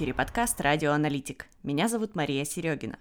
Эфире 0.00 0.14
подкаст 0.14 0.58
«Радио 0.62 0.92
Аналитик». 0.92 1.44
Меня 1.62 1.86
зовут 1.86 2.14
Мария 2.14 2.46
Серегина. 2.46 2.98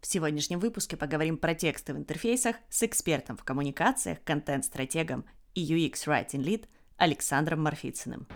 В 0.00 0.06
сегодняшнем 0.06 0.60
выпуске 0.60 0.96
поговорим 0.96 1.36
про 1.36 1.56
тексты 1.56 1.92
в 1.92 1.96
интерфейсах 1.96 2.54
с 2.68 2.84
экспертом 2.84 3.36
в 3.36 3.42
коммуникациях, 3.42 4.22
контент-стратегом 4.22 5.24
и 5.56 5.74
UX 5.74 6.06
Writing 6.06 6.44
Lead 6.44 6.66
Александром 6.96 7.64
Марфицыным. 7.64 8.28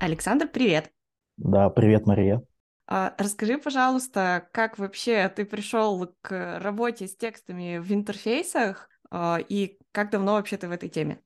Александр, 0.00 0.48
привет! 0.48 0.90
Да, 1.36 1.70
привет, 1.70 2.06
Мария. 2.06 2.42
А, 2.88 3.14
расскажи, 3.18 3.56
пожалуйста, 3.56 4.48
как 4.50 4.80
вообще 4.80 5.28
ты 5.28 5.44
пришел 5.44 6.12
к 6.22 6.58
работе 6.58 7.06
с 7.06 7.14
текстами 7.14 7.78
в 7.78 7.92
интерфейсах 7.92 8.90
а, 9.12 9.38
и 9.48 9.78
как 9.92 10.10
давно 10.10 10.32
вообще 10.32 10.56
ты 10.56 10.66
в 10.66 10.72
этой 10.72 10.88
теме? 10.88 11.20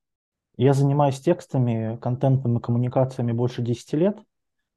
Я 0.57 0.73
занимаюсь 0.73 1.21
текстами, 1.21 1.99
контентом 2.01 2.59
и 2.59 2.61
коммуникациями 2.61 3.33
больше 3.33 3.63
10 3.63 3.93
лет. 3.95 4.19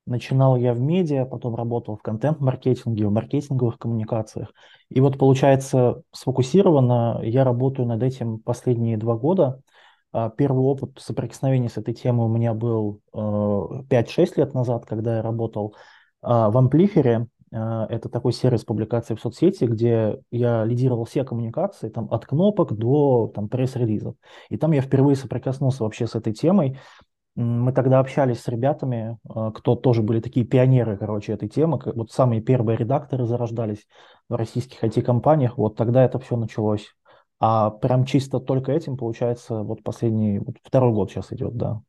Начинал 0.08 0.55
я 0.55 0.73
в 0.73 0.80
медиа, 0.80 1.26
потом 1.26 1.55
работал 1.55 1.98
в 1.98 2.02
контент-маркетинге, 2.02 3.08
в 3.08 3.12
маркетинговых 3.12 3.77
коммуникациях. 3.77 4.54
И 4.90 5.02
вот, 5.02 5.18
получается, 5.18 6.02
сфокусированно 6.13 7.20
я 7.23 7.44
работаю 7.44 7.88
над 7.88 8.02
этим 8.02 8.40
последние 8.40 8.98
два 8.98 9.16
года. 9.18 9.62
А, 10.13 10.30
первый 10.30 10.63
опыт 10.63 10.98
соприкосновения 10.98 11.70
с 11.70 11.77
этой 11.77 11.94
темой 11.94 12.26
у 12.26 12.30
меня 12.30 12.54
был 12.54 13.02
5-6 13.13 14.34
э, 14.38 14.41
лет 14.41 14.54
назад, 14.54 14.85
когда 14.85 15.18
я 15.18 15.21
работал 15.21 15.76
а, 16.21 16.49
в 16.49 16.57
Амплифере. 16.57 17.27
А, 17.53 17.85
это 17.90 18.09
такой 18.09 18.34
сервис 18.34 18.63
публикации 18.63 19.15
в 19.15 19.21
соцсети, 19.21 19.65
где 19.65 20.20
я 20.31 20.65
лидировал 20.65 21.05
все 21.05 21.23
коммуникации, 21.23 21.89
там, 21.89 22.07
от 22.12 22.26
кнопок 22.26 22.73
до 22.73 23.31
там, 23.34 23.49
пресс-релизов. 23.49 24.15
И 24.49 24.57
там 24.57 24.71
я 24.71 24.81
впервые 24.81 25.15
соприкоснулся 25.15 25.84
вообще 25.84 26.07
с 26.07 26.15
этой 26.15 26.34
темой. 26.34 26.77
Мы 27.35 27.71
тогда 27.71 27.99
общались 27.99 28.41
с 28.41 28.48
ребятами, 28.48 29.17
а, 29.29 29.51
кто 29.51 29.76
тоже 29.76 30.01
были 30.01 30.20
такие 30.20 30.45
пионеры, 30.45 30.98
короче, 30.98 31.34
этой 31.34 31.48
темы. 31.48 31.79
Вот 31.85 32.12
самые 32.12 32.41
первые 32.41 32.77
редакторы 32.77 33.26
зарождались 33.26 33.87
в 34.27 34.35
российских 34.35 34.84
IT-компаниях. 34.84 35.57
Вот 35.57 35.76
тогда 35.76 36.04
это 36.04 36.20
все 36.20 36.35
началось. 36.35 36.95
А 37.39 37.70
прям 37.70 38.05
чисто 38.05 38.39
только 38.39 38.71
этим, 38.71 38.98
получается, 38.98 39.61
вот 39.61 39.84
последний, 39.84 40.39
вот 40.39 40.55
второй 40.63 40.91
год 40.93 41.11
сейчас 41.11 41.32
идет, 41.32 41.55
да. 41.55 41.82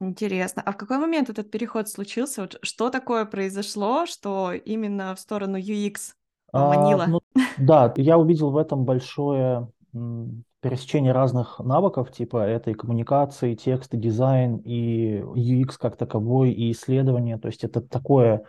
Интересно. 0.00 0.62
А 0.64 0.72
в 0.72 0.76
какой 0.78 0.98
момент 0.98 1.28
этот 1.28 1.50
переход 1.50 1.88
случился? 1.88 2.42
Вот 2.42 2.58
что 2.62 2.88
такое 2.88 3.26
произошло, 3.26 4.06
что 4.06 4.52
именно 4.52 5.14
в 5.14 5.20
сторону 5.20 5.58
UX 5.58 6.14
поманило? 6.50 7.04
А, 7.04 7.06
ну, 7.06 7.20
да, 7.58 7.92
я 7.96 8.16
увидел 8.16 8.50
в 8.50 8.56
этом 8.56 8.84
большое 8.84 9.68
пересечение 10.62 11.12
разных 11.12 11.58
навыков, 11.58 12.10
типа 12.12 12.38
этой 12.46 12.74
коммуникации, 12.74 13.54
текст, 13.54 13.90
дизайн, 13.92 14.56
и 14.58 15.20
UX 15.20 15.76
как 15.78 15.96
таковой, 15.96 16.52
и 16.52 16.70
исследование. 16.72 17.38
То 17.38 17.48
есть 17.48 17.64
это 17.64 17.80
такое 17.80 18.44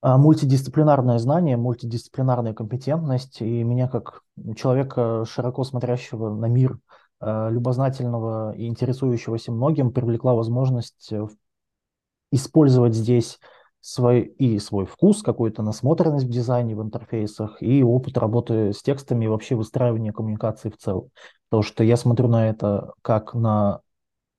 а, 0.00 0.18
мультидисциплинарное 0.18 1.18
знание, 1.18 1.56
мультидисциплинарная 1.56 2.52
компетентность, 2.52 3.40
и 3.40 3.62
меня 3.62 3.88
как 3.88 4.22
человека, 4.56 5.24
широко 5.24 5.64
смотрящего 5.64 6.34
на 6.34 6.46
мир, 6.46 6.78
любознательного 7.20 8.54
и 8.56 8.66
интересующегося 8.66 9.52
многим 9.52 9.92
привлекла 9.92 10.34
возможность 10.34 11.12
э, 11.12 11.26
использовать 12.30 12.94
здесь 12.94 13.38
свой, 13.80 14.22
и 14.22 14.58
свой 14.58 14.86
вкус, 14.86 15.22
какую-то 15.22 15.62
насмотренность 15.62 16.26
в 16.26 16.30
дизайне, 16.30 16.74
в 16.74 16.82
интерфейсах, 16.82 17.62
и 17.62 17.82
опыт 17.82 18.16
работы 18.16 18.72
с 18.72 18.82
текстами 18.82 19.26
и 19.26 19.28
вообще 19.28 19.54
выстраивания 19.54 20.12
коммуникации 20.12 20.70
в 20.70 20.76
целом. 20.76 21.10
Потому 21.48 21.62
что 21.62 21.84
я 21.84 21.96
смотрю 21.96 22.28
на 22.28 22.48
это 22.48 22.92
как 23.02 23.34
на 23.34 23.80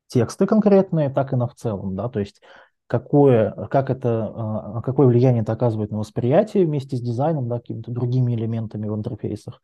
тексты 0.07 0.45
конкретные, 0.45 1.09
так 1.09 1.33
и 1.33 1.35
на 1.35 1.47
в 1.47 1.55
целом, 1.55 1.95
да, 1.95 2.09
то 2.09 2.19
есть 2.19 2.41
какое, 2.88 3.51
как 3.69 3.89
это, 3.89 4.77
э, 4.77 4.81
какое 4.81 5.07
влияние 5.07 5.41
это 5.41 5.53
оказывает 5.53 5.91
на 5.91 6.00
восприятие 6.00 6.66
вместе 6.66 6.97
с 6.97 7.01
дизайном, 7.01 7.47
да, 7.47 7.59
какими-то 7.59 7.91
другими 7.91 8.33
элементами 8.33 8.88
в 8.88 8.95
интерфейсах. 8.95 9.61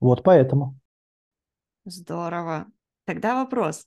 Вот 0.00 0.22
поэтому. 0.22 0.76
Здорово. 1.86 2.66
Тогда 3.04 3.36
вопрос. 3.36 3.86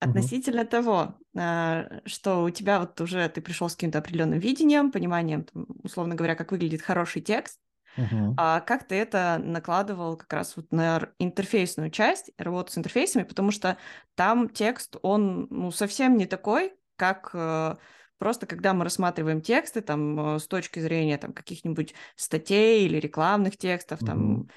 Относительно 0.00 0.62
угу. 0.62 0.68
того, 0.68 1.14
а, 1.36 2.00
что 2.04 2.44
у 2.44 2.50
тебя 2.50 2.78
вот 2.78 3.00
уже 3.00 3.28
ты 3.30 3.40
пришел 3.40 3.68
с 3.68 3.74
каким-то 3.74 3.98
определенным 3.98 4.38
видением, 4.38 4.92
пониманием, 4.92 5.46
условно 5.82 6.14
говоря, 6.14 6.36
как 6.36 6.52
выглядит 6.52 6.82
хороший 6.82 7.20
текст, 7.22 7.58
uh 7.96 8.34
а 8.36 8.60
как 8.60 8.86
ты 8.86 8.94
это 8.94 9.40
накладывал 9.42 10.16
как 10.16 10.32
раз 10.32 10.56
вот 10.56 10.70
на 10.70 11.08
интерфейсную 11.18 11.90
часть, 11.90 12.30
работу 12.38 12.70
с 12.70 12.78
интерфейсами, 12.78 13.24
потому 13.24 13.50
что 13.50 13.76
там 14.14 14.50
текст, 14.50 14.96
он 15.02 15.48
ну, 15.50 15.72
совсем 15.72 16.16
не 16.16 16.26
такой, 16.26 16.74
как 16.94 17.30
э, 17.32 17.76
просто 18.18 18.46
когда 18.46 18.74
мы 18.74 18.84
рассматриваем 18.84 19.40
тексты 19.40 19.80
там 19.80 20.36
э, 20.36 20.38
с 20.38 20.46
точки 20.46 20.78
зрения 20.78 21.18
там 21.18 21.32
каких-нибудь 21.32 21.94
статей 22.14 22.84
или 22.86 22.98
рекламных 22.98 23.56
текстов, 23.56 23.98
там 24.00 24.48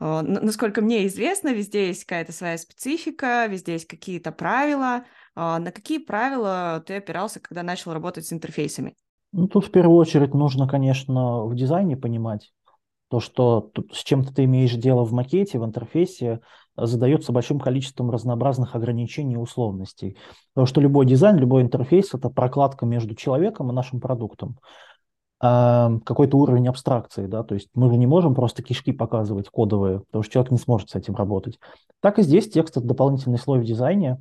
насколько 0.00 0.80
мне 0.80 1.06
известно, 1.06 1.52
везде 1.52 1.88
есть 1.88 2.04
какая-то 2.04 2.32
своя 2.32 2.56
специфика, 2.56 3.46
везде 3.46 3.74
есть 3.74 3.86
какие-то 3.86 4.32
правила. 4.32 5.04
А, 5.34 5.58
на 5.58 5.70
какие 5.72 5.98
правила 5.98 6.82
ты 6.86 6.96
опирался, 6.96 7.38
когда 7.38 7.62
начал 7.62 7.92
работать 7.92 8.26
с 8.26 8.32
интерфейсами? 8.32 8.94
Ну, 9.32 9.46
тут 9.46 9.66
в 9.66 9.70
первую 9.70 9.98
очередь 9.98 10.34
нужно, 10.34 10.66
конечно, 10.66 11.44
в 11.44 11.54
дизайне 11.54 11.96
понимать 11.96 12.50
то, 13.10 13.20
что 13.20 13.70
с 13.92 14.02
чем-то 14.02 14.32
ты 14.32 14.44
имеешь 14.44 14.74
дело 14.74 15.04
в 15.04 15.12
макете, 15.12 15.58
в 15.58 15.64
интерфейсе, 15.64 16.40
задается 16.76 17.32
большим 17.32 17.58
количеством 17.58 18.10
разнообразных 18.10 18.74
ограничений 18.74 19.34
и 19.34 19.38
условностей. 19.38 20.16
Потому 20.54 20.66
что 20.66 20.80
любой 20.80 21.06
дизайн, 21.06 21.36
любой 21.36 21.62
интерфейс– 21.62 22.14
это 22.14 22.30
прокладка 22.30 22.86
между 22.86 23.14
человеком 23.14 23.70
и 23.70 23.74
нашим 23.74 24.00
продуктом 24.00 24.58
какой-то 25.40 26.36
уровень 26.36 26.68
абстракции, 26.68 27.26
да, 27.26 27.42
то 27.42 27.54
есть 27.54 27.68
мы 27.74 27.88
же 27.88 27.96
не 27.96 28.06
можем 28.06 28.34
просто 28.34 28.62
кишки 28.62 28.92
показывать 28.92 29.48
кодовые, 29.48 30.00
потому 30.00 30.22
что 30.22 30.32
человек 30.34 30.52
не 30.52 30.58
сможет 30.58 30.90
с 30.90 30.94
этим 30.94 31.16
работать. 31.16 31.58
Так 32.00 32.18
и 32.18 32.22
здесь 32.22 32.50
текст– 32.50 32.76
это 32.76 32.86
дополнительный 32.86 33.38
слой 33.38 33.60
в 33.60 33.64
дизайне, 33.64 34.18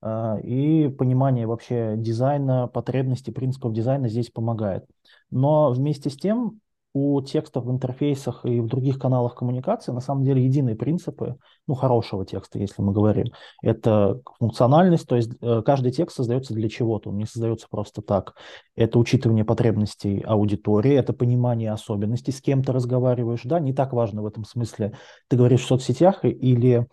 а, 0.00 0.38
и 0.42 0.88
понимание 0.88 1.46
вообще 1.46 1.94
дизайна, 1.96 2.68
потребностей, 2.68 3.32
принципов 3.32 3.72
дизайна 3.72 4.08
здесь 4.08 4.30
помогает. 4.30 4.84
Но 5.30 5.70
вместе 5.70 6.10
с 6.10 6.16
тем 6.16 6.60
у 6.94 7.20
текстов 7.22 7.64
в 7.64 7.70
интерфейсах 7.70 8.44
и 8.44 8.60
в 8.60 8.66
других 8.66 8.98
каналах 8.98 9.34
коммуникации 9.34 9.92
на 9.92 10.00
самом 10.00 10.24
деле 10.24 10.44
единые 10.44 10.74
принципы, 10.74 11.36
ну, 11.66 11.74
хорошего 11.74 12.24
текста, 12.24 12.58
если 12.58 12.82
мы 12.82 12.92
говорим. 12.92 13.26
Это 13.62 14.20
функциональность, 14.38 15.06
то 15.06 15.16
есть 15.16 15.30
э, 15.40 15.62
каждый 15.64 15.92
текст 15.92 16.16
создается 16.16 16.54
для 16.54 16.68
чего-то, 16.68 17.10
он 17.10 17.18
не 17.18 17.26
создается 17.26 17.66
просто 17.70 18.02
так. 18.02 18.34
Это 18.74 18.98
учитывание 18.98 19.44
потребностей 19.44 20.20
аудитории, 20.20 20.94
это 20.94 21.12
понимание 21.12 21.72
особенностей, 21.72 22.32
с 22.32 22.40
кем 22.40 22.62
ты 22.62 22.72
разговариваешь, 22.72 23.42
да, 23.44 23.60
не 23.60 23.72
так 23.72 23.92
важно 23.92 24.22
в 24.22 24.26
этом 24.26 24.44
смысле, 24.44 24.96
ты 25.28 25.36
говоришь 25.36 25.62
в 25.62 25.66
соцсетях 25.66 26.24
или 26.24 26.86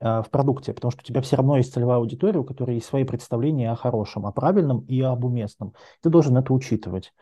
в 0.00 0.26
продукте, 0.30 0.72
потому 0.72 0.90
что 0.90 1.02
у 1.02 1.04
тебя 1.04 1.20
все 1.20 1.36
равно 1.36 1.58
есть 1.58 1.74
целевая 1.74 1.98
аудитория, 1.98 2.38
у 2.38 2.44
которой 2.44 2.76
есть 2.76 2.86
свои 2.86 3.04
представления 3.04 3.70
о 3.70 3.76
хорошем, 3.76 4.26
о 4.26 4.32
правильном 4.32 4.80
и 4.80 5.00
об 5.02 5.24
уместном. 5.24 5.74
Ты 6.02 6.08
должен 6.08 6.36
это 6.38 6.54
учитывать. 6.54 7.12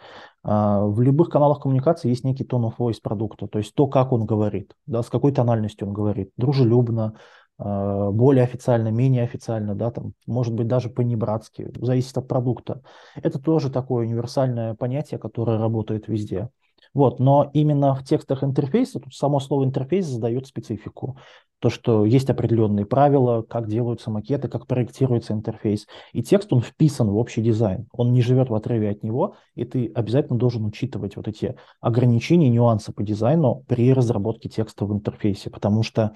А, 0.44 0.84
в 0.84 1.00
любых 1.00 1.28
каналах 1.28 1.61
коммуникации 1.61 2.09
есть 2.09 2.25
некий 2.25 2.44
tone 2.44 2.71
of 2.71 2.77
voice 2.78 3.00
продукта, 3.03 3.49
то 3.49 3.59
есть 3.59 3.75
то, 3.75 3.87
как 3.87 4.12
он 4.12 4.25
говорит, 4.25 4.75
да, 4.87 5.03
с 5.03 5.11
какой 5.11 5.33
тональностью 5.33 5.88
он 5.88 5.93
говорит, 5.93 6.31
дружелюбно, 6.37 7.15
а, 7.59 8.11
более 8.12 8.44
официально, 8.44 8.88
менее 8.88 9.25
официально, 9.25 9.75
да, 9.75 9.91
там, 9.91 10.15
может 10.27 10.55
быть, 10.55 10.69
даже 10.69 10.88
по-небратски, 10.88 11.71
зависит 11.81 12.17
от 12.17 12.28
продукта. 12.28 12.83
Это 13.17 13.41
тоже 13.41 13.71
такое 13.71 14.06
универсальное 14.06 14.75
понятие, 14.75 15.19
которое 15.19 15.58
работает 15.58 16.08
везде. 16.08 16.49
Вот, 16.94 17.20
но 17.20 17.50
именно 17.55 17.94
в 17.94 18.05
текстах 18.05 18.44
интерфейса, 18.44 19.00
тут 19.00 19.14
само 19.14 19.40
слово 19.40 19.64
интерфейс 19.64 20.06
задает 20.06 20.46
специфику 20.46 21.17
то, 21.61 21.70
что 21.70 22.05
есть 22.05 22.31
определенные 22.31 22.87
правила, 22.87 23.43
как 23.43 23.69
делаются 23.69 24.11
макеты, 24.11 24.49
как 24.49 24.67
проектируется 24.67 25.32
интерфейс. 25.32 25.87
И 26.12 26.23
текст, 26.23 26.52
он 26.52 26.61
вписан 26.61 27.08
в 27.11 27.17
общий 27.17 27.43
дизайн. 27.43 27.88
Он 27.93 28.12
не 28.12 28.23
живет 28.23 28.49
в 28.49 28.55
отрыве 28.55 28.90
от 28.90 29.02
него, 29.02 29.35
и 29.55 29.64
ты 29.64 29.90
обязательно 29.94 30.38
должен 30.38 30.64
учитывать 30.64 31.17
вот 31.17 31.26
эти 31.26 31.56
ограничения, 31.81 32.49
нюансы 32.49 32.93
по 32.93 33.02
дизайну 33.02 33.64
при 33.67 33.93
разработке 33.93 34.49
текста 34.49 34.85
в 34.85 34.93
интерфейсе, 34.93 35.50
потому 35.50 35.82
что 35.82 36.12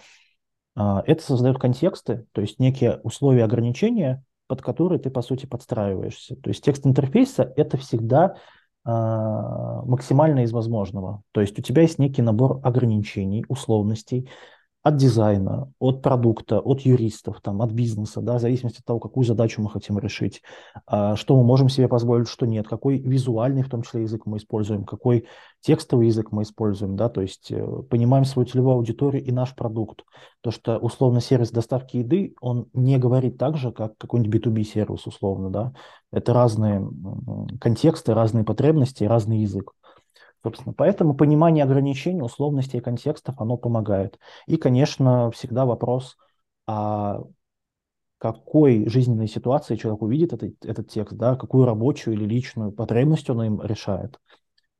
а, 0.77 1.03
это 1.07 1.23
создает 1.23 1.59
контексты, 1.59 2.27
то 2.33 2.41
есть 2.41 2.59
некие 2.59 3.01
условия 3.03 3.45
ограничения, 3.45 4.25
под 4.47 4.63
которые 4.63 4.99
ты, 4.99 5.11
по 5.11 5.23
сути, 5.23 5.47
подстраиваешься. 5.47 6.37
То 6.37 6.51
есть 6.51 6.65
текст 6.65 6.87
интерфейса– 6.87 7.53
это 7.57 7.77
всегда 7.79 8.37
максимально 8.85 10.41
из 10.41 10.53
возможного. 10.53 11.23
То 11.33 11.41
есть 11.41 11.59
у 11.59 11.63
тебя 11.63 11.83
есть 11.83 11.99
некий 11.99 12.23
набор 12.23 12.61
ограничений, 12.63 13.45
условностей, 13.49 14.29
от 14.83 14.97
дизайна, 14.97 15.73
от 15.79 16.03
продукта, 16.03 16.59
от 16.59 16.81
юристов, 16.81 17.41
там, 17.41 17.63
от 17.63 17.71
бизнеса, 17.71 18.21
да, 18.21 18.39
в 18.39 18.41
зависимости 18.41 18.81
от 18.81 18.85
того, 18.85 18.99
какую 18.99 19.25
задачу 19.25 19.63
мы 19.63 19.71
хотим 19.71 19.99
решить, 19.99 20.43
а, 20.87 21.15
что 21.15 21.37
мы 21.37 21.45
можем 21.45 21.69
себе 21.69 21.87
позволить, 21.87 22.29
что 22.29 22.47
нет, 22.47 22.67
какой 22.67 22.99
визуальный, 22.99 23.63
в 23.63 23.69
том 23.69 23.83
числе, 23.83 24.03
язык 24.03 24.27
мы 24.27 24.39
используем, 24.39 24.85
какой 24.85 25.27
текстовый 25.61 26.09
язык 26.09 26.33
мы 26.33 26.43
используем, 26.43 26.97
да, 26.97 27.09
то 27.09 27.21
есть 27.21 27.53
э, 27.53 27.65
понимаем 27.89 28.25
свою 28.25 28.47
целевую 28.47 28.75
аудиторию 28.75 29.25
и 29.25 29.31
наш 29.31 29.55
продукт. 29.55 30.03
То, 30.41 30.51
что 30.51 30.79
условно 30.79 31.21
сервис 31.21 31.53
доставки 31.53 31.99
еды, 31.99 32.35
он 32.41 32.67
не 32.73 32.99
говорит 32.99 33.39
так 33.39 33.57
же, 33.57 33.71
как 33.71 33.97
какой-нибудь 33.99 34.45
B2B 34.45 34.65
сервис 34.65 35.07
условно, 35.07 35.51
да. 35.51 35.73
Это 36.11 36.35
разные 36.35 36.87
контексты, 37.61 38.15
разные 38.15 38.45
потребности, 38.45 39.05
разный 39.05 39.39
язык. 39.39 39.73
Собственно, 40.43 40.75
поэтому 40.75 41.15
понимание 41.15 41.65
ограничений, 41.65 42.23
условностей 42.23 42.79
и 42.79 42.83
контекстов, 42.83 43.37
оно 43.39 43.57
помогает. 43.57 44.19
И, 44.47 44.57
конечно, 44.57 45.31
всегда 45.31 45.65
вопрос, 45.65 46.17
а 46.67 47.21
какой 48.19 48.89
жизненной 48.89 49.29
ситуации 49.29 49.77
человек 49.77 50.03
увидит 50.03 50.33
этот, 50.33 50.65
этот 50.65 50.89
текст, 50.89 51.17
да, 51.17 51.37
какую 51.37 51.65
рабочую 51.65 52.15
или 52.15 52.25
личную 52.25 52.73
потребность 52.73 53.29
он 53.31 53.43
им 53.43 53.63
решает. 53.63 54.21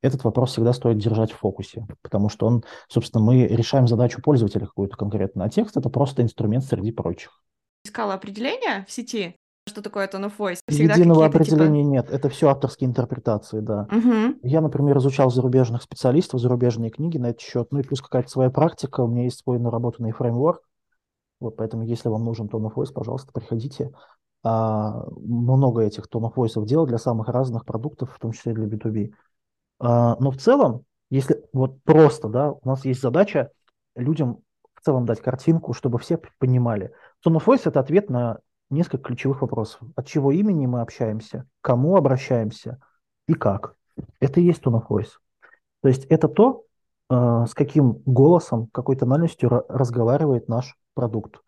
Этот 0.01 0.25
вопрос 0.25 0.53
всегда 0.53 0.73
стоит 0.73 0.99
держать 0.99 1.31
в 1.31 1.39
фокусе, 1.39 1.87
потому 2.03 2.29
что 2.29 2.47
он, 2.47 2.65
собственно, 2.89 3.23
мы 3.23 3.47
решаем 3.47 3.87
задачу 3.87 4.21
пользователя 4.21 4.67
какую-то 4.67 4.97
конкретно, 4.97 5.45
а 5.45 5.49
текст 5.49 5.77
это 5.77 5.91
просто 5.91 6.23
инструмент 6.23 6.65
среди 6.65 6.91
прочих. 6.91 7.41
Искала 7.85 8.15
определение 8.15 8.85
в 8.87 8.93
сети 8.93 9.37
что 9.69 9.83
такое 9.83 10.09
tone 10.09 10.27
of 10.27 10.37
voice? 10.37 10.59
Всегда 10.69 10.95
Единого 10.95 11.27
типа 11.27 11.37
определения 11.37 11.83
типа... 11.83 11.93
нет, 11.93 12.11
это 12.11 12.29
все 12.29 12.49
авторские 12.49 12.89
интерпретации, 12.89 13.61
да. 13.61 13.89
Угу. 13.91 14.41
Я, 14.43 14.61
например, 14.61 14.99
изучал 14.99 15.31
зарубежных 15.31 15.83
специалистов, 15.83 16.41
зарубежные 16.41 16.91
книги 16.91 17.19
на 17.19 17.31
этот 17.31 17.41
счет, 17.41 17.69
ну 17.71 17.79
и 17.79 17.83
плюс 17.83 18.01
какая-то 18.01 18.29
своя 18.29 18.51
практика, 18.51 19.01
у 19.01 19.09
меня 19.09 19.25
есть 19.25 19.41
свой 19.41 19.59
наработанный 19.59 20.13
фреймворк, 20.13 20.63
вот 21.41 21.57
поэтому 21.57 21.85
если 21.85 22.09
вам 22.09 22.25
нужен 22.25 22.47
tone 22.47 22.71
of 22.71 22.75
voice, 22.75 22.93
пожалуйста, 22.93 23.33
приходите. 23.33 23.93
А, 24.45 25.05
много 25.17 25.83
этих 25.83 26.05
tone 26.05 26.31
of 26.31 26.35
voice 26.35 26.65
делал 26.65 26.87
для 26.87 26.99
самых 26.99 27.29
разных 27.29 27.65
продуктов, 27.65 28.13
в 28.13 28.19
том 28.19 28.33
числе 28.33 28.55
для 28.55 28.67
B2B. 28.67 29.13
А, 29.79 30.17
но 30.21 30.31
в 30.31 30.37
целом, 30.39 30.85
если 31.11 31.45
вот 31.53 31.83
просто, 31.83 32.29
да, 32.29 32.53
у 32.53 32.61
нас 32.65 32.85
есть 32.85 33.01
задача 33.01 33.51
людям 33.95 34.39
в 34.75 34.85
целом 34.85 35.07
дать 35.07 35.21
картинку, 35.21 35.73
чтобы 35.73 35.99
все 35.99 36.21
понимали. 36.39 36.93
Tone 37.25 37.37
of 37.37 37.45
voice– 37.45 37.63
это 37.65 37.81
ответ 37.81 38.11
на 38.11 38.39
несколько 38.73 39.05
ключевых 39.05 39.43
вопросов. 39.43 39.81
От 39.97 40.07
чего 40.07 40.33
имени 40.33 40.67
мы 40.67 40.81
общаемся, 40.81 41.47
кому 41.61 41.97
обращаемся 41.97 42.81
и 43.29 43.35
как. 43.35 43.77
Это 44.21 44.41
и 44.41 44.45
есть 44.45 44.63
tone 44.63 44.81
of 44.81 44.89
voice. 44.89 45.13
То 45.83 45.89
есть 45.89 46.05
это 46.07 46.29
то, 46.29 46.65
э, 47.11 47.47
с 47.49 47.55
каким 47.55 48.03
голосом, 48.07 48.69
какой 48.73 48.97
тональностью 48.97 49.65
разговаривает 49.69 50.49
наш 50.49 50.77
продукт. 50.95 51.41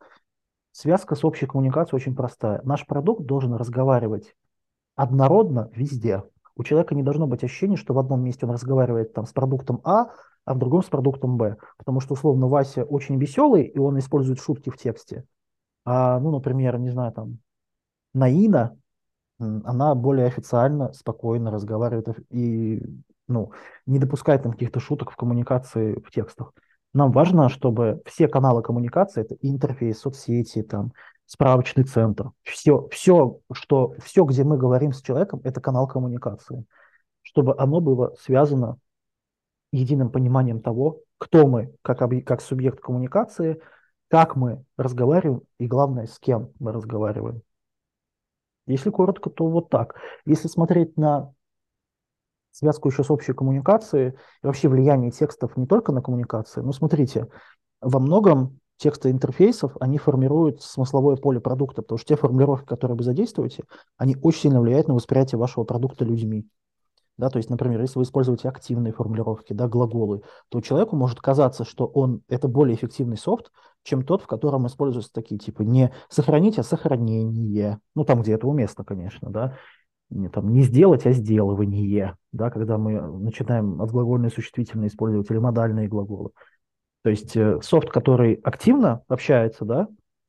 Связка 0.73 1.15
с 1.15 1.25
общей 1.25 1.47
коммуникацией 1.47 1.97
очень 1.97 2.17
простая. 2.17 2.61
Наш 2.65 2.87
продукт 2.87 3.23
должен 3.25 3.55
разговаривать 3.55 4.35
однородно 4.97 5.71
везде. 5.73 6.25
У 6.57 6.65
человека 6.65 6.95
не 6.95 7.03
должно 7.03 7.27
быть 7.27 7.45
ощущения, 7.45 7.77
что 7.77 7.95
в 7.95 7.99
одном 7.99 8.23
месте 8.23 8.47
он 8.47 8.53
разговаривает 8.53 9.13
там, 9.13 9.27
с 9.27 9.33
продуктом 9.33 9.81
А, 9.85 10.11
а 10.45 10.55
в 10.55 10.59
другом 10.59 10.83
с 10.83 10.87
продуктом 10.87 11.37
Б. 11.37 11.57
Потому 11.79 12.01
что, 12.01 12.15
условно, 12.15 12.49
Вася 12.49 12.85
очень 12.85 13.19
веселый, 13.19 13.63
и 13.63 13.79
он 13.79 13.99
использует 13.99 14.41
шутки 14.41 14.71
в 14.71 14.77
тексте. 14.77 15.25
А, 15.85 16.19
ну, 16.21 16.31
например, 16.31 16.79
не 16.79 16.91
знаю, 16.91 17.13
там, 17.13 17.39
Наина, 18.15 18.77
она 19.39 19.95
более 19.95 20.27
официально, 20.27 20.93
спокойно 20.93 21.51
разговаривает 21.51 22.09
и 22.31 22.83
ну, 23.27 23.53
не 23.87 23.99
допускает 23.99 24.43
там 24.43 24.53
каких-то 24.53 24.81
шуток 24.81 25.11
в 25.11 25.17
коммуникации 25.17 25.95
в 26.01 26.11
текстах. 26.11 26.53
Нам 26.93 27.11
важно, 27.11 27.49
чтобы 27.49 28.03
все 28.07 28.29
каналы 28.29 28.63
коммуникации, 28.63 29.23
это 29.23 29.37
интерфейс, 29.41 29.99
соцсети, 29.99 30.63
там, 30.63 30.93
справочный 31.27 31.85
центр, 31.85 32.31
все, 32.43 32.87
все, 32.89 33.41
что, 33.53 33.95
все, 34.03 34.25
где 34.25 34.45
мы 34.45 34.57
говорим 34.57 34.93
с 34.93 35.03
человеком, 35.03 35.41
это 35.43 35.61
канал 35.61 35.89
коммуникации, 35.89 36.65
чтобы 37.23 37.55
оно 37.59 37.81
было 37.81 38.15
связано 38.21 38.79
единым 39.73 40.11
пониманием 40.11 40.61
того, 40.61 41.01
кто 41.19 41.47
мы 41.49 41.75
как, 41.83 41.99
как 42.25 42.41
субъект 42.41 42.81
коммуникации– 42.81 43.61
как 44.09 44.37
мы 44.37 44.65
разговариваем 44.77 45.43
и, 45.59 45.67
главное, 45.67 46.07
с 46.07 46.19
кем 46.19 46.53
мы 46.59 46.73
разговариваем. 46.73 47.43
Если 48.67 48.91
коротко, 48.91 49.31
то 49.31 49.47
вот 49.49 49.69
так. 49.69 49.97
Если 50.25 50.49
смотреть 50.49 50.97
на 50.97 51.33
связку 52.51 52.89
еще 52.89 53.05
с 53.05 53.11
общей 53.11 53.33
коммуникацией 53.33 54.15
и 54.43 54.47
вообще 54.47 54.69
влияние 54.69 55.11
текстов 55.11 55.57
не 55.57 55.67
только 55.67 55.93
на 55.93 56.01
коммуникацию, 56.01 56.65
ну, 56.65 56.73
смотрите, 56.73 57.29
во 57.81 57.99
многом 57.99 58.61
тексты 58.77 59.11
интерфейсов, 59.11 59.77
они 59.81 59.99
формируют 59.99 60.63
смысловое 60.63 61.17
поле 61.17 61.41
продукта, 61.41 61.83
потому 61.83 61.99
что 61.99 62.09
те 62.09 62.17
формулировки, 62.17 62.67
которые 62.67 62.97
вы 62.97 63.05
задействуете, 63.05 63.65
они 63.97 64.17
очень 64.23 64.43
сильно 64.43 64.61
влияют 64.61 64.89
на 64.89 64.95
восприятие 64.95 65.39
вашего 65.39 65.65
продукта 65.65 66.05
людьми. 66.05 66.49
Да, 67.17 67.31
то 67.31 67.39
есть, 67.39 67.49
например, 67.49 67.81
если 67.81 67.99
вы 67.99 68.03
используете 68.03 68.49
активные 68.49 68.93
формулировки, 68.93 69.53
да, 69.53 69.69
глаголы, 69.69 70.23
то 70.49 70.61
человеку 70.61 70.97
может 70.97 71.21
казаться, 71.21 71.65
что 71.65 71.87
он 71.87 72.23
это 72.29 72.49
более 72.49 72.75
эффективный 72.75 73.17
софт, 73.17 73.53
чем 73.85 74.03
тот, 74.05 74.23
в 74.23 74.27
котором 74.27 74.67
используются 74.67 75.13
такие 75.13 75.39
типа 75.39 75.63
не 75.63 75.93
сохранить, 76.09 76.59
а 76.59 76.65
сохранение. 76.65 77.79
Ну, 77.95 78.05
там, 78.05 78.23
где 78.23 78.33
это 78.33 78.49
уместно, 78.49 78.85
конечно, 78.85 79.31
да. 79.31 79.57
Не, 80.11 80.29
там, 80.29 80.53
не 80.53 80.63
сделать, 80.63 81.07
а 81.07 81.13
сделывание, 81.13 82.17
да, 82.33 82.51
когда 82.51 82.79
мы 82.79 83.01
начинаем 83.01 83.81
от 83.81 83.91
глагольные 83.91 84.31
существительные 84.31 84.89
использовать 84.89 85.31
или 85.31 85.39
модальные 85.39 85.89
глаголы. 85.89 86.31
То 87.03 87.11
есть 87.11 87.37
э, 87.37 87.61
софт, 87.63 87.91
который 87.91 88.35
активно 88.35 89.03
общается, 89.09 89.65
да, 89.65 89.89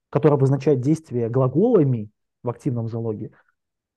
который 0.10 0.36
обозначает 0.36 0.82
действие 0.82 1.30
глаголами 1.30 2.10
в 2.44 2.50
активном 2.50 2.88
залоге, 2.88 3.32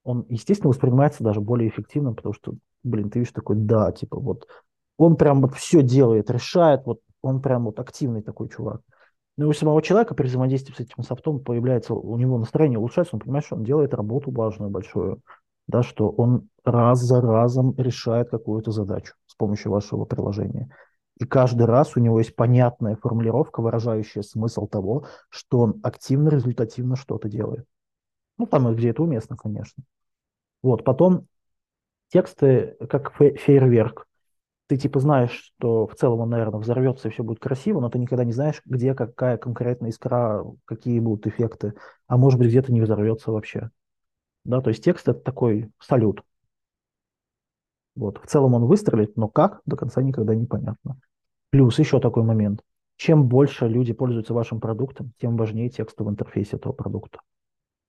он, 0.03 0.25
естественно, 0.29 0.69
воспринимается 0.69 1.23
даже 1.23 1.39
более 1.39 1.69
эффективным, 1.69 2.15
потому 2.15 2.33
что 2.33 2.55
блин, 2.83 3.09
ты 3.09 3.19
видишь 3.19 3.33
такой, 3.33 3.55
да, 3.55 3.91
типа 3.91 4.19
вот, 4.19 4.47
он 4.97 5.15
прям 5.15 5.41
вот 5.41 5.55
все 5.55 5.81
делает, 5.81 6.29
решает, 6.29 6.85
вот 6.85 6.99
он 7.21 7.41
прям 7.41 7.65
вот 7.65 7.79
активный 7.79 8.21
такой 8.21 8.49
чувак. 8.49 8.81
Но 9.37 9.47
у 9.47 9.53
самого 9.53 9.81
человека 9.81 10.15
при 10.15 10.27
взаимодействии 10.27 10.73
с 10.73 10.79
этим 10.81 11.03
софтом 11.03 11.39
появляется, 11.39 11.93
у 11.93 12.17
него 12.17 12.37
настроение 12.37 12.77
улучшается, 12.77 13.15
он 13.15 13.21
понимает, 13.21 13.45
что 13.45 13.55
он 13.55 13.63
делает 13.63 13.93
работу 13.93 14.31
важную, 14.31 14.69
большую, 14.69 15.21
да, 15.67 15.81
что 15.81 16.09
он 16.09 16.49
раз 16.65 16.99
за 16.99 17.21
разом 17.21 17.73
решает 17.77 18.29
какую-то 18.29 18.71
задачу 18.71 19.13
с 19.27 19.35
помощью 19.35 19.71
вашего 19.71 20.03
приложения. 20.03 20.69
И 21.19 21.25
каждый 21.25 21.67
раз 21.67 21.95
у 21.95 21.99
него 21.99 22.19
есть 22.19 22.35
понятная 22.35 22.95
формулировка, 22.95 23.61
выражающая 23.61 24.23
смысл 24.23 24.67
того, 24.67 25.05
что 25.29 25.59
он 25.59 25.79
активно, 25.83 26.29
результативно 26.29 26.95
что-то 26.95 27.29
делает. 27.29 27.65
Ну, 28.37 28.45
там, 28.45 28.73
где 28.73 28.89
это 28.89 29.03
уместно, 29.03 29.37
конечно. 29.37 29.83
Вот, 30.63 30.83
потом 30.83 31.27
тексты 32.09 32.75
как 32.89 33.13
фейерверк. 33.13 34.07
Ты 34.67 34.77
типа 34.77 34.99
знаешь, 34.99 35.31
что 35.31 35.87
в 35.87 35.95
целом 35.95 36.19
он, 36.19 36.29
наверное, 36.29 36.59
взорвется 36.59 37.07
и 37.07 37.11
все 37.11 37.23
будет 37.23 37.39
красиво, 37.39 37.79
но 37.79 37.89
ты 37.89 37.97
никогда 37.97 38.23
не 38.23 38.33
знаешь, 38.33 38.61
где 38.65 38.93
какая 38.93 39.37
конкретная 39.37 39.89
искра, 39.89 40.45
какие 40.65 40.99
будут 40.99 41.25
эффекты, 41.25 41.73
а 42.07 42.17
может 42.17 42.37
быть 42.37 42.49
где-то 42.49 42.71
не 42.71 42.81
взорвется 42.81 43.31
вообще. 43.31 43.71
Да, 44.45 44.61
то 44.61 44.69
есть 44.69 44.83
текст 44.83 45.07
это 45.07 45.19
такой 45.19 45.71
салют. 45.79 46.23
Вот. 47.95 48.21
В 48.23 48.27
целом 48.27 48.53
он 48.53 48.65
выстрелит, 48.65 49.17
но 49.17 49.27
как, 49.27 49.61
до 49.65 49.75
конца 49.75 50.01
никогда 50.01 50.35
не 50.35 50.45
понятно. 50.45 50.99
Плюс 51.49 51.79
еще 51.79 51.99
такой 51.99 52.23
момент. 52.23 52.61
Чем 52.95 53.27
больше 53.27 53.67
люди 53.67 53.93
пользуются 53.93 54.33
вашим 54.33 54.59
продуктом, 54.59 55.13
тем 55.19 55.35
важнее 55.35 55.69
текст 55.69 55.99
в 55.99 56.09
интерфейсе 56.09 56.57
этого 56.57 56.73
продукта. 56.73 57.19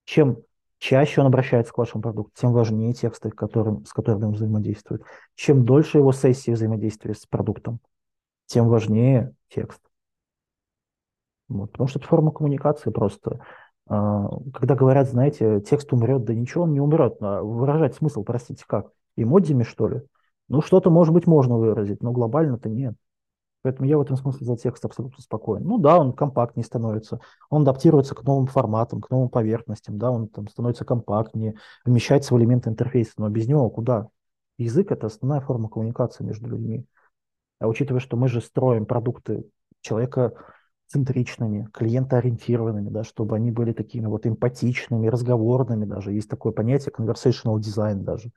Чем 0.05 0.43
чаще 0.81 1.21
он 1.21 1.27
обращается 1.29 1.73
к 1.73 1.79
вашему 1.79 2.03
продукту, 2.03 2.33
тем 2.35 2.53
важнее 2.53 2.95
тексты, 2.95 3.31
которым, 3.31 3.85
с 3.85 3.93
которыми 3.93 4.25
он 4.25 4.33
взаимодействует. 4.33 5.03
Чем 5.37 5.65
дольше 5.65 5.99
его 5.99 6.11
сессии 6.11 6.51
взаимодействия 6.51 7.15
с 7.15 7.27
продуктом, 7.27 7.81
тем 8.47 8.67
важнее 8.69 9.33
текст. 9.49 9.81
Вот, 11.49 11.71
потому 11.73 11.87
что 11.87 11.99
это 11.99 12.09
форма 12.09 12.33
коммуникации 12.33 12.91
просто. 12.91 13.41
А, 13.89 14.29
когда 14.55 14.75
говорят, 14.75 15.09
знаете, 15.09 15.61
текст 15.61 15.93
умрет, 15.93 16.25
да 16.25 16.35
ничего 16.35 16.65
он 16.65 16.73
не 16.73 16.81
умрет. 16.81 17.17
А 17.21 17.43
выражать 17.43 17.95
смысл, 17.95 18.25
простите, 18.25 18.65
как? 18.67 18.91
Эмодзями, 19.17 19.65
что 19.65 19.87
ли? 19.87 20.01
Ну, 20.49 20.63
что-то, 20.63 20.91
может 20.91 21.13
быть, 21.13 21.27
можно 21.27 21.59
выразить, 21.59 22.03
но 22.03 22.11
глобально-то 22.11 22.71
нет. 22.71 22.95
Поэтому 23.63 23.89
я 23.89 23.99
в 23.99 24.01
этом 24.01 24.17
смысле 24.17 24.47
за 24.47 24.57
текст 24.57 24.85
абсолютно 24.85 25.23
спокоен. 25.23 25.65
Ну 25.65 25.79
да, 25.79 25.99
он 25.99 26.13
компактнее 26.13 26.65
становится, 26.65 27.21
он 27.51 27.63
адаптируется 27.63 28.15
к 28.15 28.23
новым 28.23 28.47
форматам, 28.47 29.01
к 29.01 29.11
новым 29.11 29.29
поверхностям, 29.29 29.99
да, 29.99 30.11
он 30.11 30.29
там 30.29 30.49
становится 30.49 30.85
компактнее, 30.85 31.57
вмещается 31.85 32.35
в 32.35 32.39
элементы 32.39 32.71
интерфейса, 32.71 33.13
но 33.19 33.29
без 33.29 33.47
него 33.47 33.69
куда? 33.69 34.09
Язык– 34.57 34.91
это 34.93 35.07
основная 35.07 35.41
форма 35.41 35.69
коммуникации 35.69 36.25
между 36.25 36.49
людьми. 36.49 36.85
А 37.61 37.69
учитывая, 37.69 38.01
что 38.01 38.17
мы 38.17 38.29
же 38.29 38.41
строим 38.41 38.87
продукты 38.87 39.45
человека 39.83 40.33
центричными, 40.87 41.69
клиентоориентированными, 41.73 42.89
да, 42.89 43.05
чтобы 43.05 43.37
они 43.37 43.53
были 43.53 43.73
такими 43.73 44.07
вот 44.07 44.27
эмпатичными, 44.27 45.07
разговорными 45.07 45.85
даже. 45.85 46.13
Есть 46.13 46.29
такое 46.29 46.53
понятие 46.53 46.93
conversational 46.97 47.59
design 47.59 48.03
даже. 48.03 48.33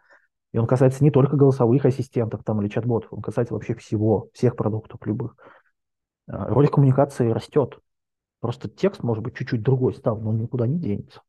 И 0.53 0.57
он 0.59 0.67
касается 0.67 1.03
не 1.03 1.11
только 1.11 1.35
голосовых 1.35 1.83
ассистентов 1.85 2.43
там, 2.43 2.61
или 2.61 2.69
чат-ботов, 2.69 3.11
он 3.11 3.21
касается 3.21 3.55
вообще 3.55 3.73
всего, 3.73 4.29
всех 4.33 4.55
продуктов 4.55 5.05
любых. 5.05 5.35
А, 6.27 6.47
роль 6.47 6.67
коммуникации 6.67 7.31
растет. 7.31 7.79
Просто 8.39 8.69
текст 8.69 9.01
может 9.03 9.23
быть 9.23 9.35
чуть-чуть 9.35 9.63
другой 9.63 9.95
стал, 9.95 10.19
но 10.19 10.29
он 10.29 10.37
никуда 10.37 10.67
не 10.67 10.79
денется. 10.79 11.21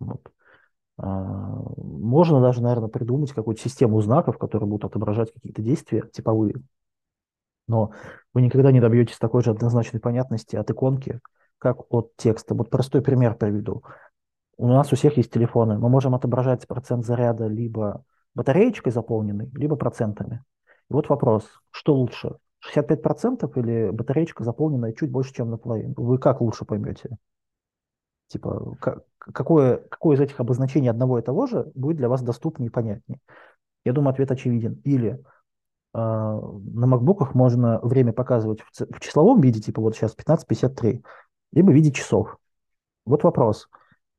Вот. 0.00 0.32
А, 0.96 1.06
можно 1.76 2.40
даже, 2.40 2.60
наверное, 2.60 2.88
придумать 2.88 3.32
какую-то 3.32 3.62
систему 3.62 4.00
знаков, 4.00 4.38
которые 4.38 4.68
будут 4.68 4.86
отображать 4.86 5.32
какие-то 5.32 5.62
действия 5.62 6.08
типовые. 6.12 6.56
Но 7.68 7.92
вы 8.34 8.42
никогда 8.42 8.72
не 8.72 8.80
добьетесь 8.80 9.18
такой 9.18 9.44
же 9.44 9.50
однозначной 9.50 10.00
понятности 10.00 10.56
от 10.56 10.68
иконки, 10.68 11.20
как 11.58 11.92
от 11.92 12.16
текста. 12.16 12.56
Вот 12.56 12.70
простой 12.70 13.02
пример 13.02 13.36
приведу. 13.36 13.84
У 14.56 14.66
нас 14.66 14.92
у 14.92 14.96
всех 14.96 15.16
есть 15.16 15.30
телефоны. 15.30 15.78
Мы 15.78 15.88
можем 15.88 16.16
отображать 16.16 16.66
процент 16.66 17.06
заряда 17.06 17.46
либо 17.46 18.04
батареечкой 18.38 18.92
заполненной, 18.92 19.50
либо 19.54 19.74
процентами. 19.74 20.44
И 20.88 20.92
вот 20.92 21.08
вопрос, 21.08 21.44
что 21.70 21.96
лучше, 21.96 22.36
65% 22.72 23.50
или 23.58 23.90
батареечка 23.90 24.44
заполненная 24.44 24.92
чуть 24.92 25.10
больше, 25.10 25.34
чем 25.34 25.50
наполовину? 25.50 25.94
Вы 25.96 26.18
как 26.18 26.40
лучше 26.40 26.64
поймете? 26.64 27.16
Типа, 28.28 28.76
как, 28.80 29.02
какое, 29.18 29.78
какое 29.78 30.16
из 30.16 30.20
этих 30.20 30.38
обозначений 30.38 30.88
одного 30.88 31.18
и 31.18 31.22
того 31.22 31.48
же 31.48 31.72
будет 31.74 31.96
для 31.96 32.08
вас 32.08 32.22
доступнее 32.22 32.68
и 32.68 32.70
понятнее? 32.72 33.18
Я 33.84 33.92
думаю, 33.92 34.12
ответ 34.12 34.30
очевиден. 34.30 34.80
Или 34.84 35.14
э, 35.14 35.18
на 35.94 36.86
макбуках 36.86 37.34
можно 37.34 37.80
время 37.80 38.12
показывать 38.12 38.60
в, 38.60 39.00
числовом 39.00 39.40
виде, 39.40 39.60
типа 39.60 39.82
вот 39.82 39.96
сейчас 39.96 40.14
15.53, 40.16 41.02
либо 41.50 41.70
в 41.70 41.74
виде 41.74 41.90
часов. 41.90 42.38
Вот 43.04 43.24
вопрос. 43.24 43.68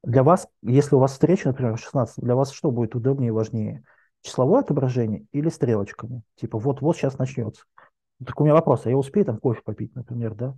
Для 0.03 0.23
вас, 0.23 0.49
если 0.61 0.95
у 0.95 0.99
вас 0.99 1.13
встреча, 1.13 1.47
например, 1.47 1.77
в 1.77 1.79
16, 1.79 2.21
для 2.21 2.35
вас 2.35 2.51
что 2.51 2.69
будет 2.69 2.95
удобнее 2.95 3.29
и 3.29 3.31
важнее? 3.31 3.85
Числовое 4.21 4.61
отображение 4.61 5.25
или 5.31 5.49
стрелочками? 5.49 6.23
Типа 6.35 6.59
вот-вот 6.59 6.97
сейчас 6.97 7.17
начнется. 7.17 7.63
Так 8.25 8.39
у 8.39 8.43
меня 8.43 8.53
вопрос, 8.53 8.85
а 8.85 8.89
я 8.89 8.97
успею 8.97 9.25
там 9.25 9.37
кофе 9.37 9.61
попить, 9.63 9.95
например, 9.95 10.35
да? 10.35 10.55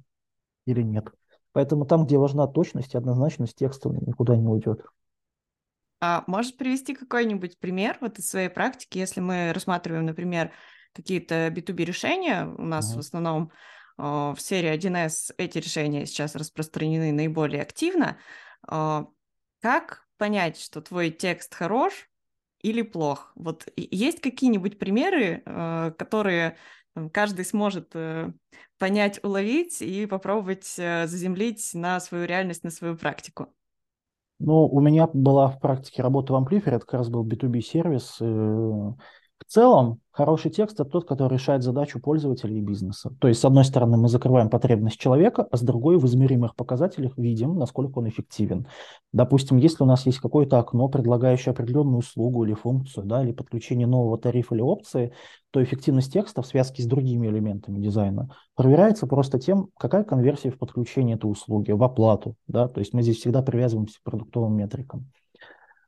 Или 0.66 0.82
нет? 0.82 1.12
Поэтому 1.54 1.86
там, 1.86 2.06
где 2.06 2.18
важна 2.18 2.48
точность 2.48 2.94
и 2.94 2.98
однозначность, 2.98 3.56
текста 3.56 3.90
никуда 3.90 4.36
не 4.36 4.48
уйдет. 4.48 4.84
А 6.00 6.24
можешь 6.26 6.56
привести 6.58 6.96
какой-нибудь 6.96 7.60
пример 7.60 7.98
вот 8.02 8.18
из 8.18 8.28
своей 8.28 8.50
практики, 8.50 8.98
если 8.98 9.20
мы 9.20 9.54
рассматриваем, 9.54 10.06
например, 10.06 10.52
какие-то 10.94 11.48
B2B 11.50 11.86
решения, 11.86 12.46
у 12.46 12.64
нас 12.64 12.92
uh-huh. 12.92 12.98
в 12.98 13.00
основном 13.00 13.52
э, 13.98 14.04
в 14.04 14.38
серии 14.40 14.74
1С 14.74 15.34
эти 15.38 15.60
решения 15.60 16.06
сейчас 16.08 16.36
распространены 16.36 17.12
наиболее 17.12 17.62
активно, 17.62 18.18
э, 18.68 19.06
как 19.62 20.08
понять, 20.18 20.60
что 20.60 20.82
твой 20.82 21.12
текст 21.12 21.54
хорош 21.54 22.10
или 22.64 22.82
плох? 22.82 23.32
Вот 23.36 23.68
есть 23.76 24.22
какие-нибудь 24.22 24.80
примеры, 24.80 25.44
э, 25.46 25.92
которые 25.98 26.58
каждый 27.12 27.46
сможет 27.46 27.92
э, 27.96 28.32
понять, 28.78 29.24
уловить 29.24 29.82
и 29.82 30.06
попробовать 30.06 30.76
э, 30.78 31.08
заземлить 31.08 31.72
на 31.74 32.00
свою 32.00 32.26
реальность, 32.26 32.64
на 32.64 32.70
свою 32.70 32.98
практику? 32.98 33.48
Ну, 34.40 34.66
у 34.66 34.80
меня 34.82 35.08
была 35.14 35.50
в 35.50 35.60
практике 35.60 36.02
работа 36.02 36.34
в 36.34 36.36
Amplifier, 36.38 36.72
это 36.72 36.80
как 36.80 36.94
раз 36.94 37.10
был 37.10 37.26
B2B 37.26 37.62
сервис. 37.62 38.20
В 39.46 39.52
целом, 39.52 40.00
хороший 40.12 40.52
текст– 40.52 40.80
это 40.80 40.90
тот, 40.90 41.08
который 41.08 41.34
решает 41.34 41.64
задачу 41.64 42.00
пользователя 42.00 42.56
и 42.56 42.62
бизнеса. 42.62 43.12
То 43.20 43.28
есть, 43.28 43.42
с 43.42 43.46
одной 43.46 43.66
стороны, 43.66 43.98
мы 43.98 44.08
закрываем 44.08 44.50
потребность 44.50 45.00
человека, 45.00 45.48
а 45.50 45.58
с 45.58 45.62
другой 45.62 45.98
в 45.98 46.06
измеримых 46.06 46.56
показателях 46.56 47.18
видим, 47.18 47.58
насколько 47.58 48.00
он 48.00 48.08
эффективен. 48.08 48.68
Допустим, 49.14 49.58
если 49.58 49.84
у 49.84 49.88
нас 49.88 50.06
есть 50.06 50.20
какое-то 50.20 50.60
окно, 50.60 50.88
предлагающее 50.90 51.52
определенную 51.52 51.98
услугу 51.98 52.46
или 52.46 52.54
функцию, 52.54 53.06
да, 53.06 53.24
или 53.24 53.32
подключение 53.32 53.88
нового 53.88 54.18
тарифа 54.18 54.54
или 54.56 54.62
опции, 54.62 55.12
то 55.50 55.62
эффективность 55.62 56.14
текста 56.14 56.42
в 56.42 56.48
связке 56.48 56.84
с 56.84 56.86
другими 56.86 57.28
элементами 57.28 57.80
дизайна 57.80 58.30
проверяется 58.56 59.08
просто 59.08 59.40
тем, 59.40 59.70
какая 59.78 60.04
конверсия 60.04 60.52
в 60.52 60.58
подключение 60.58 61.18
этой 61.18 61.30
услуги, 61.30 61.72
в 61.72 61.84
оплату. 61.84 62.36
Да? 62.48 62.68
То 62.68 62.80
есть 62.80 62.94
мы 62.94 63.02
здесь 63.02 63.18
всегда 63.18 63.42
привязываемся 63.42 64.00
к 64.00 64.04
продуктовым 64.04 64.56
метрикам. 64.56 65.12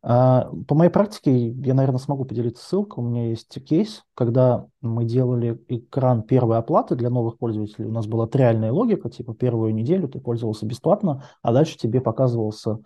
А, 0.05 0.51
по 0.67 0.75
моей 0.75 0.91
практике, 0.91 1.49
я, 1.49 1.73
наверное, 1.73 1.97
смогу 1.97 2.25
поделиться 2.25 2.63
ссылкой. 2.65 3.03
У 3.03 3.07
меня 3.07 3.29
есть 3.29 3.57
кейс, 3.65 4.03
когда 4.15 4.67
мы 4.81 5.05
делали 5.05 5.63
экран 5.69 6.23
первой 6.23 6.57
оплаты 6.57 6.95
для 6.95 7.09
новых 7.09 7.37
пользователей. 7.37 7.87
У 7.87 7.91
нас 7.91 8.05
была 8.05 8.27
триальная 8.27 8.73
логика, 8.73 9.09
типа 9.09 9.33
первую 9.33 9.73
неделю 9.73 10.09
ты 10.09 10.19
пользовался 10.19 10.65
бесплатно, 10.65 11.23
а 11.41 11.53
дальше 11.53 11.77
тебе 11.77 12.01
показывался 12.01 12.79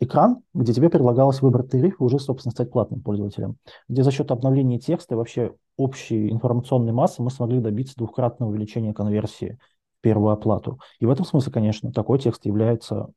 экран, 0.00 0.42
где 0.52 0.74
тебе 0.74 0.90
предлагалось 0.90 1.42
выбрать 1.42 1.70
тариф 1.70 2.00
и 2.00 2.02
уже, 2.02 2.18
собственно, 2.18 2.50
стать 2.50 2.72
платным 2.72 3.02
пользователем. 3.02 3.56
Где 3.88 4.02
за 4.02 4.10
счет 4.10 4.32
обновления 4.32 4.80
текста 4.80 5.14
и 5.14 5.16
вообще 5.16 5.54
общей 5.76 6.28
информационной 6.28 6.92
массы 6.92 7.22
мы 7.22 7.30
смогли 7.30 7.60
добиться 7.60 7.94
двукратного 7.96 8.50
увеличения 8.50 8.92
конверсии 8.92 9.58
в 9.98 10.02
первую 10.02 10.32
оплату. 10.32 10.80
И 10.98 11.06
в 11.06 11.10
этом 11.10 11.24
смысле, 11.24 11.52
конечно, 11.52 11.92
такой 11.92 12.18
текст 12.18 12.46
является 12.46 13.12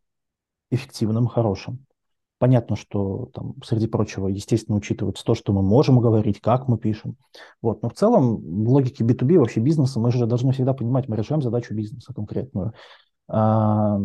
эффективным, 0.70 1.26
хорошим. 1.26 1.86
Понятно, 2.42 2.76
что 2.76 3.30
там, 3.36 3.54
среди 3.64 3.86
прочего, 3.86 4.28
естественно, 4.28 4.76
учитывается 4.76 5.24
то, 5.24 5.36
что 5.36 5.54
мы 5.54 5.62
можем 5.62 6.00
говорить, 6.00 6.42
как 6.42 6.68
мы 6.68 6.80
пишем. 6.80 7.16
Вот. 7.62 7.84
Но 7.84 7.90
в 7.90 7.94
целом, 7.94 8.38
в 8.38 8.70
логике 8.70 9.04
B2B, 9.04 9.38
вообще 9.38 9.60
бизнеса, 9.60 10.00
мы 10.00 10.12
же 10.12 10.26
должны 10.26 10.52
всегда 10.52 10.74
понимать, 10.74 11.08
мы 11.08 11.16
решаем 11.16 11.44
задачу 11.44 11.76
бизнеса 11.76 12.16
конкретную. 12.16 12.74
А, 13.28 14.00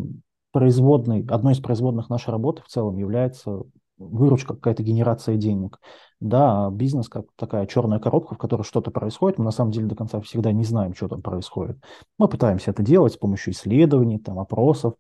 производной, 0.53 1.25
одной 1.31 1.55
из 1.55 1.61
производных 1.61 2.11
нашей 2.11 2.29
работы 2.29 2.61
в 2.63 2.69
целом 2.69 2.99
является 2.99 3.63
выручка, 3.97 4.53
какая-то 4.53 4.83
генерация 4.83 5.37
денег. 5.37 5.81
Да, 6.21 6.69
бизнес 6.71 7.09
как 7.09 7.25
такая 7.37 7.65
черная 7.65 8.01
коробка, 8.01 8.35
в 8.35 8.39
которой 8.39 8.65
что-то 8.65 8.91
происходит, 8.91 9.39
мы 9.39 9.47
на 9.47 9.51
самом 9.51 9.71
деле 9.71 9.87
до 9.87 9.95
конца 9.95 10.21
всегда 10.21 10.53
не 10.53 10.65
знаем, 10.65 10.95
что 10.95 11.09
там 11.09 11.23
происходит. 11.23 11.83
Мы 12.19 12.29
пытаемся 12.29 12.73
это 12.73 12.83
делать 12.83 13.15
с 13.15 13.17
помощью 13.17 13.55
исследований, 13.55 14.19
там, 14.19 14.39
опросов, 14.39 14.93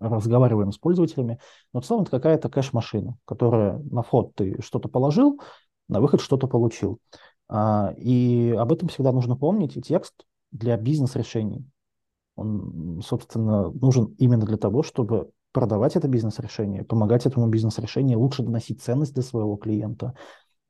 разговариваем 0.00 0.72
с 0.72 0.78
пользователями, 0.78 1.38
но 1.72 1.80
в 1.80 1.84
целом 1.84 2.02
это 2.02 2.10
какая-то 2.10 2.48
кэш-машина, 2.48 3.16
которая 3.24 3.78
на 3.78 4.02
вход 4.02 4.34
ты 4.34 4.60
что-то 4.62 4.88
положил, 4.88 5.40
на 5.88 6.00
выход 6.00 6.20
что-то 6.20 6.46
получил. 6.46 6.98
А, 7.48 7.94
и 7.96 8.54
об 8.58 8.72
этом 8.72 8.88
всегда 8.88 9.12
нужно 9.12 9.36
помнить, 9.36 9.76
и 9.76 9.82
текст 9.82 10.14
для 10.50 10.76
бизнес-решений, 10.76 11.66
он, 12.36 13.00
собственно, 13.04 13.70
нужен 13.70 14.14
именно 14.18 14.44
для 14.44 14.56
того, 14.56 14.82
чтобы 14.82 15.30
продавать 15.52 15.94
это 15.94 16.08
бизнес-решение, 16.08 16.84
помогать 16.84 17.26
этому 17.26 17.46
бизнес-решению 17.48 18.18
лучше 18.18 18.42
доносить 18.42 18.82
ценность 18.82 19.14
до 19.14 19.22
своего 19.22 19.56
клиента, 19.56 20.14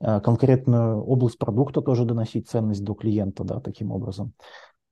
а, 0.00 0.20
конкретную 0.20 1.02
область 1.02 1.38
продукта 1.38 1.80
тоже 1.80 2.04
доносить 2.04 2.48
ценность 2.48 2.84
до 2.84 2.94
клиента, 2.94 3.44
да, 3.44 3.60
таким 3.60 3.92
образом. 3.92 4.34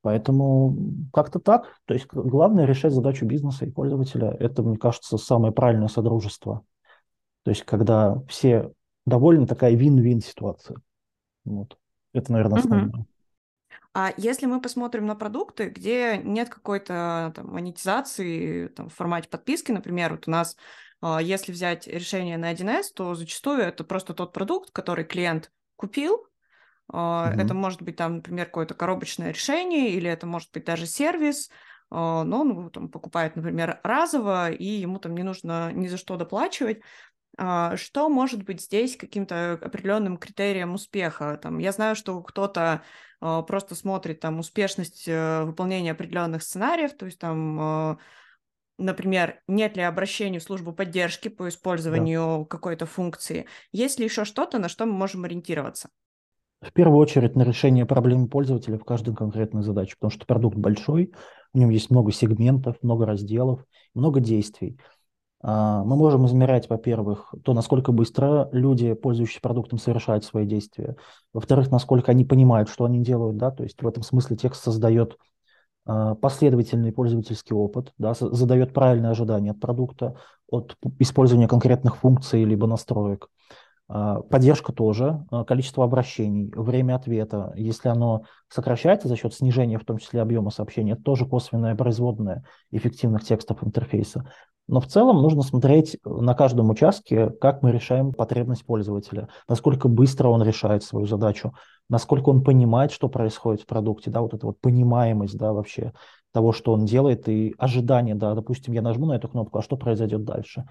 Поэтому 0.02 0.76
как-то 1.12 1.38
так. 1.38 1.76
То 1.84 1.94
есть 1.94 2.06
главное 2.12 2.66
решать 2.66 2.92
задачу 2.92 3.24
бизнеса 3.24 3.64
и 3.64 3.70
пользователя. 3.70 4.36
Это, 4.38 4.62
мне 4.62 4.76
кажется, 4.76 5.16
самое 5.16 5.52
правильное 5.52 5.88
содружество. 5.88 6.64
То 7.44 7.50
есть 7.50 7.64
когда 7.64 8.20
все 8.28 8.72
довольны, 9.06 9.46
такая 9.46 9.74
вин-вин 9.74 10.20
ситуация. 10.20 10.76
Вот. 11.44 11.78
Это, 12.12 12.32
наверное, 12.32 12.58
основное. 12.58 12.88
Угу. 12.88 13.06
А 13.94 14.12
если 14.16 14.46
мы 14.46 14.60
посмотрим 14.60 15.06
на 15.06 15.14
продукты, 15.14 15.68
где 15.68 16.16
нет 16.16 16.48
какой-то 16.48 17.32
там, 17.36 17.52
монетизации 17.52 18.68
там, 18.68 18.88
в 18.88 18.94
формате 18.94 19.28
подписки, 19.28 19.70
например, 19.70 20.12
вот 20.12 20.28
у 20.28 20.30
нас, 20.30 20.56
а, 21.00 21.20
если 21.20 21.52
взять 21.52 21.86
решение 21.86 22.38
на 22.38 22.50
1С, 22.52 22.92
то 22.94 23.14
зачастую 23.14 23.60
это 23.60 23.84
просто 23.84 24.14
тот 24.14 24.32
продукт, 24.32 24.70
который 24.70 25.04
клиент 25.04 25.52
купил, 25.76 26.26
Mm-hmm. 26.90 27.42
Это 27.42 27.54
может 27.54 27.82
быть 27.82 27.96
там, 27.96 28.16
например, 28.16 28.46
какое-то 28.46 28.74
коробочное 28.74 29.30
решение, 29.30 29.90
или 29.90 30.10
это 30.10 30.26
может 30.26 30.50
быть 30.52 30.64
даже 30.64 30.86
сервис, 30.86 31.50
а, 31.90 32.24
но 32.24 32.40
он 32.40 32.70
там, 32.70 32.88
покупает, 32.88 33.36
например, 33.36 33.80
разово, 33.82 34.50
и 34.50 34.64
ему 34.64 34.98
там 34.98 35.14
не 35.14 35.22
нужно 35.22 35.72
ни 35.72 35.88
за 35.88 35.96
что 35.96 36.16
доплачивать. 36.16 36.80
А, 37.38 37.76
что 37.76 38.08
может 38.08 38.44
быть 38.44 38.62
здесь 38.62 38.96
каким-то 38.96 39.52
определенным 39.52 40.16
критерием 40.16 40.74
успеха? 40.74 41.38
Там, 41.42 41.58
я 41.58 41.72
знаю, 41.72 41.96
что 41.96 42.22
кто-то 42.22 42.82
просто 43.20 43.76
смотрит 43.76 44.18
там 44.18 44.40
успешность 44.40 45.04
э, 45.06 45.44
выполнения 45.44 45.92
определенных 45.92 46.42
сценариев, 46.42 46.92
то 46.94 47.06
есть 47.06 47.20
там 47.20 48.00
например, 48.78 49.40
нет 49.46 49.76
ли 49.76 49.82
обращений 49.82 50.40
в 50.40 50.42
службу 50.42 50.72
поддержки 50.72 51.28
по 51.28 51.48
использованию 51.48 52.40
да. 52.40 52.44
какой-то 52.46 52.86
функции, 52.86 53.46
есть 53.70 53.98
ли 53.98 54.06
еще 54.06 54.24
что-то, 54.24 54.58
на 54.58 54.68
что 54.68 54.86
мы 54.86 54.92
можем 54.92 55.24
ориентироваться? 55.24 55.88
В 56.62 56.72
первую 56.72 56.98
очередь 56.98 57.34
на 57.34 57.42
решение 57.42 57.84
проблем 57.84 58.28
пользователя 58.28 58.78
в 58.78 58.84
каждой 58.84 59.14
конкретной 59.14 59.62
задаче, 59.62 59.96
потому 59.98 60.12
что 60.12 60.26
продукт 60.26 60.56
большой, 60.56 61.12
в 61.52 61.58
нем 61.58 61.70
есть 61.70 61.90
много 61.90 62.12
сегментов, 62.12 62.76
много 62.82 63.04
разделов, 63.04 63.64
много 63.94 64.20
действий. 64.20 64.78
А, 65.42 65.82
мы 65.82 65.96
можем 65.96 66.24
измерять, 66.26 66.70
во-первых, 66.70 67.34
то, 67.44 67.52
насколько 67.52 67.90
быстро 67.90 68.48
люди, 68.52 68.94
пользующиеся 68.94 69.40
продуктом, 69.40 69.80
совершают 69.80 70.24
свои 70.24 70.46
действия. 70.46 70.94
Во-вторых, 71.32 71.72
насколько 71.72 72.12
они 72.12 72.24
понимают, 72.24 72.68
что 72.68 72.84
они 72.84 73.00
делают. 73.00 73.36
Да? 73.36 73.50
То 73.50 73.64
есть 73.64 73.82
в 73.82 73.86
этом 73.86 74.04
смысле 74.04 74.36
текст 74.36 74.62
создает 74.62 75.18
а, 75.84 76.14
последовательный 76.14 76.92
пользовательский 76.92 77.56
опыт, 77.56 77.92
да, 77.98 78.14
задает 78.14 78.72
правильные 78.72 79.10
ожидания 79.10 79.50
от 79.50 79.58
продукта, 79.58 80.16
от 80.48 80.76
использования 81.00 81.48
конкретных 81.48 81.96
функций 81.96 82.44
либо 82.44 82.68
настроек. 82.68 83.28
А, 83.94 84.22
поддержка 84.22 84.72
тоже, 84.72 85.22
а, 85.30 85.44
количество 85.44 85.84
обращений, 85.84 86.50
время 86.56 86.96
ответа. 86.96 87.52
Если 87.56 87.90
оно 87.90 88.22
сокращается 88.48 89.06
за 89.06 89.16
счет 89.16 89.34
снижения, 89.34 89.78
в 89.78 89.84
том 89.84 89.98
числе 89.98 90.22
объема 90.22 90.48
сообщения, 90.48 90.92
это 90.92 91.02
тоже 91.02 91.26
косвенное 91.26 91.74
производное 91.74 92.42
эффективных 92.70 93.22
текстов 93.22 93.62
интерфейса. 93.62 94.32
Но 94.66 94.80
в 94.80 94.86
целом 94.86 95.20
нужно 95.20 95.42
смотреть 95.42 95.98
на 96.06 96.34
каждом 96.34 96.70
участке, 96.70 97.28
как 97.28 97.62
мы 97.62 97.70
решаем 97.70 98.14
потребность 98.14 98.64
пользователя, 98.64 99.28
насколько 99.46 99.88
быстро 99.88 100.28
он 100.28 100.42
решает 100.42 100.84
свою 100.84 101.04
задачу, 101.04 101.52
насколько 101.90 102.30
он 102.30 102.42
понимает, 102.42 102.92
что 102.92 103.10
происходит 103.10 103.60
в 103.60 103.66
продукте, 103.66 104.10
да, 104.10 104.22
вот 104.22 104.32
эта 104.32 104.46
вот 104.46 104.58
понимаемость, 104.58 105.36
да, 105.36 105.52
вообще 105.52 105.92
того, 106.32 106.52
что 106.52 106.72
он 106.72 106.86
делает, 106.86 107.28
и 107.28 107.54
ожидание, 107.58 108.14
да, 108.14 108.34
допустим, 108.34 108.72
я 108.72 108.80
нажму 108.80 109.04
на 109.04 109.16
эту 109.16 109.28
кнопку, 109.28 109.58
а 109.58 109.62
что 109.62 109.76
произойдет 109.76 110.24
дальше. 110.24 110.64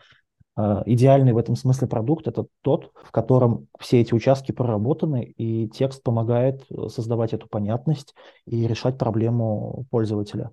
А, 0.55 0.83
идеальный 0.85 1.33
в 1.33 1.37
этом 1.37 1.55
смысле 1.55 1.87
продукт– 1.87 2.27
это 2.27 2.45
тот, 2.61 2.91
в 3.03 3.11
котором 3.11 3.67
все 3.79 4.01
эти 4.01 4.13
участки 4.13 4.51
проработаны, 4.51 5.23
и 5.23 5.69
текст 5.69 6.03
помогает 6.03 6.65
э, 6.69 6.87
создавать 6.89 7.33
эту 7.33 7.47
понятность 7.47 8.13
и 8.45 8.67
решать 8.67 8.97
проблему 8.97 9.85
пользователя. 9.89 10.51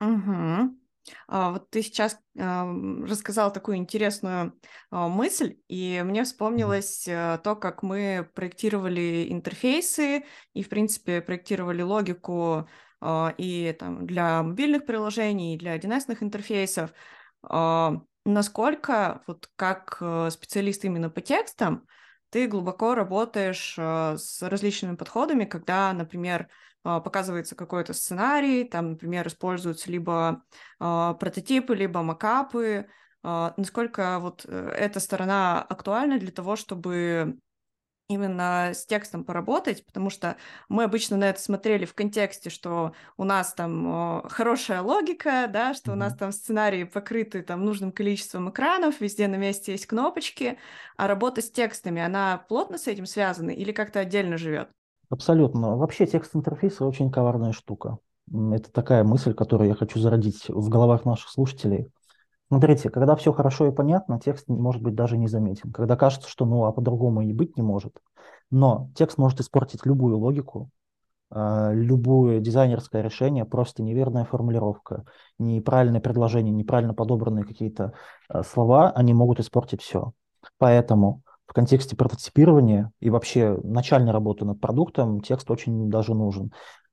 Угу. 0.00 0.76
Вот 1.28 1.70
ты 1.70 1.82
сейчас 1.82 2.18
рассказал 2.34 3.52
такую 3.52 3.76
интересную 3.76 4.54
а, 4.90 5.06
мысль, 5.06 5.56
и 5.68 6.02
мне 6.04 6.24
вспомнилось 6.24 7.06
а, 7.08 7.38
то, 7.38 7.54
как 7.54 7.84
мы 7.84 8.28
проектировали 8.34 9.28
интерфейсы 9.30 10.24
и, 10.52 10.62
в 10.64 10.68
принципе, 10.68 11.20
проектировали 11.20 11.82
логику 11.82 12.68
и 13.38 13.76
там, 13.78 14.04
для 14.04 14.42
мобильных 14.42 14.84
приложений, 14.84 15.54
и 15.54 15.58
для 15.58 15.76
DNS 15.76 16.16
интерфейсов. 16.20 16.92
Насколько 18.28 19.22
вот 19.28 19.48
как 19.54 19.98
э, 20.00 20.30
специалист 20.32 20.84
именно 20.84 21.08
по 21.10 21.20
текстам 21.20 21.86
ты 22.30 22.48
глубоко 22.48 22.96
работаешь 22.96 23.76
э, 23.78 24.16
с 24.18 24.42
различными 24.42 24.96
подходами, 24.96 25.44
когда, 25.44 25.92
например, 25.92 26.48
э, 26.84 27.00
показывается 27.04 27.54
какой-то 27.54 27.94
сценарий, 27.94 28.64
там, 28.64 28.90
например, 28.90 29.28
используются 29.28 29.92
либо 29.92 30.42
прототипы, 30.80 31.76
либо 31.76 32.02
макапы, 32.02 32.88
насколько 33.22 34.18
вот 34.18 34.44
эта 34.44 34.98
сторона 35.00 35.62
актуальна 35.62 36.18
для 36.18 36.32
того, 36.32 36.56
чтобы 36.56 37.38
именно 38.08 38.70
с 38.72 38.86
текстом 38.86 39.24
поработать, 39.24 39.84
потому 39.84 40.10
что 40.10 40.36
мы 40.68 40.84
обычно 40.84 41.16
на 41.16 41.28
это 41.28 41.40
смотрели 41.40 41.84
в 41.84 41.94
контексте, 41.94 42.50
что 42.50 42.92
у 43.16 43.24
нас 43.24 43.52
там 43.52 44.22
хорошая 44.28 44.82
логика, 44.82 45.48
да, 45.52 45.74
что 45.74 45.90
mm-hmm. 45.90 45.94
у 45.94 45.96
нас 45.96 46.16
там 46.16 46.32
сценарии 46.32 46.84
покрыты 46.84 47.42
там 47.42 47.64
нужным 47.64 47.92
количеством 47.92 48.50
экранов, 48.50 49.00
везде 49.00 49.26
на 49.28 49.36
месте 49.36 49.72
есть 49.72 49.86
кнопочки, 49.86 50.58
а 50.96 51.08
работа 51.08 51.42
с 51.42 51.50
текстами, 51.50 52.00
она 52.00 52.44
плотно 52.48 52.78
с 52.78 52.86
этим 52.86 53.06
связана 53.06 53.50
или 53.50 53.72
как-то 53.72 54.00
отдельно 54.00 54.38
живет? 54.38 54.68
Абсолютно. 55.08 55.76
Вообще 55.76 56.06
текст 56.06 56.34
интерфейса 56.34 56.84
очень 56.84 57.10
коварная 57.10 57.52
штука. 57.52 57.98
Это 58.32 58.72
такая 58.72 59.04
мысль, 59.04 59.34
которую 59.34 59.68
я 59.68 59.74
хочу 59.74 60.00
зародить 60.00 60.48
в 60.48 60.68
головах 60.68 61.04
наших 61.04 61.30
слушателей. 61.30 61.92
Смотрите, 62.48 62.90
когда 62.90 63.16
все 63.16 63.32
хорошо 63.32 63.66
и 63.66 63.72
понятно, 63.72 64.20
текст 64.20 64.48
может 64.48 64.80
быть 64.80 64.94
даже 64.94 65.16
не 65.16 65.26
заметен. 65.26 65.72
Когда 65.72 65.96
кажется, 65.96 66.28
что 66.28 66.46
ну 66.46 66.64
а 66.64 66.72
по-другому 66.72 67.22
и 67.22 67.32
быть 67.32 67.56
не 67.56 67.62
может. 67.62 67.98
Но 68.50 68.90
текст 68.94 69.18
может 69.18 69.40
испортить 69.40 69.84
любую 69.84 70.18
логику, 70.18 70.70
э, 71.34 71.70
любое 71.74 72.38
дизайнерское 72.38 73.02
решение, 73.02 73.44
просто 73.44 73.82
неверная 73.82 74.24
формулировка, 74.24 75.04
неправильное 75.38 76.00
предложение, 76.00 76.52
неправильно 76.52 76.94
подобранные 76.94 77.44
какие-то 77.44 77.94
э, 78.28 78.42
слова, 78.44 78.92
они 78.92 79.12
могут 79.12 79.40
испортить 79.40 79.82
все. 79.82 80.12
Поэтому 80.58 81.22
в 81.46 81.52
контексте 81.52 81.96
прототипирования 81.96 82.92
и 83.00 83.10
вообще 83.10 83.58
начальной 83.64 84.12
работы 84.12 84.44
над 84.44 84.60
продуктом 84.60 85.20
текст 85.20 85.50
очень 85.50 85.90
даже 85.90 86.14
нужен. 86.14 86.52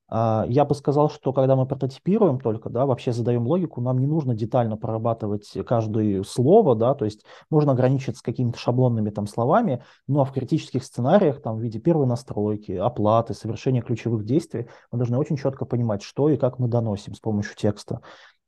А, 0.10 0.46
я 0.48 0.66
бы 0.66 0.76
сказал, 0.76 1.10
что 1.10 1.34
когда 1.34 1.56
мы 1.56 1.66
прототипируем 1.66 2.40
только, 2.40 2.70
да, 2.70 2.86
вообще 2.86 3.12
задаем 3.12 3.48
логику, 3.48 3.82
нам 3.82 4.00
не 4.00 4.08
нужно 4.08 4.36
детально 4.36 4.78
прорабатывать 4.78 5.52
каждое 5.66 6.24
слово, 6.24 6.76
да, 6.76 6.94
то 6.94 7.06
есть 7.06 7.26
можно 7.50 7.72
ограничиться 7.72 8.24
какими-то 8.24 8.60
шаблонными 8.60 9.10
там 9.10 9.28
словами, 9.28 9.84
ну 10.08 10.22
а 10.22 10.26
в 10.26 10.32
критических 10.32 10.84
сценариях, 10.84 11.42
там, 11.42 11.58
в 11.58 11.62
виде 11.62 11.80
первой 11.80 12.06
настройки, 12.06 12.74
оплаты, 12.74 13.34
совершения 13.34 13.82
ключевых 13.82 14.26
действий, 14.26 14.68
мы 14.92 14.98
должны 14.98 15.18
очень 15.18 15.38
четко 15.38 15.66
понимать, 15.66 16.04
что 16.04 16.30
и 16.30 16.38
как 16.38 16.60
мы 16.60 16.68
доносим 16.68 17.14
с 17.14 17.20
помощью 17.20 17.56
текста. 17.56 18.02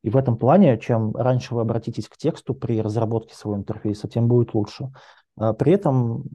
И 0.03 0.09
в 0.11 0.17
этом 0.17 0.37
плане, 0.37 0.77
чем 0.77 1.15
раньше 1.15 1.55
вы 1.55 1.61
обратитесь 1.61 2.07
к 2.07 2.15
тексту 2.15 2.53
при 2.53 2.79
разработке 2.79 3.33
своего 3.33 3.57
интерфейса, 3.57 4.07
тем 4.07 4.27
будет 4.27 4.53
лучше. 4.53 4.91
А 5.35 5.53
при 5.53 5.73
этом 5.73 6.25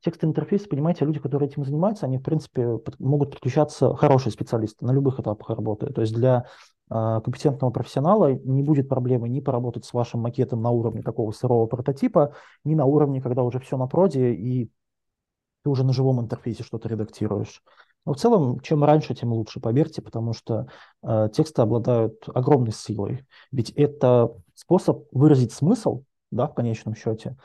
Текстовый 0.00 0.30
интерфейс, 0.30 0.66
понимаете, 0.66 1.04
люди, 1.04 1.18
которые 1.18 1.48
этим 1.48 1.64
занимаются, 1.64 2.06
они, 2.06 2.18
в 2.18 2.22
принципе, 2.22 2.78
могут 2.98 3.32
подключаться 3.32 3.94
хорошие 3.94 4.32
специалисты 4.32 4.84
на 4.84 4.92
любых 4.92 5.20
этапах 5.20 5.50
работы. 5.50 5.92
То 5.92 6.00
есть 6.00 6.14
для 6.14 6.46
э, 6.90 7.20
компетентного 7.24 7.70
профессионала 7.70 8.32
не 8.32 8.62
будет 8.62 8.88
проблемы 8.88 9.28
ни 9.28 9.40
поработать 9.40 9.84
с 9.84 9.92
вашим 9.92 10.20
макетом 10.20 10.62
на 10.62 10.70
уровне 10.70 11.02
такого 11.02 11.32
сырого 11.32 11.66
прототипа, 11.66 12.34
ни 12.64 12.74
на 12.74 12.84
уровне, 12.84 13.20
когда 13.20 13.42
уже 13.42 13.60
все 13.60 13.76
на 13.76 13.86
проде, 13.86 14.32
и 14.32 14.70
ты 15.62 15.70
уже 15.70 15.84
на 15.84 15.92
живом 15.92 16.20
интерфейсе 16.20 16.62
что-то 16.62 16.88
редактируешь. 16.88 17.62
Но 18.06 18.12
в 18.12 18.18
целом, 18.18 18.60
чем 18.60 18.84
раньше, 18.84 19.14
тем 19.14 19.32
лучше, 19.32 19.60
поверьте, 19.60 20.02
потому 20.02 20.34
что 20.34 20.66
э, 21.02 21.28
тексты 21.32 21.62
обладают 21.62 22.28
огромной 22.34 22.72
силой. 22.72 23.26
Ведь 23.50 23.70
это 23.70 24.30
способ 24.54 25.06
выразить 25.10 25.52
смысл, 25.52 26.04
да, 26.30 26.46
в 26.46 26.54
конечном 26.54 26.94
счете, 26.94 27.36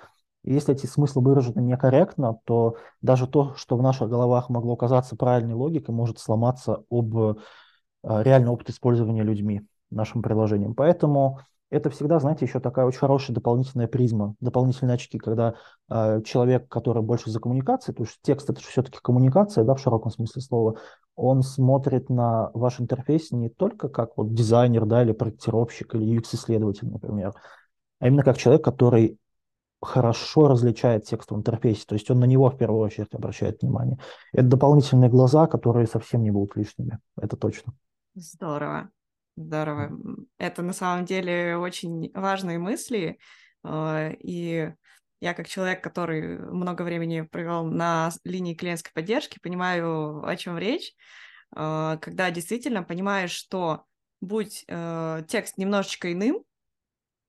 если 0.44 0.74
эти 0.74 0.86
смыслы 0.86 1.22
выражены 1.22 1.62
некорректно, 1.62 2.40
то 2.46 2.78
даже 3.02 3.28
то, 3.28 3.54
что 3.56 3.78
в 3.78 3.82
наших 3.82 4.10
головах 4.10 4.50
могло 4.50 4.76
казаться 4.76 5.16
правильной 5.16 5.54
логикой, 5.54 5.94
может 5.94 6.20
сломаться 6.20 6.84
об 6.90 7.18
э, 7.18 7.36
реальный 8.04 8.50
опыт 8.50 8.70
использования 8.70 9.24
людьми 9.24 9.68
нашим 9.92 10.22
приложением. 10.22 10.76
Поэтому 10.76 11.40
это 11.70 11.90
всегда, 11.90 12.20
знаете, 12.20 12.46
еще 12.46 12.60
такая 12.60 12.86
очень 12.86 13.00
хорошая 13.00 13.36
дополнительная 13.36 13.88
призма, 13.88 14.36
дополнительные 14.40 14.96
очки, 14.96 15.20
когда 15.20 15.56
э, 15.90 16.22
человек, 16.24 16.68
который 16.68 17.04
больше 17.04 17.30
за 17.30 17.40
коммуникацией, 17.40 17.96
то 17.96 18.04
есть 18.04 18.18
текст 18.22 18.50
это 18.50 18.60
все-таки 18.62 18.98
коммуникация, 19.02 19.64
да, 19.64 19.76
в 19.76 19.80
широком 19.80 20.12
смысле 20.12 20.42
слова, 20.42 20.78
он 21.16 21.44
смотрит 21.44 22.10
на 22.10 22.50
ваш 22.54 22.80
интерфейс 22.80 23.32
не 23.32 23.50
только 23.50 23.90
как 23.90 24.18
вот 24.18 24.34
дизайнер, 24.34 24.86
да, 24.86 25.04
или 25.04 25.12
проектировщик, 25.12 25.94
или 25.96 26.18
UX-исследователь, 26.18 26.90
например, 26.90 27.34
а 28.00 28.08
именно 28.08 28.24
как 28.24 28.38
человек, 28.38 28.64
который 28.64 29.20
хорошо 29.82 30.48
различает 30.48 31.06
текст 31.06 31.32
в 31.32 31.36
интерфейсе, 31.36 31.86
то 31.88 31.96
есть 31.96 32.10
он 32.12 32.20
на 32.20 32.26
него 32.26 32.50
в 32.50 32.58
первую 32.58 32.82
очередь 32.82 33.14
обращает 33.14 33.62
внимание. 33.62 33.98
Это 34.34 34.48
дополнительные 34.48 35.10
глаза, 35.10 35.48
которые 35.48 35.88
совсем 35.88 36.24
не 36.24 36.32
будут 36.32 36.56
лишними, 36.56 37.00
это 37.18 37.38
точно. 37.38 37.74
Здорово, 38.16 38.90
здорово. 39.36 39.92
Это 40.38 40.62
на 40.62 40.74
самом 40.74 41.06
деле 41.06 41.58
очень 41.58 42.12
важные 42.14 42.60
мысли, 42.60 43.20
э, 43.64 44.14
и 44.20 44.74
я 45.22 45.34
как 45.34 45.48
человек, 45.48 45.84
который 45.84 46.38
много 46.38 46.84
времени 46.84 47.22
провел 47.22 47.66
на 47.66 48.12
линии 48.24 48.56
клиентской 48.56 48.92
поддержки, 48.94 49.40
понимаю, 49.42 50.26
о 50.26 50.36
чем 50.36 50.58
речь, 50.58 50.94
э, 51.56 51.98
когда 52.02 52.32
действительно 52.32 52.84
понимаешь, 52.84 53.32
что 53.32 53.84
будь 54.22 54.66
э, 54.68 55.24
текст 55.28 55.58
немножечко 55.58 56.12
иным, 56.12 56.44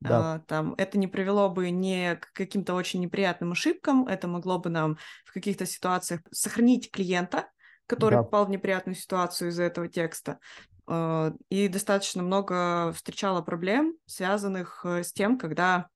да. 0.01 0.35
А, 0.35 0.39
там, 0.41 0.75
это 0.79 0.99
не 0.99 1.07
привело 1.07 1.51
бы 1.51 1.71
ни 1.71 2.15
к 2.15 2.33
каким-то 2.33 2.75
очень 2.75 3.01
неприятным 3.01 3.53
ошибкам, 3.53 4.07
это 4.07 4.29
могло 4.29 4.59
бы 4.59 4.71
нам 4.71 4.99
в 5.25 5.33
каких-то 5.33 5.67
ситуациях 5.67 6.23
сохранить 6.31 6.91
клиента, 6.91 7.49
который 7.87 8.15
да. 8.17 8.23
попал 8.23 8.47
в 8.47 8.51
неприятную 8.51 8.97
ситуацию 8.97 9.51
из-за 9.51 9.65
этого 9.65 9.89
текста. 9.89 10.39
А, 10.87 11.33
и 11.51 11.69
достаточно 11.69 12.23
много 12.23 12.93
встречала 12.93 13.43
проблем, 13.43 13.95
связанных 14.07 14.85
э, 14.85 15.03
с 15.03 15.13
тем, 15.13 15.39
когда 15.39 15.89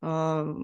а, 0.00 0.54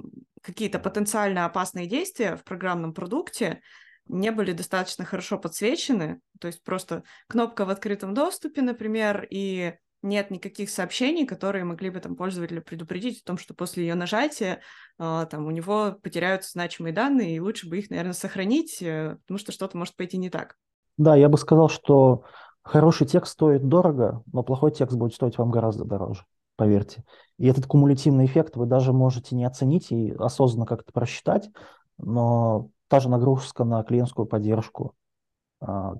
какие-то 0.43 0.79
потенциально 0.79 1.45
опасные 1.45 1.87
действия 1.87 2.37
в 2.37 2.45
программном 2.45 2.95
продукте 2.95 3.61
не 4.09 4.31
были 4.31 4.53
достаточно 4.53 5.05
хорошо 5.05 5.39
подсвечены, 5.39 6.21
то 6.41 6.47
есть 6.47 6.63
просто 6.63 7.03
кнопка 7.29 7.65
в 7.65 7.71
открытом 7.71 8.15
доступе, 8.15 8.63
например, 8.63 9.27
и 9.29 9.75
нет 10.03 10.31
никаких 10.31 10.71
сообщений, 10.71 11.27
которые 11.27 11.65
могли 11.65 11.91
бы 11.91 12.01
там 12.01 12.17
пользователя 12.17 12.61
предупредить 12.61 13.23
о 13.23 13.27
том, 13.27 13.39
что 13.39 13.55
после 13.55 13.87
ее 13.87 13.95
нажатия 13.95 14.61
э, 14.99 15.27
там 15.31 15.47
у 15.47 15.51
него 15.51 15.97
потеряются 16.03 16.53
значимые 16.53 16.93
данные, 16.93 17.37
и 17.37 17.41
лучше 17.41 17.69
бы 17.69 17.79
их, 17.79 17.91
наверное, 17.91 18.13
сохранить, 18.13 18.81
э, 18.83 19.17
потому 19.23 19.39
что 19.39 19.53
что-то 19.53 19.77
может 19.77 19.97
пойти 19.97 20.17
не 20.19 20.31
так. 20.31 20.57
Да, 20.97 21.17
я 21.17 21.29
бы 21.29 21.39
сказал, 21.39 21.69
что 21.69 22.25
хороший 22.63 23.07
текст 23.07 23.33
стоит 23.33 23.67
дорого, 23.69 24.23
но 24.33 24.43
плохой 24.43 24.71
текст 24.71 24.97
будет 24.97 25.15
стоить 25.15 25.39
вам 25.39 25.51
гораздо 25.51 25.85
дороже, 25.85 26.25
поверьте. 26.57 27.05
И 27.39 27.47
этот 27.47 27.67
кумулятивный 27.67 28.27
эффект 28.27 28.57
вы 28.57 28.67
даже 28.67 28.93
можете 28.93 29.35
не 29.35 29.45
оценить 29.45 29.93
и 29.93 30.13
осознанно 30.19 30.67
как-то 30.67 30.93
просчитать, 30.93 31.51
но 31.99 32.71
та 32.89 33.01
же 33.01 33.09
нагрузка 33.09 33.65
на 33.65 33.83
клиентскую 33.83 34.27
поддержку, 34.27 34.95
а, 34.95 35.06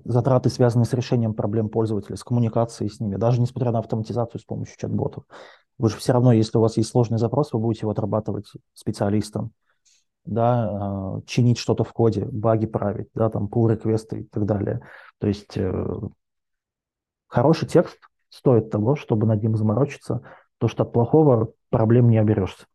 затраты, 0.05 0.49
связанные 0.49 0.85
с 0.85 0.93
решением 0.93 1.33
проблем 1.33 1.69
пользователей, 1.69 2.17
с 2.17 2.23
коммуникацией 2.23 2.89
с 2.89 2.99
ними, 2.99 3.15
даже 3.15 3.41
несмотря 3.41 3.71
на 3.71 3.79
автоматизацию 3.79 4.39
с 4.39 4.45
помощью 4.45 4.77
чат-ботов. 4.77 5.23
Вы 5.77 5.89
же 5.89 5.97
все 5.97 6.13
равно, 6.13 6.31
если 6.31 6.57
у 6.57 6.61
вас 6.61 6.77
есть 6.77 6.89
сложный 6.89 7.17
запрос, 7.17 7.53
вы 7.53 7.59
будете 7.59 7.81
его 7.81 7.91
отрабатывать 7.91 8.51
специалистом. 8.73 9.51
да, 10.25 10.69
а, 10.69 11.21
чинить 11.25 11.57
что-то 11.57 11.83
в 11.83 11.93
коде, 11.93 12.25
баги 12.25 12.65
править, 12.65 13.07
да, 13.13 13.29
там 13.29 13.47
pull 13.47 13.71
реквесты 13.71 14.21
и 14.21 14.23
так 14.23 14.45
далее. 14.45 14.81
То 15.19 15.27
есть 15.27 15.57
э, 15.57 15.99
хороший 17.27 17.67
текст 17.67 17.97
стоит 18.29 18.69
того, 18.69 18.95
чтобы 18.95 19.25
над 19.25 19.41
ним 19.41 19.55
заморочиться, 19.55 20.21
то 20.57 20.67
что 20.67 20.83
от 20.83 20.91
плохого 20.91 21.53
проблем 21.69 22.09
не 22.09 22.17
оберешься. 22.17 22.65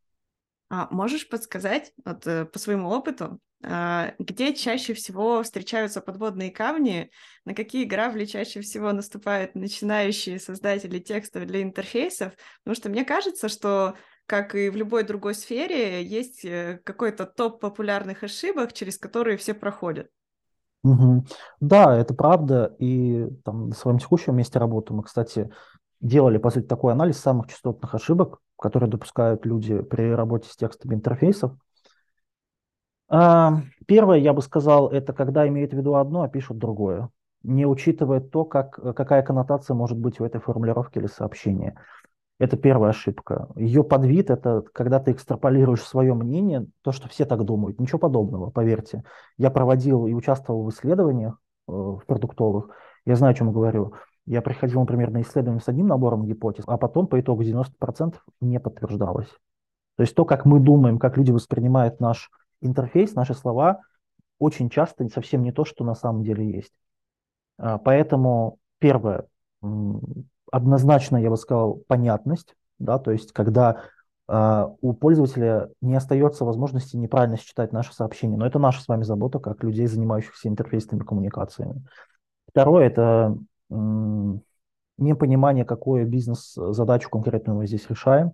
А 0.72 0.88
можешь 0.90 1.28
подсказать, 1.28 1.92
вот, 2.02 2.26
э, 2.26 2.46
по 2.46 2.58
своему 2.58 2.88
опыту, 2.88 3.38
а, 3.62 4.14
где 4.18 4.54
чаще 4.54 4.94
всего 4.94 5.42
встречаются 5.42 6.00
подводные 6.00 6.50
камни, 6.50 7.10
на 7.44 7.54
какие 7.54 7.84
грабли 7.84 8.24
чаще 8.24 8.62
всего 8.62 8.90
наступают 8.92 9.54
начинающие 9.54 10.40
создатели 10.40 10.98
текстов 10.98 11.44
для 11.46 11.62
интерфейсов? 11.62 12.32
Потому 12.64 12.74
что 12.74 12.88
мне 12.88 13.04
кажется, 13.04 13.50
что 13.50 13.96
как 14.24 14.54
и 14.54 14.70
в 14.70 14.76
любой 14.76 15.02
другой 15.02 15.34
сфере, 15.34 16.02
есть 16.02 16.42
э, 16.46 16.80
какой-то 16.84 17.26
топ 17.26 17.60
популярных 17.60 18.22
ошибок, 18.22 18.72
через 18.72 18.96
которые 18.96 19.36
все 19.36 19.52
проходят. 19.52 20.08
Угу. 20.84 21.26
Да, 21.60 21.98
это 21.98 22.14
правда. 22.14 22.74
И 22.78 23.26
там 23.44 23.68
на 23.68 23.74
своем 23.74 23.98
текущем 23.98 24.36
месте 24.36 24.58
работы 24.58 24.94
мы, 24.94 25.02
кстати, 25.02 25.50
делали, 26.00 26.38
по 26.38 26.48
сути, 26.50 26.64
такой 26.64 26.94
анализ 26.94 27.18
самых 27.18 27.48
частотных 27.48 27.94
ошибок, 27.94 28.40
которые 28.62 28.88
допускают 28.88 29.44
люди 29.44 29.82
при 29.82 30.14
работе 30.14 30.48
с 30.48 30.56
текстами 30.56 30.94
интерфейсов. 30.94 31.52
А, 33.08 33.60
первое, 33.86 34.18
я 34.18 34.32
бы 34.32 34.40
сказал, 34.40 34.88
это 34.90 35.12
когда 35.12 35.46
имеют 35.48 35.72
в 35.72 35.76
виду 35.76 35.96
одно, 35.96 36.22
а 36.22 36.28
пишут 36.28 36.58
другое, 36.58 37.10
не 37.42 37.66
учитывая 37.66 38.20
то, 38.20 38.44
как, 38.44 38.74
какая 38.96 39.22
коннотация 39.22 39.74
может 39.74 39.98
быть 39.98 40.20
у 40.20 40.24
этой 40.24 40.40
формулировки 40.40 40.98
или 40.98 41.08
сообщения. 41.08 41.74
Это 42.38 42.56
первая 42.56 42.90
ошибка. 42.90 43.48
Ее 43.56 43.84
подвид– 43.84 44.30
это 44.30 44.64
когда 44.72 44.98
ты 44.98 45.12
экстраполируешь 45.12 45.82
свое 45.82 46.14
мнение, 46.14 46.66
то, 46.82 46.90
что 46.90 47.08
все 47.08 47.24
так 47.24 47.44
думают. 47.44 47.78
Ничего 47.78 47.98
подобного, 47.98 48.50
поверьте. 48.50 49.04
Я 49.36 49.50
проводил 49.50 50.06
и 50.06 50.14
участвовал 50.14 50.64
в 50.64 50.70
исследованиях 50.70 51.34
э, 51.68 51.72
в 51.72 52.02
продуктовых. 52.06 52.70
Я 53.04 53.16
знаю, 53.16 53.32
о 53.32 53.34
чем 53.34 53.52
говорю. 53.52 53.94
Я 54.26 54.40
приходил, 54.40 54.80
например, 54.80 55.10
на 55.10 55.22
исследование 55.22 55.60
с 55.60 55.68
одним 55.68 55.88
набором 55.88 56.26
гипотез, 56.26 56.64
а 56.66 56.78
потом 56.78 57.06
по 57.06 57.20
итогу 57.20 57.42
90% 57.42 58.14
не 58.40 58.60
подтверждалось. 58.60 59.28
То 59.96 60.02
есть 60.02 60.14
то, 60.14 60.24
как 60.24 60.44
мы 60.44 60.60
думаем, 60.60 60.98
как 60.98 61.16
люди 61.16 61.32
воспринимают 61.32 62.00
наш 62.00 62.30
интерфейс, 62.60 63.14
наши 63.14 63.34
слова, 63.34 63.80
очень 64.38 64.70
часто 64.70 65.08
совсем 65.08 65.42
не 65.42 65.52
то, 65.52 65.64
что 65.64 65.84
на 65.84 65.94
самом 65.94 66.22
деле 66.22 66.48
есть. 66.48 66.72
А, 67.58 67.78
поэтому 67.78 68.58
первое, 68.78 69.26
однозначно, 70.50 71.16
я 71.16 71.30
бы 71.30 71.36
сказал, 71.36 71.82
понятность, 71.86 72.54
да, 72.78 72.98
то 72.98 73.12
есть 73.12 73.32
когда 73.32 73.84
э, 74.28 74.66
у 74.80 74.92
пользователя 74.92 75.70
не 75.80 75.94
остается 75.94 76.44
возможности 76.44 76.96
неправильно 76.96 77.36
считать 77.36 77.72
наше 77.72 77.94
сообщение, 77.94 78.36
но 78.36 78.46
это 78.46 78.58
наша 78.58 78.82
с 78.82 78.88
вами 78.88 79.04
забота, 79.04 79.38
как 79.38 79.62
людей, 79.62 79.86
занимающихся 79.86 80.48
интерфейсными 80.48 81.04
коммуникациями. 81.04 81.84
Второе– 82.48 82.86
это 82.88 83.36
непонимание, 84.98 85.64
какую 85.64 86.06
бизнес-задачу 86.06 87.10
конкретную 87.10 87.58
мы 87.58 87.66
здесь 87.66 87.88
решаем. 87.88 88.32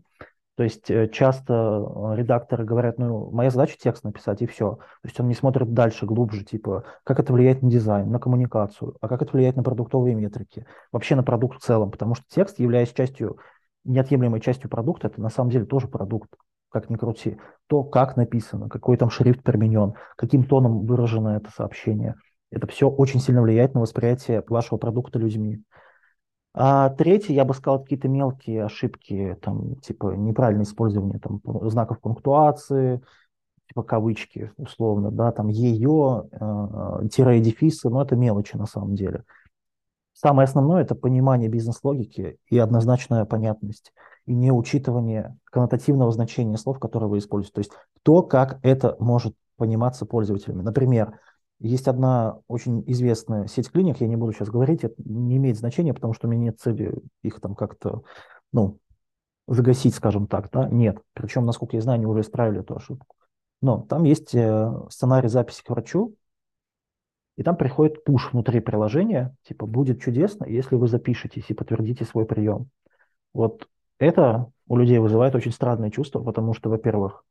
То 0.58 0.64
есть 0.64 0.90
э, 0.90 1.08
часто 1.08 1.54
э, 1.54 2.16
редакторы 2.16 2.64
говорят, 2.64 2.98
ну, 2.98 3.30
моя 3.30 3.48
задача 3.48 3.76
текст 3.78 4.02
написать, 4.02 4.42
и 4.42 4.46
все. 4.46 4.72
То 4.74 5.04
есть 5.04 5.20
он 5.20 5.28
не 5.28 5.34
смотрит 5.34 5.72
дальше, 5.72 6.04
глубже, 6.04 6.44
типа, 6.44 6.82
как 7.04 7.20
это 7.20 7.32
влияет 7.32 7.62
на 7.62 7.70
дизайн, 7.70 8.10
на 8.10 8.18
коммуникацию, 8.18 8.96
а 9.00 9.06
как 9.06 9.22
это 9.22 9.32
влияет 9.32 9.54
на 9.54 9.62
продуктовые 9.62 10.16
метрики, 10.16 10.66
вообще 10.90 11.14
на 11.14 11.22
продукт 11.22 11.58
в 11.58 11.64
целом, 11.64 11.92
потому 11.92 12.16
что 12.16 12.24
текст, 12.28 12.58
являясь 12.58 12.92
частью, 12.92 13.38
неотъемлемой 13.84 14.40
частью 14.40 14.68
продукта, 14.68 15.06
это 15.06 15.20
на 15.20 15.30
самом 15.30 15.50
деле 15.50 15.64
тоже 15.64 15.86
продукт, 15.86 16.28
как 16.70 16.90
ни 16.90 16.96
крути. 16.96 17.38
То, 17.68 17.84
как 17.84 18.16
написано, 18.16 18.68
какой 18.68 18.96
там 18.96 19.10
шрифт 19.10 19.44
применен, 19.44 19.94
каким 20.16 20.42
тоном 20.42 20.86
выражено 20.86 21.36
это 21.36 21.52
сообщение. 21.52 22.16
Это 22.50 22.66
все 22.66 22.88
очень 22.88 23.20
сильно 23.20 23.42
влияет 23.42 23.74
на 23.74 23.80
восприятие 23.80 24.42
вашего 24.48 24.78
продукта 24.78 25.18
людьми. 25.18 25.62
А 26.54 26.90
третье, 26.90 27.34
я 27.34 27.44
бы 27.44 27.54
сказал, 27.54 27.82
какие-то 27.82 28.08
мелкие 28.08 28.64
ошибки, 28.64 29.36
там, 29.42 29.76
типа 29.76 30.14
неправильное 30.16 30.64
использование 30.64 31.20
там, 31.20 31.40
знаков 31.70 32.00
пунктуации, 32.00 33.02
типа 33.68 33.82
кавычки, 33.82 34.50
условно, 34.56 35.10
да, 35.10 35.30
там 35.30 35.48
ее, 35.48 36.28
э, 36.32 37.08
тире 37.12 37.40
дефисы, 37.40 37.90
но 37.90 38.02
это 38.02 38.16
мелочи 38.16 38.56
на 38.56 38.66
самом 38.66 38.94
деле. 38.94 39.24
Самое 40.14 40.46
основное– 40.46 40.82
это 40.82 40.96
понимание 40.96 41.48
бизнес-логики 41.48 42.38
и 42.48 42.58
однозначная 42.58 43.24
понятность, 43.24 43.92
и 44.26 44.34
не 44.34 44.50
учитывание 44.50 45.36
коннотативного 45.44 46.10
значения 46.10 46.56
слов, 46.56 46.80
которые 46.80 47.08
вы 47.08 47.18
используете. 47.18 47.54
То 47.54 47.60
есть 47.60 47.70
то, 48.02 48.24
как 48.24 48.58
это 48.62 48.96
может 48.98 49.36
пониматься 49.56 50.06
пользователями. 50.06 50.62
Например, 50.62 51.20
есть 51.60 51.88
одна 51.88 52.40
очень 52.46 52.84
известная 52.86 53.46
сеть 53.46 53.70
клиник, 53.70 54.00
я 54.00 54.06
не 54.06 54.16
буду 54.16 54.32
сейчас 54.32 54.48
говорить, 54.48 54.84
это 54.84 54.94
не 55.04 55.36
имеет 55.36 55.58
значения, 55.58 55.92
потому 55.92 56.14
что 56.14 56.28
у 56.28 56.30
меня 56.30 56.44
нет 56.44 56.60
цели 56.60 56.94
их 57.22 57.40
там 57.40 57.54
как-то, 57.54 58.02
ну, 58.52 58.78
загасить, 59.48 59.94
скажем 59.94 60.26
так, 60.26 60.50
да, 60.50 60.68
нет. 60.68 60.98
Причем, 61.14 61.46
насколько 61.46 61.76
я 61.76 61.82
знаю, 61.82 61.96
они 61.96 62.06
уже 62.06 62.20
исправили 62.20 62.60
эту 62.60 62.76
ошибку. 62.76 63.16
Но 63.60 63.80
там 63.80 64.04
есть 64.04 64.34
э, 64.34 64.72
сценарий 64.90 65.28
записи 65.28 65.64
к 65.64 65.70
врачу, 65.70 66.14
и 67.36 67.42
там 67.42 67.56
приходит 67.56 68.04
пуш 68.04 68.32
внутри 68.32 68.60
приложения, 68.60 69.34
типа, 69.42 69.66
будет 69.66 70.00
чудесно, 70.00 70.44
если 70.44 70.76
вы 70.76 70.86
запишетесь 70.86 71.44
и 71.48 71.54
подтвердите 71.54 72.04
свой 72.04 72.26
прием. 72.26 72.68
Вот 73.32 73.68
это 73.98 74.52
у 74.68 74.76
людей 74.76 74.98
вызывает 74.98 75.34
очень 75.34 75.52
странное 75.52 75.90
чувство, 75.90 76.22
потому 76.22 76.54
что, 76.54 76.68
во-первых, 76.68 77.24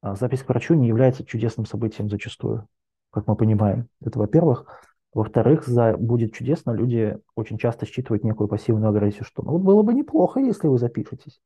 а, 0.00 0.14
запись 0.14 0.42
к 0.42 0.48
врачу 0.48 0.74
не 0.74 0.86
является 0.86 1.24
чудесным 1.24 1.66
событием 1.66 2.08
зачастую 2.08 2.68
как 3.14 3.26
мы 3.26 3.36
понимаем. 3.36 3.88
Это 4.02 4.18
во-первых. 4.18 4.66
Во-вторых, 5.12 5.64
за 5.66 5.96
будет 5.96 6.34
чудесно, 6.34 6.72
люди 6.72 7.16
очень 7.36 7.56
часто 7.56 7.86
считывают 7.86 8.24
некую 8.24 8.48
пассивную 8.48 8.90
агрессию, 8.90 9.24
что 9.24 9.42
ну 9.44 9.52
вот 9.52 9.62
было 9.62 9.82
бы 9.82 9.94
неплохо, 9.94 10.40
если 10.40 10.66
вы 10.66 10.76
запишетесь. 10.76 11.40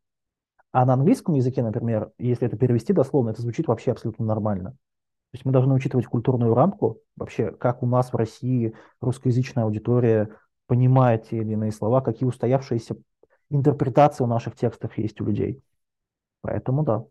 А 0.72 0.86
на 0.86 0.94
английском 0.94 1.34
языке, 1.34 1.62
например, 1.62 2.10
если 2.18 2.46
это 2.46 2.56
перевести 2.56 2.94
дословно, 2.94 3.30
это 3.30 3.42
звучит 3.42 3.68
вообще 3.68 3.92
абсолютно 3.92 4.24
нормально. 4.24 4.70
То 4.70 5.34
есть 5.34 5.44
мы 5.44 5.52
должны 5.52 5.74
учитывать 5.74 6.06
культурную 6.06 6.54
рамку, 6.54 7.00
вообще, 7.14 7.52
как 7.52 7.82
у 7.82 7.86
нас 7.86 8.10
в 8.10 8.16
России 8.16 8.74
русскоязычная 9.02 9.64
аудитория 9.64 10.30
понимает 10.66 11.28
те 11.28 11.36
или 11.38 11.52
иные 11.52 11.72
слова, 11.72 12.00
какие 12.00 12.26
устоявшиеся 12.26 12.96
интерпретации 13.50 14.24
у 14.24 14.26
наших 14.26 14.56
текстов 14.56 14.96
есть 14.96 15.20
у 15.20 15.26
людей. 15.26 15.62
Поэтому 16.40 16.82
да. 16.82 17.04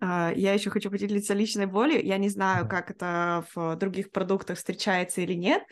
А, 0.00 0.32
я 0.34 0.54
еще 0.54 0.70
хочу 0.70 0.90
поделиться 0.90 1.34
личной 1.34 1.66
болью. 1.66 2.04
Я 2.04 2.16
не 2.18 2.28
знаю, 2.28 2.66
как 2.66 2.90
это 2.90 3.44
в 3.54 3.76
других 3.76 4.10
продуктах 4.10 4.56
встречается 4.56 5.20
или 5.20 5.34
нет. 5.34 5.62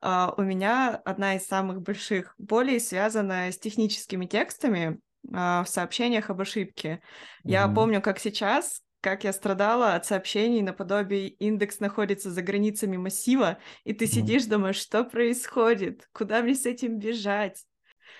А, 0.00 0.34
у 0.36 0.42
меня 0.42 1.00
одна 1.04 1.36
из 1.36 1.46
самых 1.46 1.82
больших 1.82 2.34
болей 2.38 2.80
связана 2.80 3.50
с 3.50 3.58
техническими 3.58 4.26
текстами 4.26 5.00
а, 5.32 5.62
в 5.64 5.68
сообщениях 5.68 6.30
об 6.30 6.40
ошибке. 6.40 7.00
Я 7.44 7.68
помню, 7.68 8.02
как 8.02 8.18
сейчас, 8.18 8.82
как 9.00 9.24
я 9.24 9.32
страдала 9.32 9.94
от 9.94 10.04
сообщений 10.04 10.62
наподобие 10.62 11.28
индекс 11.28 11.78
находится 11.78 12.30
за 12.30 12.42
границами 12.42 12.96
массива, 12.96 13.58
и 13.84 13.92
ты 13.92 14.06
сидишь, 14.06 14.46
думаешь, 14.46 14.76
что 14.76 15.04
происходит, 15.04 16.08
куда 16.12 16.42
мне 16.42 16.54
с 16.54 16.66
этим 16.66 16.98
бежать? 16.98 17.64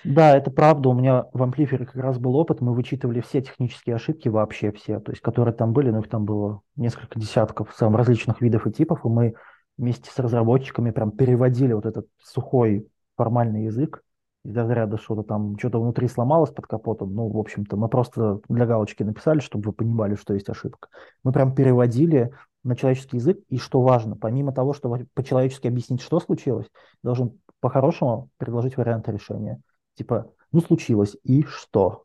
Да, 0.05 0.37
это 0.37 0.51
правда. 0.51 0.89
У 0.89 0.95
меня 0.95 1.27
в 1.33 1.43
амплифере 1.43 1.85
как 1.87 1.97
раз 1.97 2.19
был 2.19 2.37
опыт. 2.37 2.61
Мы 2.61 2.75
вычитывали 2.75 3.21
все 3.21 3.43
технические 3.43 3.97
ошибки, 3.97 4.29
вообще 4.29 4.71
все, 4.73 5.01
то 5.01 5.11
есть 5.11 5.21
которые 5.21 5.55
там 5.55 5.73
были, 5.73 5.91
но 5.91 5.99
их 5.99 6.09
там 6.09 6.25
было 6.25 6.61
несколько 6.77 7.19
десятков 7.19 7.75
самых 7.75 7.99
различных 7.99 8.41
видов 8.41 8.67
и 8.67 8.73
типов, 8.73 9.05
и 9.05 9.09
мы 9.09 9.35
вместе 9.77 10.11
с 10.11 10.19
разработчиками 10.19 10.91
прям 10.91 11.11
переводили 11.11 11.73
вот 11.73 11.87
этот 11.87 12.07
сухой 12.23 12.89
формальный 13.17 13.65
язык 13.65 14.03
из 14.45 14.57
разряда 14.57 14.97
что-то 14.97 15.23
там, 15.23 15.59
что-то 15.59 15.81
внутри 15.81 16.07
сломалось 16.09 16.51
под 16.51 16.67
капотом. 16.67 17.15
Ну, 17.15 17.29
в 17.29 17.37
общем-то, 17.37 17.77
мы 17.77 17.89
просто 17.89 18.41
для 18.49 18.65
галочки 18.65 19.03
написали, 19.03 19.41
чтобы 19.41 19.67
вы 19.67 19.73
понимали, 19.73 20.15
что 20.15 20.35
есть 20.35 20.49
ошибка. 20.49 20.89
Мы 21.25 21.33
прям 21.33 21.55
переводили 21.55 22.31
на 22.63 22.77
человеческий 22.77 23.17
язык, 23.17 23.41
и 23.49 23.59
что 23.59 23.81
важно, 23.81 24.17
помимо 24.17 24.53
того, 24.53 24.73
что 24.73 24.97
по-человечески 25.15 25.67
объяснить, 25.67 26.01
что 26.01 26.21
случилось, 26.21 26.67
должен 27.03 27.39
по-хорошему 27.61 28.29
предложить 28.39 28.77
варианты 28.77 29.13
решения. 29.13 29.61
Типа, 29.97 30.33
ну 30.53 30.61
случилось, 30.61 31.17
и 31.25 31.43
что? 31.43 32.05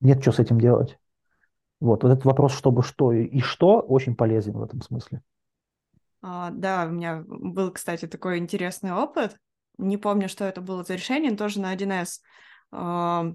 Нет, 0.00 0.22
что 0.22 0.32
с 0.32 0.38
этим 0.38 0.60
делать. 0.60 0.98
Вот, 1.80 2.02
вот 2.02 2.12
этот 2.12 2.24
вопрос, 2.24 2.54
чтобы 2.54 2.82
что 2.82 3.12
и 3.12 3.40
что, 3.40 3.80
очень 3.80 4.14
полезен 4.14 4.52
в 4.52 4.62
этом 4.62 4.80
смысле. 4.80 5.22
А, 6.22 6.50
да, 6.50 6.86
у 6.86 6.90
меня 6.90 7.22
был, 7.26 7.72
кстати, 7.72 8.06
такой 8.06 8.38
интересный 8.38 8.92
опыт. 8.92 9.36
Не 9.78 9.98
помню, 9.98 10.28
что 10.28 10.44
это 10.44 10.60
было 10.60 10.84
за 10.84 10.94
решение, 10.94 11.36
тоже 11.36 11.60
на 11.60 11.74
1С. 11.74 12.20
А, 12.72 13.26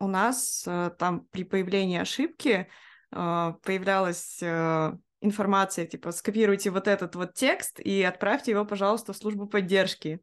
у 0.00 0.06
нас 0.06 0.64
а, 0.66 0.90
там 0.90 1.26
при 1.30 1.44
появлении 1.44 1.98
ошибки 1.98 2.68
а, 3.10 3.52
появлялась 3.62 4.40
а, 4.42 4.98
информация, 5.20 5.86
типа, 5.86 6.12
скопируйте 6.12 6.70
вот 6.70 6.88
этот 6.88 7.16
вот 7.16 7.34
текст 7.34 7.80
и 7.80 8.02
отправьте 8.02 8.52
его, 8.52 8.64
пожалуйста, 8.64 9.12
в 9.12 9.16
службу 9.16 9.46
поддержки. 9.46 10.20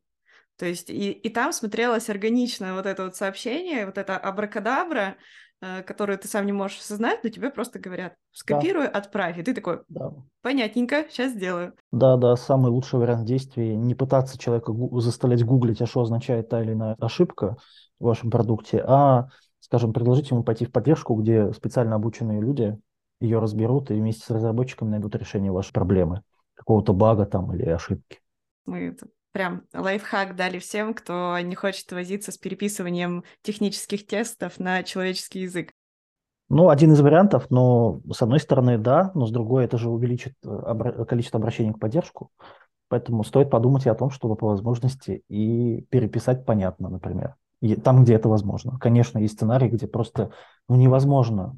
То 0.57 0.65
есть 0.65 0.89
и, 0.89 1.11
и 1.11 1.29
там 1.29 1.51
смотрелось 1.51 2.09
органично 2.09 2.75
вот 2.75 2.85
это 2.85 3.05
вот 3.05 3.15
сообщение, 3.15 3.85
вот 3.85 3.97
это 3.97 4.17
абракадабра, 4.17 5.15
э, 5.61 5.83
которую 5.83 6.17
ты 6.17 6.27
сам 6.27 6.45
не 6.45 6.53
можешь 6.53 6.79
осознать, 6.79 7.23
но 7.23 7.29
тебе 7.29 7.49
просто 7.49 7.79
говорят, 7.79 8.15
скопируй, 8.31 8.85
да. 8.85 8.91
отправь. 8.91 9.37
И 9.37 9.43
ты 9.43 9.53
такой, 9.53 9.81
да. 9.89 10.13
понятненько, 10.41 11.05
сейчас 11.09 11.33
сделаю. 11.33 11.73
Да, 11.91 12.15
да, 12.15 12.35
самый 12.37 12.71
лучший 12.71 12.99
вариант 12.99 13.25
действий– 13.25 13.75
не 13.77 13.95
пытаться 13.95 14.37
человека 14.37 14.73
заставлять 14.99 15.43
гуглить, 15.43 15.81
а 15.81 15.85
что 15.85 16.01
означает 16.01 16.49
та 16.49 16.61
или 16.61 16.71
иная 16.71 16.95
ошибка 16.99 17.57
в 17.99 18.05
вашем 18.05 18.31
продукте, 18.31 18.83
а, 18.85 19.27
скажем, 19.59 19.91
предложить 19.91 20.31
ему 20.31 20.43
пойти 20.43 20.65
в 20.65 20.71
поддержку, 20.71 21.15
где 21.15 21.51
специально 21.53 21.95
обученные 21.95 22.39
люди 22.39 22.77
ее 23.19 23.39
разберут 23.39 23.91
и 23.91 23.95
вместе 23.95 24.25
с 24.25 24.29
разработчиками 24.29 24.89
найдут 24.89 25.15
решение 25.15 25.51
вашей 25.51 25.73
проблемы, 25.73 26.21
какого-то 26.53 26.93
бага 26.93 27.25
там 27.25 27.53
или 27.53 27.67
ошибки. 27.69 28.19
Мы 28.65 28.95
прям 29.35 29.63
лайфхак 29.73 30.37
дали 30.37 30.59
всем, 30.59 30.93
кто 30.93 31.37
не 31.39 31.55
хочет 31.55 31.91
возиться 31.91 32.31
с 32.31 32.37
переписыванием 32.37 33.25
технических 33.41 34.07
тестов 34.07 34.59
на 34.59 34.81
человеческий 34.81 35.41
язык. 35.41 35.73
Ну, 36.47 36.69
один 36.69 36.93
из 36.93 37.01
вариантов, 37.01 37.47
но 37.49 37.99
с 38.09 38.21
одной 38.21 38.39
стороны, 38.39 38.77
да, 38.77 39.11
но 39.13 39.25
с 39.25 39.31
другой 39.31 39.65
это 39.65 39.77
же 39.77 39.89
увеличит 39.89 40.35
э, 40.45 40.47
обра- 40.47 41.03
количество 41.03 41.37
обращений 41.37 41.73
к 41.73 41.79
поддержку. 41.79 42.31
Поэтому 42.87 43.25
стоит 43.25 43.49
подумать 43.49 43.85
и 43.85 43.89
о 43.89 43.95
том, 43.95 44.09
чтобы 44.09 44.37
по 44.37 44.47
возможности 44.47 45.25
и 45.27 45.81
переписать 45.89 46.45
понятно, 46.45 46.87
например, 46.87 47.35
и 47.59 47.75
там, 47.75 48.05
где 48.05 48.13
это 48.13 48.29
возможно. 48.29 48.79
Конечно, 48.79 49.17
есть 49.17 49.33
сценарии, 49.33 49.67
где 49.67 49.85
просто 49.85 50.31
ну, 50.69 50.77
невозможно 50.77 51.57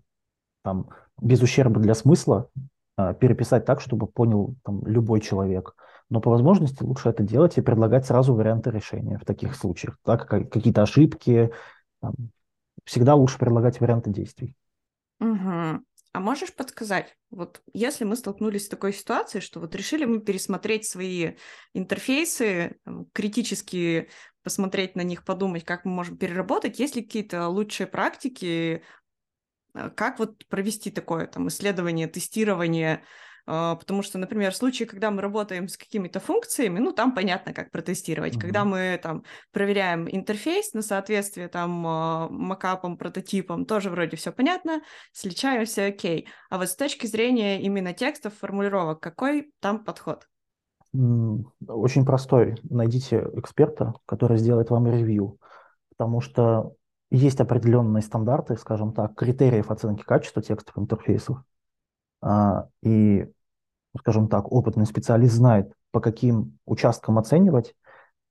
там, 0.63 0.89
без 1.21 1.43
ущерба 1.43 1.79
для 1.79 1.93
смысла 1.93 2.49
а, 2.95 3.13
переписать 3.13 3.65
так, 3.65 3.81
чтобы 3.81 4.07
понял 4.07 4.55
там, 4.63 4.83
любой 4.87 5.21
человек. 5.21 5.75
Но 6.09 6.21
по 6.21 6.31
возможности 6.31 6.83
лучше 6.83 7.09
это 7.09 7.23
делать 7.23 7.57
и 7.57 7.61
предлагать 7.61 8.05
сразу 8.05 8.33
варианты 8.33 8.71
решения 8.71 9.17
в 9.17 9.25
таких 9.25 9.55
случаях. 9.55 9.97
Так, 10.03 10.27
какие-то 10.27 10.83
ошибки. 10.83 11.51
Там, 12.01 12.13
всегда 12.85 13.15
лучше 13.15 13.37
предлагать 13.37 13.79
варианты 13.81 14.11
действий. 14.11 14.55
Угу. 15.19 15.83
А 16.13 16.19
можешь 16.19 16.53
подсказать, 16.53 17.15
вот 17.29 17.61
если 17.73 18.03
мы 18.03 18.15
столкнулись 18.15 18.65
с 18.65 18.69
такой 18.69 18.93
ситуацией, 18.93 19.41
что 19.41 19.59
вот 19.59 19.75
решили 19.75 20.05
мы 20.05 20.19
пересмотреть 20.19 20.87
свои 20.87 21.33
интерфейсы, 21.73 22.77
критически 23.13 24.09
посмотреть 24.41 24.95
на 24.95 25.01
них, 25.01 25.25
подумать, 25.25 25.65
как 25.65 25.85
мы 25.85 25.91
можем 25.91 26.17
переработать, 26.17 26.79
есть 26.79 26.95
ли 26.95 27.03
какие-то 27.03 27.49
лучшие 27.49 27.85
практики, 27.85 28.81
э, 29.73 29.89
как 29.91 30.19
вот 30.19 30.45
провести 30.47 30.89
такое 30.89 31.27
там 31.27 31.49
исследование, 31.49 32.07
тестирование, 32.07 33.03
потому 33.47 34.01
что, 34.01 34.17
например, 34.17 34.51
в 34.51 34.57
случае, 34.57 34.89
когда 34.89 35.09
мы 35.09 35.21
работаем 35.21 35.69
с 35.69 35.77
какими-то 35.77 36.19
функциями, 36.19 36.79
ну, 36.79 36.91
там 36.91 37.15
понятно, 37.15 37.53
как 37.53 37.71
протестировать. 37.71 38.35
Mm-hmm. 38.35 38.41
Когда 38.41 38.65
мы 38.65 38.99
там 39.01 39.23
проверяем 39.53 40.07
интерфейс 40.09 40.73
на 40.73 40.81
соответствие 40.81 41.47
там 41.47 41.87
а, 41.87 42.27
макапам, 42.29 42.97
прототипам, 42.97 43.65
тоже 43.65 43.89
вроде 43.89 44.17
все 44.17 44.33
понятно, 44.33 44.81
сличаемся, 45.13 45.85
окей. 45.85 46.27
А 46.49 46.57
вот 46.57 46.67
с 46.67 46.75
точки 46.75 47.07
зрения 47.07 47.61
именно 47.61 47.93
текстов, 47.93 48.33
формулировок, 48.33 48.99
какой 48.99 49.53
там 49.61 49.83
подход? 49.85 50.27
Очень 50.93 52.05
простой. 52.05 52.55
Найдите 52.63 53.25
эксперта, 53.35 53.93
который 54.05 54.37
сделает 54.37 54.71
вам 54.71 54.87
ревью, 54.87 55.37
потому 55.89 56.19
что 56.19 56.73
есть 57.11 57.39
определенные 57.39 58.01
стандарты, 58.01 58.57
скажем 58.57 58.93
так, 58.93 59.15
критериев 59.15 59.71
оценки 59.71 60.03
качества 60.03 60.41
текстов 60.41 60.77
интерфейсов. 60.77 61.37
А, 62.21 62.67
и 62.81 63.27
скажем 63.97 64.27
так, 64.27 64.51
опытный 64.51 64.85
специалист 64.85 65.35
знает, 65.35 65.71
по 65.91 65.99
каким 65.99 66.57
участкам 66.65 67.17
оценивать, 67.17 67.75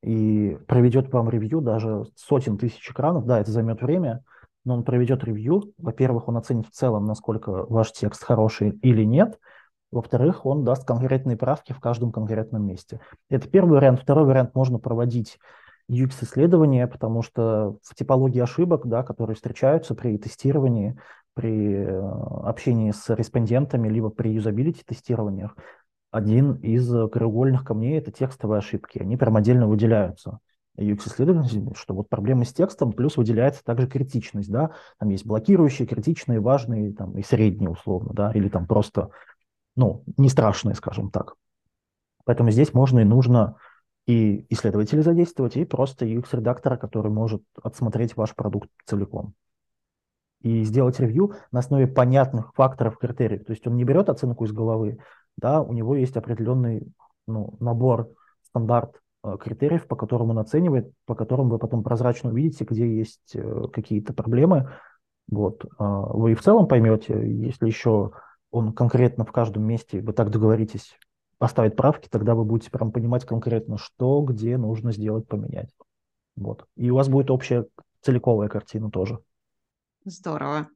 и 0.02 0.56
проведет 0.66 1.12
вам 1.12 1.28
ревью 1.30 1.60
даже 1.60 2.04
сотен 2.14 2.58
тысяч 2.58 2.90
экранов. 2.90 3.26
Да, 3.26 3.40
это 3.40 3.50
займет 3.50 3.82
время, 3.82 4.22
но 4.64 4.74
он 4.74 4.84
проведет 4.84 5.24
ревью. 5.24 5.72
Во-первых, 5.78 6.28
он 6.28 6.36
оценит 6.36 6.66
в 6.66 6.70
целом, 6.70 7.04
насколько 7.04 7.50
ваш 7.66 7.92
текст 7.92 8.22
хороший 8.22 8.70
или 8.82 9.04
нет. 9.04 9.38
Во-вторых, 9.90 10.44
он 10.44 10.64
даст 10.64 10.84
конкретные 10.84 11.36
правки 11.36 11.72
в 11.72 11.80
каждом 11.80 12.12
конкретном 12.12 12.66
месте. 12.66 13.00
Это 13.30 13.48
первый 13.48 13.78
вариант. 13.78 14.00
Второй 14.00 14.26
вариант 14.26 14.54
можно 14.54 14.78
проводить 14.78 15.38
UX-исследования, 15.88 16.86
потому 16.88 17.22
что 17.22 17.78
в 17.82 17.94
типологии 17.94 18.40
ошибок, 18.40 18.86
да, 18.86 19.02
которые 19.02 19.36
встречаются 19.36 19.94
при 19.94 20.18
тестировании, 20.18 20.98
при 21.36 21.74
э, 21.74 22.00
общении 22.44 22.92
с 22.92 23.14
респондентами, 23.14 23.88
либо 23.88 24.08
при 24.08 24.32
юзабилити-тестированиях, 24.32 25.54
один 26.10 26.54
из 26.54 26.88
краеугольных 27.10 27.62
камней– 27.62 27.98
это 27.98 28.10
текстовые 28.10 28.58
ошибки. 28.58 28.98
Они 28.98 29.18
прям 29.18 29.36
отдельно 29.36 29.68
выделяются. 29.68 30.38
UX-исследователь, 30.78 31.74
что 31.74 31.94
вот 31.94 32.08
проблемы 32.08 32.46
с 32.46 32.54
текстом, 32.54 32.92
плюс 32.92 33.18
выделяется 33.18 33.62
также 33.62 33.86
критичность, 33.86 34.50
да, 34.50 34.72
там 34.98 35.10
есть 35.10 35.26
блокирующие, 35.26 35.86
критичные, 35.86 36.40
важные, 36.40 36.92
там, 36.94 37.16
и 37.18 37.22
средние 37.22 37.70
условно, 37.70 38.12
да, 38.14 38.32
или 38.32 38.48
там 38.48 38.66
просто, 38.66 39.10
ну, 39.74 40.04
не 40.16 40.30
страшные, 40.30 40.74
скажем 40.74 41.10
так. 41.10 41.34
Поэтому 42.24 42.50
здесь 42.50 42.72
можно 42.72 43.00
и 43.00 43.04
нужно 43.04 43.56
и 44.06 44.46
исследователя 44.50 45.02
задействовать, 45.02 45.56
и 45.56 45.64
просто 45.66 46.06
UX-редактора, 46.06 46.76
который 46.78 47.10
может 47.10 47.42
отсмотреть 47.62 48.16
ваш 48.16 48.34
продукт 48.34 48.70
целиком 48.86 49.34
и 50.42 50.62
сделать 50.64 51.00
ревью 51.00 51.34
на 51.52 51.60
основе 51.60 51.86
понятных 51.86 52.52
факторов, 52.54 52.98
критериев. 52.98 53.44
То 53.44 53.52
есть 53.52 53.66
он 53.66 53.76
не 53.76 53.84
берет 53.84 54.08
оценку 54.08 54.44
из 54.44 54.52
головы, 54.52 54.98
да, 55.36 55.60
у 55.62 55.72
него 55.72 55.96
есть 55.96 56.16
определенный 56.16 56.92
ну, 57.26 57.56
набор, 57.60 58.08
стандарт 58.42 59.00
э, 59.24 59.36
критериев, 59.38 59.86
по 59.86 59.96
которым 59.96 60.30
он 60.30 60.38
оценивает, 60.38 60.90
по 61.04 61.14
которым 61.14 61.48
вы 61.48 61.58
потом 61.58 61.82
прозрачно 61.82 62.30
увидите, 62.30 62.64
где 62.64 62.96
есть 62.96 63.34
э, 63.34 63.64
какие-то 63.72 64.12
проблемы. 64.12 64.70
Вот. 65.28 65.64
А 65.78 66.00
вы 66.00 66.32
и 66.32 66.34
в 66.34 66.42
целом 66.42 66.68
поймете, 66.68 67.14
если 67.14 67.66
еще 67.66 68.12
он 68.50 68.72
конкретно 68.72 69.24
в 69.24 69.32
каждом 69.32 69.64
месте, 69.64 70.00
вы 70.00 70.12
так 70.12 70.30
договоритесь, 70.30 70.96
поставить 71.38 71.76
правки, 71.76 72.08
тогда 72.08 72.34
вы 72.34 72.44
будете 72.44 72.70
прям 72.70 72.92
понимать 72.92 73.24
конкретно, 73.24 73.76
что, 73.76 74.22
где 74.22 74.56
нужно 74.56 74.92
сделать, 74.92 75.26
поменять. 75.26 75.70
Вот. 76.36 76.66
И 76.76 76.90
у 76.90 76.94
вас 76.94 77.08
будет 77.08 77.30
общая 77.30 77.66
целиковая 78.02 78.48
картина 78.48 78.90
тоже. 78.90 79.18
Здорово. 80.06 80.70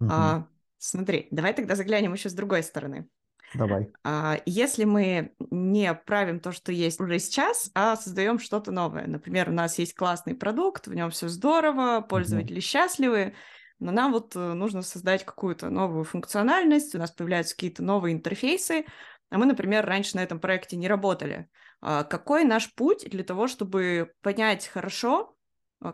Угу. 0.00 0.10
А, 0.10 0.48
смотри, 0.78 1.28
давай 1.30 1.54
тогда 1.54 1.76
заглянем 1.76 2.12
еще 2.12 2.28
с 2.28 2.34
другой 2.34 2.62
стороны. 2.64 3.08
Давай. 3.54 3.92
А, 4.02 4.40
если 4.44 4.84
мы 4.84 5.34
не 5.50 5.94
правим 5.94 6.40
то, 6.40 6.50
что 6.50 6.72
есть 6.72 7.00
уже 7.00 7.20
сейчас, 7.20 7.70
а 7.74 7.96
создаем 7.96 8.40
что-то 8.40 8.72
новое. 8.72 9.06
Например, 9.06 9.48
у 9.48 9.52
нас 9.52 9.78
есть 9.78 9.94
классный 9.94 10.34
продукт, 10.34 10.88
в 10.88 10.94
нем 10.94 11.10
все 11.10 11.28
здорово, 11.28 12.00
пользователи 12.00 12.54
угу. 12.54 12.62
счастливы, 12.62 13.34
но 13.78 13.92
нам 13.92 14.12
вот 14.12 14.34
э, 14.34 14.52
нужно 14.54 14.82
создать 14.82 15.24
какую-то 15.24 15.70
новую 15.70 16.04
функциональность, 16.04 16.94
у 16.94 16.98
нас 16.98 17.12
появляются 17.12 17.54
какие-то 17.54 17.84
новые 17.84 18.14
интерфейсы, 18.14 18.86
а 19.30 19.38
мы, 19.38 19.46
например, 19.46 19.86
раньше 19.86 20.16
на 20.16 20.22
этом 20.24 20.40
проекте 20.40 20.76
не 20.76 20.88
работали. 20.88 21.48
А 21.80 22.02
какой 22.02 22.44
наш 22.44 22.74
путь 22.74 23.08
для 23.08 23.22
того, 23.22 23.46
чтобы 23.46 24.12
понять 24.22 24.66
хорошо, 24.66 25.35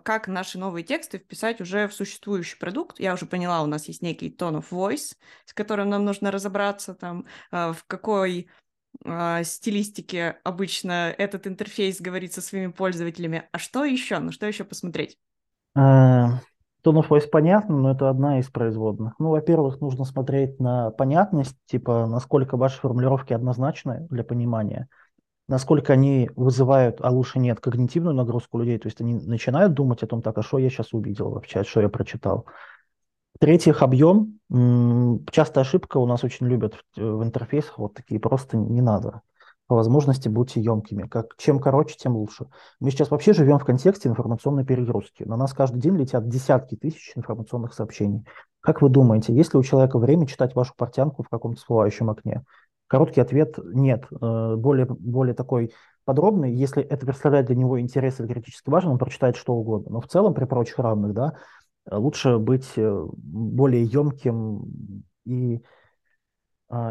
как 0.05 0.29
наши 0.29 0.59
новые 0.59 0.85
тексты 0.85 1.19
вписать 1.19 1.61
уже 1.61 1.89
в 1.89 1.95
существующий 1.95 2.59
продукт. 2.59 3.01
Я 3.01 3.15
уже 3.15 3.27
поняла, 3.27 3.63
у 3.63 3.67
нас 3.67 3.89
есть 3.89 4.03
некий 4.03 4.31
tone 4.31 4.63
of 4.63 4.67
voice, 4.71 5.17
с 5.45 5.53
которым 5.53 5.91
нам 5.91 6.05
нужно 6.05 6.31
разобраться, 6.31 6.95
там, 6.95 7.27
а, 7.51 7.73
в 7.73 7.85
какой 7.87 8.49
а, 9.05 9.43
стилистике 9.43 10.37
обычно 10.45 11.15
этот 11.17 11.47
интерфейс 11.47 12.01
говорит 12.01 12.33
со 12.33 12.43
своими 12.43 12.71
пользователями. 12.71 13.49
А 13.53 13.59
что 13.59 13.85
еще? 13.85 14.19
На 14.19 14.33
что 14.33 14.47
еще 14.47 14.65
посмотреть? 14.65 15.19
Tone 16.85 17.01
of 17.01 17.09
voice 17.09 17.29
понятно, 17.31 17.77
но 17.77 17.93
это 17.93 18.11
одна 18.11 18.41
из 18.41 18.51
производных. 18.51 19.15
Ну, 19.19 19.31
во-первых, 19.31 19.81
нужно 19.81 20.05
смотреть 20.05 20.59
на 20.59 20.91
понятность, 20.91 21.57
типа, 21.67 22.07
насколько 22.07 22.57
ваши 22.57 22.81
формулировки 22.81 23.33
однозначны 23.33 24.07
для 24.11 24.25
понимания– 24.25 24.89
насколько 25.53 25.93
они 25.93 26.31
вызывают, 26.35 26.97
а 27.03 27.11
лучше 27.11 27.39
нет, 27.39 27.61
когнитивную 27.61 28.15
нагрузку 28.15 28.59
людей, 28.59 28.79
то 28.79 28.89
есть 28.89 29.01
они 29.03 29.15
начинают 29.15 29.75
думать 29.75 30.03
о 30.03 30.07
том, 30.07 30.23
так, 30.23 30.39
а 30.39 30.43
что 30.43 30.57
я 30.59 30.71
сейчас 30.71 30.95
увидел 30.95 31.31
вообще, 31.31 31.63
что 31.63 31.83
я 31.83 31.91
прочитал. 31.91 32.47
В-третьих, 33.35 33.83
объем. 33.83 34.39
Частая 35.31 35.63
ошибка 35.63 35.99
у 35.99 36.07
нас 36.07 36.25
очень 36.25 36.47
любят 36.47 36.75
в, 36.97 37.01
в 37.01 37.23
интерфейсах, 37.23 37.79
вот 37.79 37.95
такие 37.95 38.19
просто 38.19 38.57
не 38.57 38.81
надо. 38.81 39.21
По 39.67 39.77
возможности 39.77 40.29
будьте 40.29 40.61
емкими. 40.61 41.07
Как, 41.07 41.37
чем 41.37 41.59
короче, 41.59 41.97
тем 41.97 42.17
лучше. 42.17 42.47
Мы 42.81 42.91
сейчас 42.91 43.11
вообще 43.11 43.35
живем 43.35 43.59
в 43.59 43.65
контексте 43.65 44.09
информационной 44.09 44.65
перегрузки. 44.65 45.25
На 45.25 45.37
нас 45.37 45.53
каждый 45.53 45.81
день 45.81 45.97
летят 45.97 46.29
десятки 46.29 46.77
тысяч 46.77 47.13
информационных 47.15 47.75
сообщений. 47.75 48.25
Как 48.61 48.81
вы 48.81 48.89
думаете, 48.89 49.35
есть 49.35 49.53
ли 49.53 49.59
у 49.59 49.63
человека 49.63 49.99
время 49.99 50.27
читать 50.27 50.55
вашу 50.55 50.73
портянку 50.77 51.23
в 51.23 51.29
каком-то 51.29 51.59
всплывающем 51.59 52.09
окне? 52.09 52.43
Короткий 52.93 53.23
ответ– 53.23 53.59
нет. 53.73 54.05
Э, 54.21 54.55
более, 54.55 54.85
более 54.85 55.33
такой 55.33 55.73
подробный, 56.05 56.53
если 56.53 56.83
это 56.83 57.07
представляет 57.07 57.47
для 57.47 57.57
него 57.57 57.81
интерес 57.81 58.21
или 58.21 58.27
критически 58.27 58.69
важно, 58.69 58.91
он 58.91 58.99
прочитает 58.99 59.37
что 59.37 59.55
угодно. 59.55 59.93
Но 59.93 60.01
в 60.03 60.09
целом, 60.09 60.35
при 60.35 60.45
прочих 60.45 60.79
равных, 60.79 61.15
да, 61.15 61.39
лучше 61.91 62.37
быть 62.37 62.71
э, 62.77 63.07
более 63.15 63.83
емким 63.83 64.67
и 65.25 65.63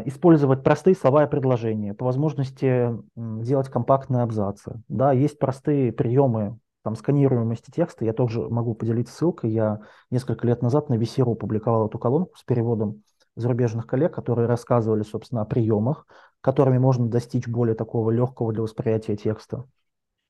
использовать 0.04 0.62
простые 0.62 0.94
слова 0.94 1.24
и 1.24 1.28
предложения, 1.30 1.92
по 1.92 2.04
возможности 2.04 2.90
делать 3.16 3.68
компактные 3.68 4.22
абзацы. 4.22 4.80
Да, 4.86 5.12
есть 5.12 5.40
простые 5.40 5.92
приемы 5.92 6.58
там, 6.84 6.94
сканируемости 6.94 7.72
текста, 7.72 8.04
я 8.04 8.12
тоже 8.12 8.48
могу 8.48 8.74
поделиться 8.74 9.12
ссылкой. 9.12 9.50
Я 9.50 9.80
несколько 10.08 10.46
лет 10.46 10.62
назад 10.62 10.88
на 10.88 10.94
VC.ru 10.94 11.34
публиковал 11.34 11.88
эту 11.88 11.98
колонку 11.98 12.36
с 12.36 12.44
переводом 12.44 13.02
зарубежных 13.36 13.86
коллег, 13.86 14.14
которые 14.14 14.46
рассказывали, 14.46 15.02
собственно, 15.02 15.42
о 15.42 15.46
приемах, 15.46 16.06
которыми 16.40 16.78
можно 16.78 17.08
достичь 17.08 17.48
более 17.48 17.74
такого 17.74 18.10
легкого 18.10 18.52
для 18.52 18.62
восприятия 18.62 19.16
текста. 19.16 19.64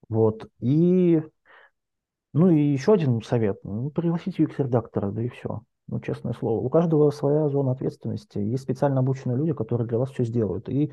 Вот. 0.09 0.49
И, 0.61 1.23
ну 2.33 2.51
и 2.51 2.61
еще 2.61 2.93
один 2.93 3.23
совет. 3.23 3.59
Ну, 3.65 3.91
пригласите 3.91 4.45
UX-редактора, 4.45 5.11
да 5.11 5.23
и 5.23 5.29
все. 5.29 5.63
Ну, 5.89 6.01
честное 6.01 6.33
слово. 6.33 6.61
У 6.61 6.69
каждого 6.71 7.11
своя 7.11 7.49
зона 7.49 7.73
ответственности. 7.73 8.39
Есть 8.39 8.63
специально 8.63 9.01
обученные 9.01 9.37
люди, 9.37 9.53
которые 9.53 9.87
для 9.87 9.99
вас 9.99 10.11
все 10.11 10.25
сделают. 10.25 10.69
И 10.69 10.93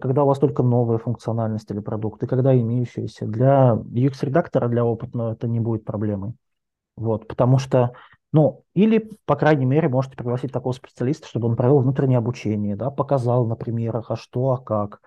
когда 0.00 0.24
у 0.24 0.26
вас 0.26 0.38
только 0.38 0.62
новая 0.62 0.98
функциональность 0.98 1.70
или 1.70 1.80
продукт, 1.80 2.22
и 2.22 2.26
когда 2.26 2.58
имеющаяся. 2.58 3.26
Для 3.26 3.74
UX-редактора, 3.74 4.68
для 4.68 4.84
опытного 4.84 5.32
это 5.32 5.48
не 5.48 5.60
будет 5.60 5.84
проблемой. 5.84 6.34
Вот, 6.96 7.26
потому 7.28 7.58
что, 7.58 7.92
ну, 8.32 8.64
или, 8.74 9.10
по 9.26 9.36
крайней 9.36 9.66
мере, 9.66 9.88
можете 9.88 10.16
пригласить 10.16 10.52
такого 10.52 10.72
специалиста, 10.72 11.26
чтобы 11.26 11.48
он 11.48 11.56
провел 11.56 11.78
внутреннее 11.80 12.18
обучение, 12.18 12.76
да, 12.76 12.90
показал 12.90 13.46
на 13.46 13.56
примерах, 13.56 14.10
а 14.10 14.16
что, 14.16 14.52
а 14.52 14.58
как, 14.58 15.00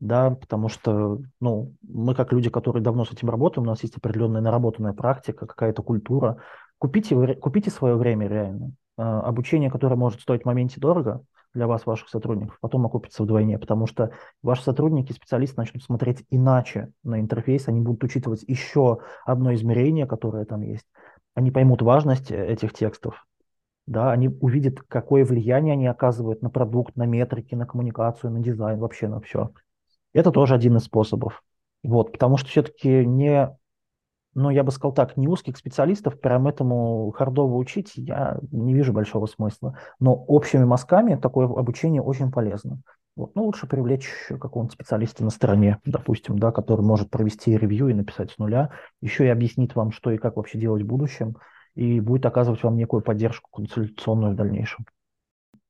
да, 0.00 0.30
потому 0.30 0.68
что, 0.68 1.20
ну, 1.40 1.74
мы 1.82 2.14
как 2.14 2.32
люди, 2.32 2.48
которые 2.48 2.82
давно 2.82 3.04
с 3.04 3.12
этим 3.12 3.28
работаем, 3.28 3.66
у 3.66 3.70
нас 3.70 3.82
есть 3.82 3.96
определенная 3.98 4.40
наработанная 4.40 4.94
практика, 4.94 5.46
какая-то 5.46 5.82
культура. 5.82 6.38
Купите, 6.78 7.34
купите 7.34 7.70
свое 7.70 7.96
время 7.96 8.26
реально. 8.26 8.72
А, 8.96 9.20
обучение, 9.20 9.70
которое 9.70 9.96
может 9.96 10.22
стоить 10.22 10.42
в 10.42 10.46
моменте 10.46 10.80
дорого, 10.80 11.22
для 11.52 11.66
вас, 11.66 11.84
ваших 11.84 12.08
сотрудников, 12.08 12.58
потом 12.60 12.86
окупится 12.86 13.22
вдвойне, 13.22 13.58
потому 13.58 13.86
что 13.86 14.12
ваши 14.42 14.62
сотрудники, 14.62 15.12
специалисты 15.12 15.56
начнут 15.58 15.82
смотреть 15.82 16.24
иначе 16.30 16.92
на 17.02 17.20
интерфейс, 17.20 17.66
они 17.68 17.80
будут 17.80 18.04
учитывать 18.04 18.44
еще 18.46 19.00
одно 19.24 19.52
измерение, 19.54 20.06
которое 20.06 20.44
там 20.44 20.62
есть. 20.62 20.86
Они 21.34 21.50
поймут 21.50 21.82
важность 21.82 22.30
э, 22.30 22.46
этих 22.52 22.72
текстов, 22.72 23.26
да, 23.86 24.12
они 24.12 24.28
увидят, 24.28 24.80
какое 24.88 25.24
влияние 25.24 25.72
они 25.72 25.86
оказывают 25.86 26.42
на 26.42 26.50
продукт, 26.50 26.96
на 26.96 27.06
метрики, 27.06 27.54
на 27.54 27.66
коммуникацию, 27.66 28.30
на 28.30 28.40
дизайн, 28.40 28.78
вообще 28.78 29.08
на 29.08 29.20
все. 29.20 29.52
Это 30.12 30.30
тоже 30.30 30.54
один 30.54 30.76
из 30.76 30.84
способов. 30.84 31.42
Вот, 31.82 32.12
потому 32.12 32.36
что 32.36 32.48
все-таки 32.48 33.04
не 33.06 33.50
но 34.34 34.50
я 34.50 34.62
бы 34.62 34.70
сказал 34.70 34.92
так, 34.92 35.16
не 35.16 35.26
узких 35.26 35.56
специалистов 35.56 36.20
прям 36.20 36.46
этому 36.46 37.10
хардово 37.16 37.56
учить 37.56 37.92
я 37.96 38.38
не 38.52 38.74
вижу 38.74 38.92
большого 38.92 39.26
смысла. 39.26 39.76
Но 39.98 40.14
общими 40.14 40.64
мазками 40.64 41.16
такое 41.16 41.46
обучение 41.46 42.00
очень 42.00 42.30
полезно. 42.30 42.80
Вот. 43.20 43.34
Ну, 43.34 43.44
лучше 43.44 43.66
привлечь 43.66 44.08
какого-нибудь 44.28 44.72
специалиста 44.72 45.22
на 45.22 45.28
стороне, 45.28 45.78
допустим, 45.84 46.38
да, 46.38 46.52
который 46.52 46.80
может 46.80 47.10
провести 47.10 47.54
ревью 47.54 47.88
и 47.88 47.94
написать 47.94 48.30
с 48.30 48.38
нуля, 48.38 48.70
еще 49.02 49.26
и 49.26 49.28
объяснит 49.28 49.74
вам, 49.74 49.92
что 49.92 50.10
и 50.10 50.16
как 50.16 50.36
вообще 50.36 50.56
делать 50.56 50.84
в 50.84 50.86
будущем, 50.86 51.36
и 51.74 52.00
будет 52.00 52.24
оказывать 52.24 52.62
вам 52.62 52.78
некую 52.78 53.02
поддержку 53.02 53.50
консультационную 53.50 54.32
в 54.32 54.36
дальнейшем. 54.36 54.86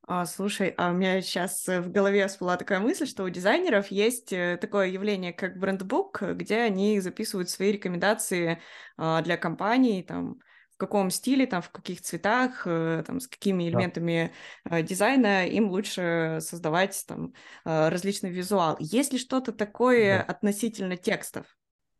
А, 0.07 0.27
слушай, 0.27 0.73
а 0.77 0.91
у 0.91 0.93
меня 0.93 1.21
сейчас 1.23 1.69
э, 1.69 1.81
в 1.81 1.91
голове 1.91 2.29
всплыла 2.29 2.57
такая 2.57 2.79
мысль, 2.79 3.07
что 3.07 3.25
у 3.25 3.29
дизайнеров 3.29 3.89
есть 3.89 4.33
э, 4.33 4.57
такое 4.61 4.87
явление, 4.87 5.33
как 5.33 5.59
брендбук, 5.59 6.23
где 6.23 6.59
они 6.59 7.01
записывают 7.01 7.51
свои 7.51 7.73
рекомендации 7.73 8.61
а, 8.97 9.23
для 9.23 9.37
компаний, 9.37 10.05
там, 10.05 10.39
каком 10.81 11.11
стиле, 11.11 11.47
там, 11.47 11.63
в 11.63 11.71
каких 11.71 12.01
цветах, 12.01 12.63
э, 12.67 13.05
там, 13.07 13.21
с 13.21 13.29
какими 13.29 13.69
элементами 13.69 14.33
да. 14.65 14.83
дизайна 14.83 15.47
им 15.47 15.71
лучше 15.71 16.39
создавать 16.41 17.05
там 17.07 17.33
различный 17.65 18.31
визуал. 18.31 18.77
Есть 18.81 19.13
ли 19.13 19.19
что-то 19.19 19.53
такое 19.53 20.19
да. 20.19 20.33
относительно 20.33 20.97
текстов? 20.97 21.47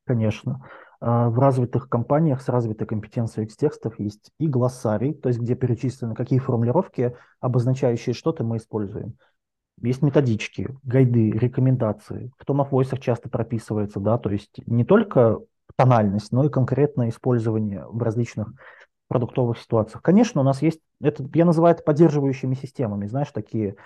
Конечно. 0.05 0.61
А, 1.01 1.31
в 1.31 1.39
развитых 1.39 1.89
компаниях 1.89 2.43
с 2.43 2.49
развитой 2.49 2.87
компетенцией 2.87 3.47
X-текстов 3.47 3.99
есть 3.99 4.33
и 4.39 4.47
глоссарий, 4.47 5.15
то 5.15 5.29
есть 5.29 5.41
где 5.41 5.55
перечислены 5.55 6.15
какие 6.15 6.39
формулировки, 6.39 7.17
обозначающие 7.41 8.15
что-то, 8.15 8.45
мы 8.45 8.59
используем. 8.59 9.17
Есть 9.81 10.03
методички, 10.03 10.69
гайды, 10.83 11.31
рекомендации. 11.31 12.31
В 12.39 12.45
тон 12.45 12.61
of 12.61 13.01
часто 13.01 13.31
прописывается, 13.31 13.99
да, 13.99 14.19
то 14.19 14.29
есть 14.29 14.61
не 14.67 14.85
только 14.85 15.39
тональность, 15.77 16.33
но 16.33 16.45
и 16.45 16.49
конкретное 16.51 17.09
использование 17.09 17.87
в 17.87 18.03
различных 18.03 18.53
продуктовых 19.09 19.59
ситуациях. 19.59 20.03
Конечно, 20.03 20.41
у 20.41 20.45
нас 20.45 20.63
есть, 20.63 20.81
это, 21.01 21.29
я 21.35 21.45
называю 21.45 21.75
это 21.75 21.83
поддерживающими 21.83 22.55
системами, 22.55 23.07
знаешь, 23.07 23.31
такие 23.33 23.77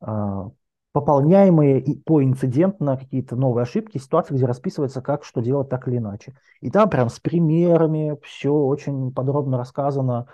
а, 0.00 0.50
пополняемые 0.92 1.80
и 1.80 1.98
поинцидентно 2.00 2.96
какие-то 2.96 3.36
новые 3.36 3.62
ошибки, 3.62 3.98
ситуации, 3.98 4.34
где 4.34 4.46
расписывается, 4.46 5.02
как 5.02 5.24
что 5.24 5.40
делать 5.40 5.68
так 5.68 5.88
или 5.88 5.98
иначе. 5.98 6.34
И 6.60 6.70
там 6.70 6.88
прям 6.88 7.08
с 7.08 7.20
примерами 7.20 8.16
все 8.22 8.52
очень 8.52 9.12
подробно 9.12 9.58
рассказано. 9.58 10.26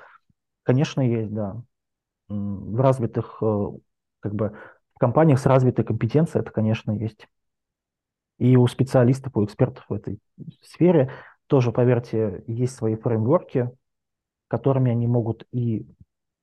Конечно, 0.62 1.00
есть, 1.00 1.32
да. 1.32 1.62
В 2.28 2.80
развитых, 2.80 3.38
э, 3.42 3.66
как 4.20 4.34
бы, 4.34 4.56
компаниях 4.98 5.38
с 5.38 5.44
развитой 5.44 5.84
компетенцией 5.84 6.40
это, 6.40 6.50
конечно, 6.50 6.90
есть. 6.92 7.28
И 8.38 8.56
у 8.56 8.66
специалистов, 8.66 9.36
у 9.36 9.44
экспертов 9.44 9.84
в 9.88 9.92
этой 9.92 10.18
сфере 10.62 11.10
тоже, 11.46 11.72
поверьте, 11.72 12.42
есть 12.46 12.74
свои 12.74 12.96
фреймворки, 12.96 13.70
которыми 14.48 14.90
они 14.90 15.06
могут 15.06 15.46
и 15.52 15.86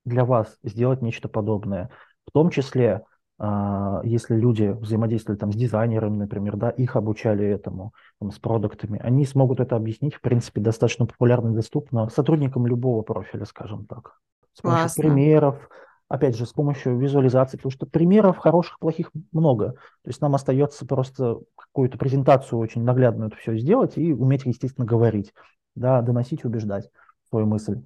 для 0.05 0.25
вас 0.25 0.57
сделать 0.63 1.01
нечто 1.01 1.27
подобное. 1.27 1.89
В 2.25 2.31
том 2.31 2.49
числе 2.49 3.03
а, 3.43 4.01
если 4.03 4.35
люди 4.35 4.65
взаимодействовали 4.65 5.39
там 5.39 5.51
с 5.51 5.55
дизайнерами, 5.55 6.15
например, 6.15 6.57
да, 6.57 6.69
их 6.69 6.95
обучали 6.95 7.43
этому, 7.43 7.91
там, 8.19 8.29
с 8.29 8.37
продуктами, 8.37 8.99
они 8.99 9.25
смогут 9.25 9.59
это 9.59 9.75
объяснить, 9.75 10.13
в 10.13 10.21
принципе, 10.21 10.61
достаточно 10.61 11.07
популярно 11.07 11.49
и 11.49 11.55
доступно 11.55 12.07
сотрудникам 12.09 12.67
любого 12.67 13.01
профиля, 13.01 13.45
скажем 13.45 13.87
так. 13.87 14.19
С 14.53 14.61
помощью 14.61 14.83
Классно. 14.83 15.01
примеров, 15.01 15.69
опять 16.11 16.35
же, 16.35 16.45
с 16.45 16.51
помощью 16.51 16.97
визуализации, 16.97 17.55
потому 17.55 17.71
что 17.71 17.85
примеров 17.85 18.37
хороших, 18.37 18.79
плохих 18.79 19.11
много. 19.31 19.71
То 20.03 20.09
есть 20.09 20.19
нам 20.19 20.35
остается 20.35 20.85
просто 20.85 21.39
какую-то 21.55 21.97
презентацию 21.97 22.59
очень 22.59 22.83
наглядную 22.83 23.29
это 23.29 23.37
все 23.37 23.57
сделать 23.57 23.97
и 23.97 24.11
уметь, 24.11 24.45
естественно, 24.45 24.85
говорить, 24.85 25.33
да, 25.73 26.01
доносить, 26.01 26.43
убеждать 26.43 26.89
свою 27.29 27.45
мысль. 27.45 27.81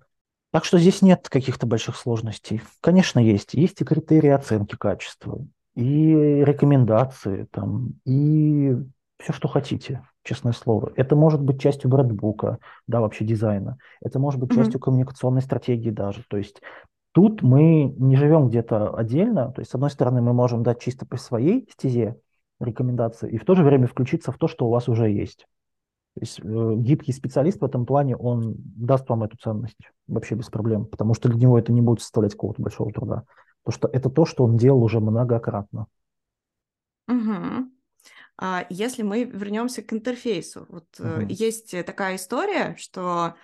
Так 0.52 0.66
что 0.66 0.80
здесь 0.80 1.04
нет 1.04 1.30
каких-то 1.30 1.68
больших 1.68 1.96
сложностей. 1.98 2.62
Конечно, 2.82 3.20
есть. 3.20 3.54
Есть 3.54 3.82
и 3.82 3.86
критерии 3.86 4.30
оценки 4.30 4.76
качества, 4.76 5.46
и 5.76 5.84
рекомендации, 6.44 7.48
там, 7.52 7.94
и 8.06 8.76
все, 9.20 9.34
что 9.34 9.48
хотите, 9.48 10.02
честное 10.24 10.54
слово. 10.54 10.92
Это 10.96 11.16
может 11.16 11.42
быть 11.44 11.62
частью 11.62 11.92
брэдбука, 11.92 12.58
да, 12.88 13.02
вообще 13.02 13.24
дизайна. 13.24 13.78
Это 14.02 14.18
может 14.18 14.40
быть 14.40 14.50
mm-hmm. 14.50 14.56
частью 14.56 14.80
коммуникационной 14.80 15.44
стратегии 15.44 15.92
даже. 15.92 16.24
То 16.28 16.38
есть 16.38 16.62
тут 17.15 17.41
мы 17.41 17.95
не 17.97 18.17
живем 18.17 18.49
где-то 18.49 18.93
отдельно. 18.93 19.54
То 19.54 19.62
есть, 19.62 19.71
с 19.71 19.75
одной 19.75 19.89
стороны, 19.89 20.21
мы 20.21 20.34
можем 20.34 20.63
дать 20.63 20.82
чисто 20.82 21.06
по 21.06 21.15
своей 21.15 21.65
стезе 21.71 22.19
рекомендации 22.60 23.32
и 23.32 23.38
в 23.38 23.45
то 23.45 23.56
же 23.56 23.63
время 23.63 23.88
включиться 23.88 24.34
в 24.34 24.38
то, 24.38 24.49
что 24.49 24.67
у 24.67 24.69
вас 24.69 24.89
уже 24.89 25.10
есть. 25.10 25.47
То 26.15 26.21
есть 26.21 26.39
э, 26.41 26.73
гибкий 26.75 27.13
специалист 27.13 27.62
в 27.62 27.65
этом 27.65 27.86
плане, 27.86 28.17
он 28.17 28.56
даст 28.58 29.08
вам 29.08 29.23
эту 29.23 29.38
ценность 29.38 29.78
вообще 30.08 30.36
без 30.36 30.49
проблем, 30.49 30.86
потому 30.86 31.13
что 31.13 31.30
для 31.30 31.39
него 31.39 31.58
это 31.58 31.71
не 31.71 31.82
будет 31.82 32.01
составлять 32.01 32.34
какого-то 32.34 32.62
большого 32.62 32.91
труда. 32.91 33.23
Потому 33.63 33.78
что 33.78 33.88
это 33.88 34.10
то, 34.10 34.25
что 34.25 34.43
он 34.43 34.58
делал 34.58 34.84
уже 34.84 34.99
многократно. 34.99 35.88
Угу. 37.08 37.69
А 38.41 38.65
если 38.69 39.04
мы 39.04 39.23
вернемся 39.23 39.82
к 39.82 39.93
интерфейсу, 39.93 40.65
вот 40.67 40.88
угу. 40.99 41.25
есть 41.30 41.71
такая 41.86 42.17
история, 42.17 42.75
что 42.78 43.36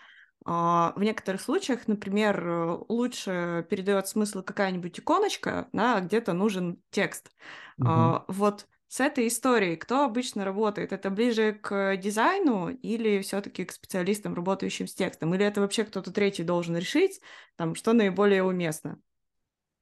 в 0.43 0.95
некоторых 0.97 1.41
случаях, 1.41 1.88
например, 1.88 2.84
лучше 2.89 3.65
передает 3.69 4.08
смысл 4.08 4.41
какая-нибудь 4.41 4.99
иконочка, 4.99 5.67
да, 5.71 5.97
а 5.97 6.01
где-то 6.01 6.34
нужен 6.34 6.82
текст. 6.89 7.32
Угу. 7.77 8.23
Вот 8.27 8.67
с 8.88 8.99
этой 8.99 9.30
историей 9.30 9.77
кто 9.77 10.04
обычно 10.04 10.43
работает? 10.43 10.91
Это 10.91 11.10
ближе 11.10 11.54
к 11.54 11.95
дизайну 11.95 12.67
или 12.67 13.21
все-таки 13.21 13.63
к 13.63 13.71
специалистам, 13.71 14.34
работающим 14.34 14.86
с 14.86 14.93
текстом? 14.93 15.34
Или 15.34 15.45
это 15.45 15.62
вообще 15.62 15.86
кто-то 15.86 16.12
третий 16.12 16.43
должен 16.43 16.75
решить, 16.75 17.21
там, 17.56 17.73
что 17.73 17.93
наиболее 17.93 18.43
уместно? 18.43 18.99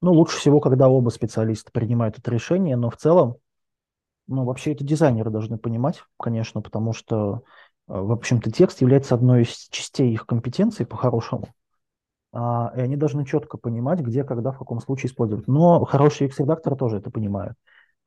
Ну, 0.01 0.13
лучше 0.13 0.37
всего, 0.37 0.59
когда 0.59 0.89
оба 0.89 1.09
специалиста 1.09 1.71
принимают 1.71 2.19
это 2.19 2.29
решение, 2.29 2.75
но 2.75 2.91
в 2.91 2.97
целом, 2.97 3.37
ну, 4.27 4.45
вообще 4.45 4.73
это 4.73 4.83
дизайнеры 4.83 5.31
должны 5.31 5.57
понимать, 5.57 6.03
конечно, 6.19 6.61
потому 6.61 6.93
что, 6.93 7.41
э, 7.47 7.68
в 7.89 8.11
общем-то, 8.11 8.51
текст 8.51 8.81
является 8.81 9.15
одной 9.15 9.43
из 9.43 9.67
частей 9.69 10.13
их 10.13 10.25
компетенции 10.25 10.85
по-хорошему. 10.85 11.47
А, 12.31 12.71
и 12.75 12.81
они 12.81 12.95
должны 12.95 13.25
четко 13.25 13.57
понимать, 13.57 13.99
где, 13.99 14.23
когда, 14.23 14.51
в 14.51 14.59
каком 14.59 14.79
случае 14.79 15.09
использовать. 15.09 15.47
Но 15.47 15.83
хорошие 15.85 16.29
UX-редакторы 16.29 16.75
тоже 16.75 16.97
это 16.97 17.09
понимают 17.11 17.55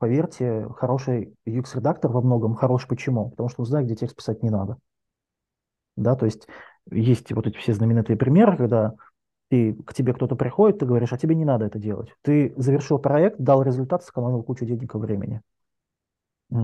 поверьте, 0.03 0.67
хороший 0.75 1.33
UX-редактор 1.47 2.11
во 2.11 2.21
многом 2.21 2.55
хорош 2.55 2.87
почему? 2.87 3.29
Потому 3.29 3.47
что 3.47 3.61
он 3.61 3.67
знает, 3.67 3.85
где 3.85 3.95
текст 3.95 4.17
писать 4.17 4.43
не 4.43 4.49
надо. 4.49 4.75
Да, 5.95 6.15
то 6.15 6.25
есть 6.25 6.45
есть 6.91 7.31
вот 7.31 7.47
эти 7.47 7.55
все 7.55 7.73
знаменитые 7.73 8.17
примеры, 8.17 8.57
когда 8.57 8.95
ты, 9.49 9.73
к 9.73 9.93
тебе 9.93 10.13
кто-то 10.13 10.35
приходит, 10.35 10.79
ты 10.79 10.85
говоришь, 10.85 11.13
а 11.13 11.17
тебе 11.17 11.35
не 11.35 11.45
надо 11.45 11.63
это 11.63 11.79
делать. 11.79 12.13
Ты 12.21 12.53
завершил 12.57 12.99
проект, 12.99 13.39
дал 13.39 13.63
результат, 13.63 14.03
сэкономил 14.03 14.43
кучу 14.43 14.65
денег 14.65 14.93
и 14.93 14.97
времени. 14.97 15.41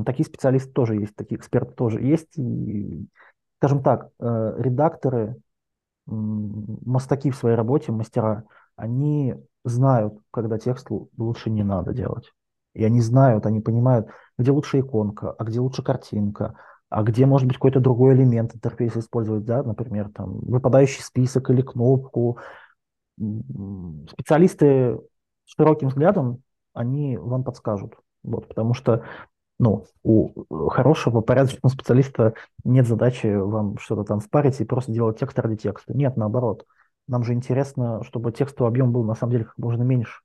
Такие 0.05 0.25
специалисты 0.25 0.71
тоже 0.71 0.95
есть, 0.95 1.15
такие 1.15 1.37
эксперты 1.37 1.73
тоже 1.73 2.01
есть. 2.01 2.37
И 2.37 3.07
скажем 3.57 3.81
так, 3.81 4.09
э, 4.19 4.55
редакторы, 4.57 5.35
мастаки 6.05 7.31
в 7.31 7.35
своей 7.35 7.55
работе, 7.55 7.91
мастера, 7.91 8.43
они 8.75 9.35
знают, 9.63 10.17
когда 10.31 10.57
текст 10.57 10.87
лучше 11.17 11.49
не 11.49 11.63
надо 11.63 11.93
делать. 11.93 12.31
И 12.73 12.83
они 12.83 13.01
знают, 13.01 13.45
они 13.45 13.59
понимают, 13.61 14.07
где 14.37 14.51
лучше 14.51 14.79
иконка, 14.79 15.31
а 15.31 15.43
где 15.43 15.59
лучше 15.59 15.83
картинка, 15.83 16.55
а 16.89 17.03
где 17.03 17.25
может 17.25 17.47
быть 17.47 17.57
какой-то 17.57 17.79
другой 17.79 18.15
элемент 18.15 18.55
интерфейса 18.55 18.99
использовать, 18.99 19.45
да, 19.45 19.63
например, 19.63 20.09
там 20.09 20.39
выпадающий 20.39 21.03
список 21.03 21.49
или 21.49 21.61
кнопку. 21.61 22.37
Специалисты 23.17 24.99
с 25.45 25.55
широким 25.55 25.89
взглядом, 25.89 26.41
они 26.73 27.17
вам 27.17 27.43
подскажут. 27.43 27.95
Вот, 28.23 28.47
потому 28.47 28.73
что 28.73 29.03
ну, 29.59 29.85
у 30.03 30.69
хорошего, 30.69 31.21
порядочного 31.21 31.71
специалиста 31.71 32.33
нет 32.63 32.87
задачи 32.87 33.27
вам 33.27 33.77
что-то 33.77 34.03
там 34.03 34.21
спарить 34.21 34.59
и 34.61 34.65
просто 34.65 34.91
делать 34.91 35.19
текст 35.19 35.37
ради 35.37 35.57
текста. 35.57 35.93
Нет, 35.93 36.17
наоборот. 36.17 36.65
Нам 37.07 37.23
же 37.23 37.33
интересно, 37.33 38.03
чтобы 38.03 38.31
текстовый 38.31 38.69
объем 38.69 38.91
был 38.91 39.03
на 39.03 39.15
самом 39.15 39.33
деле 39.33 39.45
как 39.45 39.57
можно 39.57 39.83
меньше, 39.83 40.21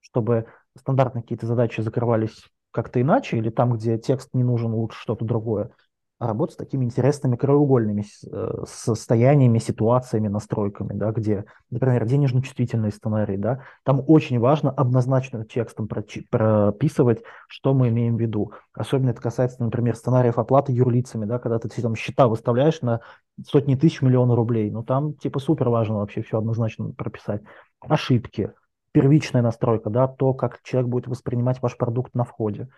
чтобы 0.00 0.46
стандартные 0.78 1.22
какие-то 1.22 1.46
задачи 1.46 1.80
закрывались 1.80 2.44
как-то 2.70 3.00
иначе, 3.00 3.38
или 3.38 3.50
там, 3.50 3.72
где 3.72 3.98
текст 3.98 4.30
не 4.34 4.44
нужен, 4.44 4.72
лучше 4.72 5.00
что-то 5.00 5.24
другое 5.24 5.70
а 6.18 6.28
работать 6.28 6.54
с 6.54 6.56
такими 6.56 6.84
интересными 6.84 7.36
краеугольными 7.36 8.04
э, 8.26 8.64
состояниями, 8.66 9.58
ситуациями, 9.58 10.28
настройками, 10.28 10.94
да, 10.94 11.10
где, 11.12 11.44
например, 11.70 12.06
денежно-чувствительный 12.06 12.90
сценарий, 12.90 13.36
да, 13.36 13.60
там 13.84 14.02
очень 14.06 14.38
важно 14.38 14.70
однозначно 14.70 15.44
текстом 15.44 15.88
прописывать, 15.88 17.22
что 17.48 17.74
мы 17.74 17.88
имеем 17.88 18.16
в 18.16 18.20
виду. 18.20 18.52
Особенно 18.72 19.10
это 19.10 19.20
касается, 19.20 19.62
например, 19.62 19.94
сценариев 19.94 20.38
оплаты 20.38 20.72
юрлицами, 20.72 21.26
да, 21.26 21.38
когда 21.38 21.58
ты 21.58 21.68
там 21.68 21.94
счета 21.94 22.28
выставляешь 22.28 22.80
на 22.80 23.00
сотни 23.46 23.74
тысяч, 23.74 24.00
миллионы 24.00 24.34
рублей, 24.34 24.70
ну 24.70 24.82
там 24.82 25.12
типа 25.14 25.38
супер 25.38 25.68
важно 25.68 25.98
вообще 25.98 26.22
все 26.22 26.38
однозначно 26.38 26.92
прописать. 26.92 27.42
Ошибки, 27.80 28.52
первичная 28.92 29.42
настройка, 29.42 29.90
да, 29.90 30.08
то, 30.08 30.32
как 30.32 30.62
человек 30.62 30.88
будет 30.88 31.08
воспринимать 31.08 31.60
ваш 31.60 31.76
продукт 31.76 32.14
на 32.14 32.24
входе. 32.24 32.68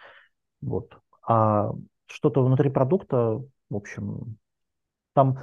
Вот. 0.60 0.98
А 1.24 1.70
что-то 2.10 2.42
внутри 2.42 2.70
продукта, 2.70 3.42
в 3.70 3.76
общем, 3.76 4.36
там 5.14 5.38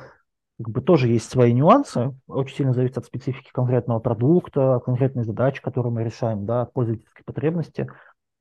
как 0.58 0.70
бы 0.70 0.82
тоже 0.82 1.10
есть 1.10 1.30
свои 1.30 1.52
нюансы, 1.54 2.16
очень 2.28 2.56
сильно 2.56 2.74
зависит 2.74 2.98
от 2.98 3.06
специфики 3.06 3.50
конкретного 3.52 4.00
продукта, 4.00 4.82
конкретной 4.86 5.24
задачи, 5.24 5.62
которую 5.62 5.94
мы 5.94 6.04
решаем, 6.04 6.46
да, 6.46 6.62
от 6.62 6.74
пользовательской 6.74 7.26
потребности. 7.26 7.90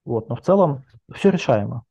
Вот, 0.04 0.28
но 0.28 0.36
в 0.36 0.42
целом 0.42 0.84
все 1.12 1.30
решаемо. 1.30 1.84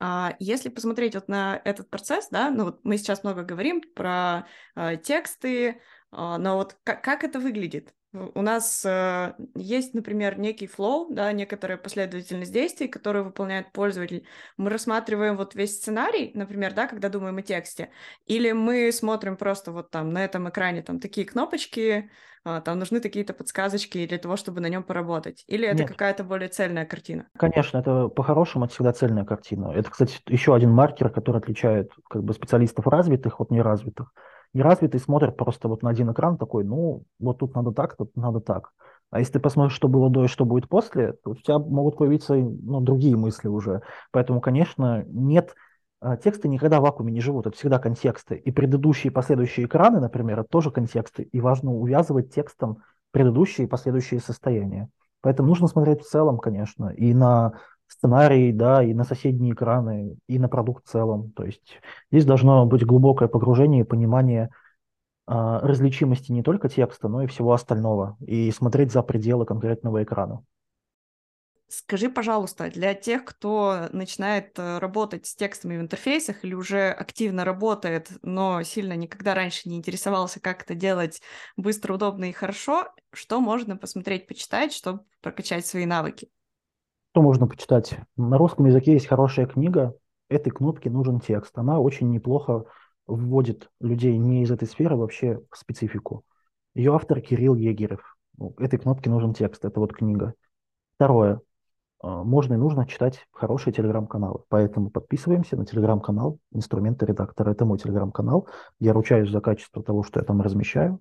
А 0.00 0.34
если 0.38 0.68
посмотреть 0.68 1.14
вот 1.14 1.28
на 1.28 1.60
этот 1.64 1.88
процесс, 1.88 2.28
да, 2.30 2.50
ну 2.50 2.64
вот 2.64 2.80
мы 2.84 2.98
сейчас 2.98 3.24
много 3.24 3.42
говорим 3.42 3.80
про 3.94 4.46
э, 4.76 4.96
тексты, 4.98 5.68
э, 5.68 5.76
но 6.10 6.56
вот 6.56 6.76
как, 6.82 7.02
как 7.02 7.24
это 7.24 7.38
выглядит? 7.38 7.94
У 8.14 8.42
нас 8.42 8.84
э, 8.84 9.34
есть, 9.56 9.92
например, 9.92 10.38
некий 10.38 10.68
флоу, 10.68 11.12
да, 11.12 11.32
некоторая 11.32 11.76
последовательность 11.76 12.52
действий, 12.52 12.86
которую 12.86 13.24
выполняет 13.24 13.72
пользователь. 13.72 14.24
Мы 14.56 14.70
рассматриваем 14.70 15.36
вот 15.36 15.56
весь 15.56 15.76
сценарий, 15.76 16.30
например, 16.34 16.74
да, 16.74 16.86
когда 16.86 17.08
думаем 17.08 17.38
о 17.38 17.42
тексте, 17.42 17.90
или 18.26 18.52
мы 18.52 18.92
смотрим 18.92 19.36
просто 19.36 19.72
вот 19.72 19.90
там 19.90 20.12
на 20.12 20.24
этом 20.24 20.48
экране 20.48 20.82
там 20.82 21.00
такие 21.00 21.26
кнопочки, 21.26 22.08
э, 22.44 22.60
там 22.64 22.78
нужны 22.78 23.00
такие-то 23.00 23.32
подсказочки 23.32 24.06
для 24.06 24.18
того, 24.18 24.36
чтобы 24.36 24.60
на 24.60 24.68
нем 24.68 24.84
поработать, 24.84 25.42
или 25.48 25.66
это 25.66 25.82
Нет. 25.82 25.88
какая-то 25.88 26.22
более 26.22 26.48
цельная 26.48 26.86
картина? 26.86 27.26
Конечно, 27.36 27.78
это 27.78 28.06
по-хорошему 28.06 28.66
это 28.66 28.74
всегда 28.74 28.92
цельная 28.92 29.24
картина. 29.24 29.72
Это, 29.74 29.90
кстати, 29.90 30.20
еще 30.28 30.54
один 30.54 30.70
маркер, 30.70 31.10
который 31.10 31.38
отличает 31.38 31.90
как 32.08 32.22
бы 32.22 32.32
специалистов 32.32 32.86
развитых 32.86 33.40
от 33.40 33.50
неразвитых 33.50 34.12
неразвитый 34.54 35.00
смотрит 35.00 35.36
просто 35.36 35.68
вот 35.68 35.82
на 35.82 35.90
один 35.90 36.12
экран 36.12 36.38
такой, 36.38 36.64
ну, 36.64 37.04
вот 37.18 37.38
тут 37.38 37.54
надо 37.54 37.72
так, 37.72 37.96
тут 37.96 38.16
надо 38.16 38.40
так. 38.40 38.70
А 39.10 39.18
если 39.18 39.34
ты 39.34 39.40
посмотришь, 39.40 39.76
что 39.76 39.88
было 39.88 40.10
до 40.10 40.24
и 40.24 40.28
что 40.28 40.44
будет 40.44 40.68
после, 40.68 41.12
то 41.12 41.30
у 41.30 41.34
тебя 41.36 41.58
могут 41.58 41.98
появиться 41.98 42.34
ну, 42.34 42.80
другие 42.80 43.16
мысли 43.16 43.48
уже. 43.48 43.82
Поэтому, 44.10 44.40
конечно, 44.40 45.04
нет 45.06 45.54
а, 46.00 46.16
тексты 46.16 46.48
никогда 46.48 46.80
в 46.80 46.82
вакууме 46.82 47.12
не 47.12 47.20
живут, 47.20 47.46
это 47.46 47.56
всегда 47.56 47.78
контексты. 47.78 48.36
И 48.36 48.50
предыдущие 48.50 49.10
и 49.10 49.14
последующие 49.14 49.66
экраны, 49.66 50.00
например, 50.00 50.40
это 50.40 50.48
тоже 50.48 50.70
контексты. 50.70 51.22
И 51.22 51.40
важно 51.40 51.72
увязывать 51.72 52.34
текстом 52.34 52.82
предыдущие 53.10 53.66
и 53.66 53.70
последующие 53.70 54.20
состояния. 54.20 54.88
Поэтому 55.22 55.48
нужно 55.48 55.66
смотреть 55.66 56.02
в 56.02 56.08
целом, 56.08 56.38
конечно, 56.38 56.88
и 56.90 57.14
на 57.14 57.54
сценарий, 57.88 58.52
да, 58.52 58.82
и 58.82 58.94
на 58.94 59.04
соседние 59.04 59.52
экраны, 59.52 60.16
и 60.28 60.38
на 60.38 60.48
продукт 60.48 60.86
в 60.86 60.90
целом. 60.90 61.32
То 61.32 61.44
есть 61.44 61.80
здесь 62.10 62.24
должно 62.24 62.66
быть 62.66 62.84
глубокое 62.84 63.28
погружение 63.28 63.82
и 63.82 63.86
понимание 63.86 64.50
а, 65.26 65.60
различимости 65.60 66.32
не 66.32 66.42
только 66.42 66.68
текста, 66.68 67.08
но 67.08 67.22
и 67.22 67.26
всего 67.26 67.52
остального, 67.52 68.16
и 68.20 68.50
смотреть 68.50 68.92
за 68.92 69.02
пределы 69.02 69.46
конкретного 69.46 70.02
экрана. 70.02 70.44
Скажи, 71.68 72.08
пожалуйста, 72.08 72.70
для 72.70 72.94
тех, 72.94 73.24
кто 73.24 73.88
начинает 73.90 74.56
э, 74.58 74.78
работать 74.78 75.26
с 75.26 75.34
текстами 75.34 75.76
в 75.78 75.80
интерфейсах 75.80 76.44
или 76.44 76.54
уже 76.54 76.90
активно 76.90 77.44
работает, 77.44 78.10
но 78.22 78.62
сильно 78.62 78.92
никогда 78.92 79.34
раньше 79.34 79.68
не 79.68 79.76
интересовался, 79.76 80.40
как 80.40 80.62
это 80.62 80.74
делать 80.74 81.20
быстро, 81.56 81.94
удобно 81.94 82.26
и 82.26 82.32
хорошо, 82.32 82.94
что 83.12 83.40
можно 83.40 83.76
посмотреть, 83.76 84.28
почитать, 84.28 84.72
чтобы 84.72 85.04
прокачать 85.20 85.66
свои 85.66 85.86
навыки? 85.86 86.28
Что 87.14 87.22
можно 87.22 87.46
почитать? 87.46 87.96
На 88.16 88.38
русском 88.38 88.66
языке 88.66 88.94
есть 88.94 89.06
хорошая 89.06 89.46
книга. 89.46 89.94
Этой 90.28 90.50
кнопке 90.50 90.90
нужен 90.90 91.20
текст. 91.20 91.56
Она 91.56 91.78
очень 91.78 92.10
неплохо 92.10 92.64
вводит 93.06 93.70
людей 93.78 94.18
не 94.18 94.42
из 94.42 94.50
этой 94.50 94.66
сферы 94.66 94.96
вообще 94.96 95.40
в 95.48 95.56
специфику. 95.56 96.24
Ее 96.74 96.92
автор 96.92 97.20
Кирилл 97.20 97.54
Егерев. 97.54 98.16
Ну, 98.36 98.52
этой 98.58 98.80
кнопке 98.80 99.10
нужен 99.10 99.32
текст. 99.32 99.64
Это 99.64 99.78
вот 99.78 99.92
книга. 99.92 100.34
Второе. 100.96 101.40
А, 102.02 102.24
можно 102.24 102.54
и 102.54 102.56
нужно 102.56 102.84
читать 102.84 103.24
хорошие 103.30 103.72
телеграм-каналы. 103.72 104.40
Поэтому 104.48 104.90
подписываемся 104.90 105.56
на 105.56 105.64
телеграм-канал 105.64 106.40
«Инструменты 106.50 107.06
редактора». 107.06 107.52
Это 107.52 107.64
мой 107.64 107.78
телеграм-канал. 107.78 108.48
Я 108.80 108.92
ручаюсь 108.92 109.30
за 109.30 109.40
качество 109.40 109.84
того, 109.84 110.02
что 110.02 110.18
я 110.18 110.26
там 110.26 110.42
размещаю. 110.42 110.98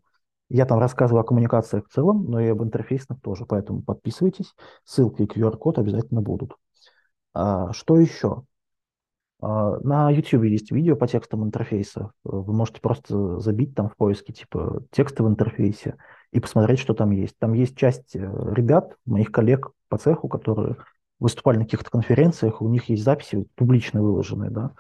Я 0.50 0.66
там 0.66 0.80
рассказываю 0.80 1.22
о 1.22 1.26
коммуникациях 1.26 1.88
в 1.88 1.94
целом, 1.94 2.26
но 2.26 2.40
и 2.40 2.48
об 2.48 2.62
интерфейсных 2.64 3.22
тоже, 3.22 3.46
поэтому 3.46 3.82
подписывайтесь. 3.82 4.54
Ссылки 4.84 5.24
и 5.24 5.26
QR-код 5.26 5.80
обязательно 5.80 6.22
будут. 6.22 6.56
А, 7.34 7.74
что 7.74 7.98
еще? 7.98 8.44
А, 9.42 9.80
на 9.80 10.10
YouTube 10.10 10.44
есть 10.44 10.72
видео 10.72 10.96
по 10.96 11.08
текстам 11.08 11.44
интерфейса. 11.44 12.12
Вы 12.24 12.54
можете 12.54 12.82
просто 12.82 13.40
забить 13.40 13.76
там 13.76 13.90
в 13.90 13.96
поиске 13.96 14.32
типа 14.32 14.84
тексты 14.92 15.24
в 15.24 15.28
интерфейсе 15.28 15.98
и 16.32 16.40
посмотреть, 16.40 16.80
что 16.80 16.94
там 16.94 17.12
есть. 17.12 17.38
Там 17.40 17.54
есть 17.54 17.76
часть 17.76 18.16
э, 18.16 18.20
ребят, 18.20 18.96
моих 19.06 19.32
коллег 19.32 19.72
по 19.90 19.98
цеху, 19.98 20.28
которые 20.30 20.78
выступали 21.20 21.58
на 21.58 21.64
каких-то 21.64 21.90
конференциях, 21.90 22.62
у 22.62 22.70
них 22.70 22.90
есть 22.90 23.04
записи 23.04 23.46
публично 23.56 24.02
выложенные, 24.02 24.50
да. 24.50 24.72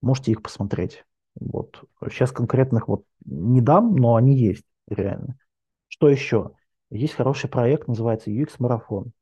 Можете 0.00 0.32
их 0.32 0.42
посмотреть. 0.42 1.04
Вот. 1.38 1.82
Сейчас 2.08 2.32
конкретных 2.32 2.88
вот 2.88 3.04
не 3.24 3.60
дам, 3.60 3.94
но 3.94 4.14
они 4.14 4.36
есть 4.36 4.64
реально. 4.94 5.36
Что 5.88 6.08
еще? 6.08 6.52
Есть 6.90 7.14
хороший 7.14 7.50
проект, 7.50 7.88
называется 7.88 8.30
UX-марафон. 8.30 9.12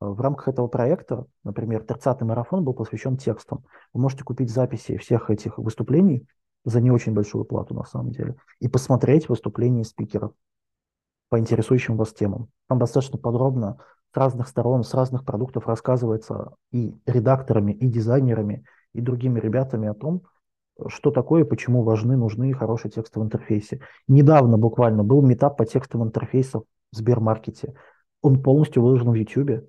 В 0.00 0.20
рамках 0.20 0.48
этого 0.48 0.66
проекта, 0.66 1.26
например, 1.44 1.82
30-й 1.82 2.24
марафон 2.24 2.64
был 2.64 2.72
посвящен 2.72 3.18
текстам. 3.18 3.64
Вы 3.92 4.00
можете 4.00 4.24
купить 4.24 4.50
записи 4.50 4.96
всех 4.96 5.28
этих 5.28 5.58
выступлений 5.58 6.26
за 6.64 6.80
не 6.80 6.90
очень 6.90 7.12
большую 7.12 7.44
плату 7.44 7.74
на 7.74 7.84
самом 7.84 8.10
деле 8.10 8.36
и 8.60 8.68
посмотреть 8.68 9.28
выступления 9.28 9.84
спикеров 9.84 10.32
по 11.28 11.38
интересующим 11.38 11.96
вас 11.96 12.12
темам. 12.12 12.48
Там 12.68 12.78
достаточно 12.78 13.18
подробно 13.18 13.78
с 14.12 14.16
разных 14.16 14.48
сторон, 14.48 14.84
с 14.84 14.94
разных 14.94 15.24
продуктов 15.24 15.66
рассказывается 15.66 16.54
и 16.72 16.98
редакторами, 17.06 17.72
и 17.72 17.86
дизайнерами, 17.88 18.64
и 18.94 19.00
другими 19.00 19.38
ребятами 19.38 19.88
о 19.88 19.94
том, 19.94 20.22
что 20.88 21.10
такое, 21.10 21.44
почему 21.44 21.82
важны, 21.82 22.16
нужны 22.16 22.52
хорошие 22.52 22.90
тексты 22.90 23.20
в 23.20 23.22
интерфейсе. 23.22 23.80
Недавно 24.08 24.58
буквально 24.58 25.04
был 25.04 25.22
метап 25.22 25.56
по 25.56 25.64
текстовым 25.64 26.08
интерфейсам 26.08 26.64
в 26.92 26.96
Сбермаркете. 26.96 27.74
Он 28.22 28.42
полностью 28.42 28.82
выложен 28.82 29.10
в 29.10 29.14
YouTube. 29.14 29.68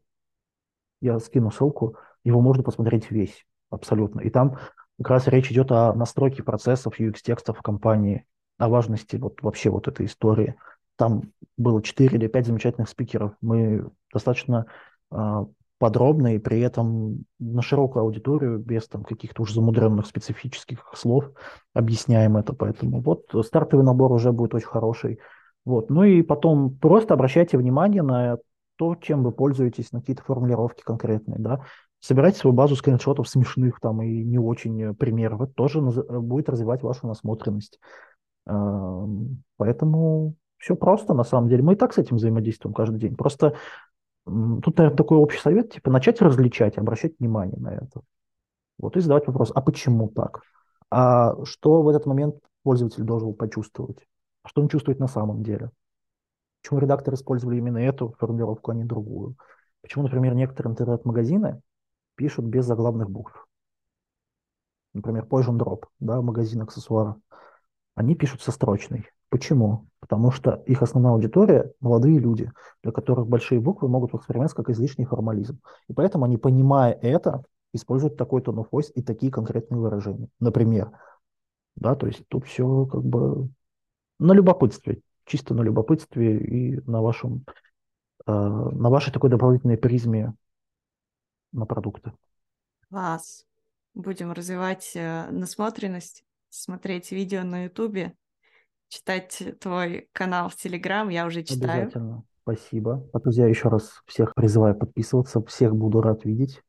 Я 1.01 1.19
скину 1.19 1.51
ссылку. 1.51 1.97
Его 2.23 2.41
можно 2.41 2.63
посмотреть 2.63 3.09
весь, 3.11 3.45
абсолютно. 3.69 4.21
И 4.21 4.29
там 4.29 4.57
как 4.97 5.09
раз 5.09 5.27
речь 5.27 5.51
идет 5.51 5.71
о 5.71 5.93
настройке 5.93 6.43
процессов 6.43 6.99
UX-текстов 6.99 7.57
в 7.57 7.61
компании, 7.61 8.25
о 8.57 8.69
важности 8.69 9.15
вот 9.15 9.41
вообще 9.41 9.69
вот 9.69 9.87
этой 9.87 10.05
истории. 10.05 10.55
Там 10.95 11.31
было 11.57 11.81
4 11.81 12.15
или 12.15 12.27
5 12.27 12.45
замечательных 12.45 12.89
спикеров. 12.89 13.33
Мы 13.41 13.89
достаточно 14.13 14.67
а, 15.09 15.47
подробно 15.81 16.35
и 16.35 16.39
при 16.39 16.61
этом 16.61 17.25
на 17.39 17.63
широкую 17.63 18.03
аудиторию, 18.03 18.59
без 18.59 18.87
там 18.87 19.03
каких-то 19.03 19.41
уж 19.41 19.51
замудренных 19.51 20.05
специфических 20.05 20.85
слов 20.93 21.31
объясняем 21.73 22.37
это. 22.37 22.53
Поэтому 22.53 23.01
вот 23.01 23.25
стартовый 23.43 23.83
набор 23.83 24.11
уже 24.11 24.31
будет 24.31 24.53
очень 24.53 24.67
хороший. 24.67 25.19
Вот. 25.65 25.89
Ну 25.89 26.03
и 26.03 26.21
потом 26.21 26.77
просто 26.77 27.15
обращайте 27.15 27.57
внимание 27.57 28.03
на 28.03 28.37
то, 28.77 28.95
чем 28.95 29.23
вы 29.23 29.31
пользуетесь, 29.31 29.91
на 29.91 29.99
какие-то 30.01 30.23
формулировки 30.23 30.83
конкретные, 30.83 31.39
да. 31.39 31.61
собирайте 32.01 32.39
свою 32.39 32.53
базу 32.53 32.75
скриншотов 32.75 33.29
смешных 33.29 33.79
там 33.79 34.01
и 34.01 34.23
не 34.23 34.39
очень 34.39 34.95
примеров. 34.95 35.41
Это 35.41 35.53
тоже 35.53 35.81
будет 35.81 36.49
развивать 36.49 36.81
вашу 36.81 37.07
насмотренность. 37.07 37.79
Поэтому 39.57 40.35
все 40.57 40.75
просто, 40.75 41.13
на 41.13 41.23
самом 41.23 41.47
деле. 41.47 41.63
Мы 41.63 41.73
и 41.73 41.75
так 41.75 41.93
с 41.93 41.97
этим 41.97 42.17
взаимодействуем 42.17 42.73
каждый 42.73 42.99
день. 42.99 43.15
Просто 43.15 43.53
тут, 44.25 44.77
наверное, 44.77 44.97
такой 44.97 45.17
общий 45.17 45.39
совет, 45.39 45.73
типа 45.73 45.89
начать 45.91 46.21
различать, 46.21 46.77
обращать 46.77 47.17
внимание 47.19 47.59
на 47.59 47.73
это. 47.73 48.01
Вот, 48.77 48.97
и 48.97 48.99
задавать 48.99 49.27
вопрос, 49.27 49.51
а 49.53 49.61
почему 49.61 50.09
так? 50.09 50.41
А 50.89 51.43
что 51.45 51.81
в 51.81 51.89
этот 51.89 52.05
момент 52.05 52.35
пользователь 52.63 53.03
должен 53.03 53.33
почувствовать? 53.33 54.07
А 54.43 54.49
что 54.49 54.61
он 54.61 54.69
чувствует 54.69 54.99
на 54.99 55.07
самом 55.07 55.43
деле? 55.43 55.71
Почему 56.61 56.79
редакторы 56.79 57.15
использовали 57.15 57.57
именно 57.57 57.77
эту 57.77 58.15
формулировку, 58.19 58.71
а 58.71 58.75
не 58.75 58.83
другую? 58.83 59.35
Почему, 59.81 60.03
например, 60.03 60.35
некоторые 60.35 60.71
интернет-магазины 60.71 61.61
пишут 62.15 62.45
без 62.45 62.65
заглавных 62.65 63.09
букв? 63.09 63.47
Например, 64.93 65.25
Poison 65.25 65.57
Drop, 65.57 65.85
да, 65.99 66.21
магазин 66.21 66.61
аксессуаров. 66.61 67.15
Они 67.95 68.15
пишут 68.15 68.41
со 68.41 68.51
строчной. 68.51 69.09
Почему? 69.31 69.87
Потому 70.01 70.29
что 70.29 70.61
их 70.65 70.81
основная 70.81 71.13
аудитория– 71.13 71.71
молодые 71.79 72.19
люди, 72.19 72.51
для 72.83 72.91
которых 72.91 73.27
большие 73.27 73.61
буквы 73.61 73.87
могут 73.87 74.11
восприниматься 74.11 74.57
как 74.57 74.69
излишний 74.69 75.05
формализм. 75.05 75.61
И 75.87 75.93
поэтому 75.93 76.25
они, 76.25 76.35
понимая 76.35 76.91
это, 76.91 77.41
используют 77.71 78.17
такой 78.17 78.41
tone 78.41 78.57
of 78.57 78.69
voice 78.69 78.91
и 78.93 79.01
такие 79.01 79.31
конкретные 79.31 79.79
выражения. 79.79 80.27
Например, 80.41 80.91
да, 81.77 81.95
то 81.95 82.07
есть 82.07 82.27
тут 82.27 82.45
все 82.45 82.85
как 82.87 83.05
бы 83.05 83.47
на 84.19 84.33
любопытстве, 84.33 85.01
чисто 85.23 85.53
на 85.53 85.61
любопытстве 85.61 86.37
и 86.37 86.81
на 86.81 87.01
вашем, 87.01 87.45
э, 88.27 88.33
на 88.33 88.89
вашей 88.89 89.13
такой 89.13 89.29
дополнительной 89.29 89.77
призме 89.77 90.33
на 91.53 91.65
продукты. 91.65 92.11
Класс. 92.89 93.45
Будем 93.93 94.33
развивать 94.33 94.91
э, 94.95 95.29
насмотренность, 95.31 96.25
смотреть 96.49 97.13
видео 97.13 97.43
на 97.43 97.63
Ютубе 97.63 98.13
читать 98.91 99.41
твой 99.61 100.09
канал 100.11 100.49
в 100.49 100.55
Телеграм, 100.57 101.07
я 101.09 101.25
уже 101.25 101.43
читаю. 101.43 101.83
Обязательно. 101.83 102.23
Спасибо. 102.43 103.07
А 103.13 103.19
друзья, 103.19 103.47
еще 103.47 103.69
раз 103.69 104.01
всех 104.05 104.35
призываю 104.35 104.75
подписываться. 104.75 105.41
Всех 105.45 105.75
буду 105.75 106.01
рад 106.01 106.25
видеть. 106.25 106.61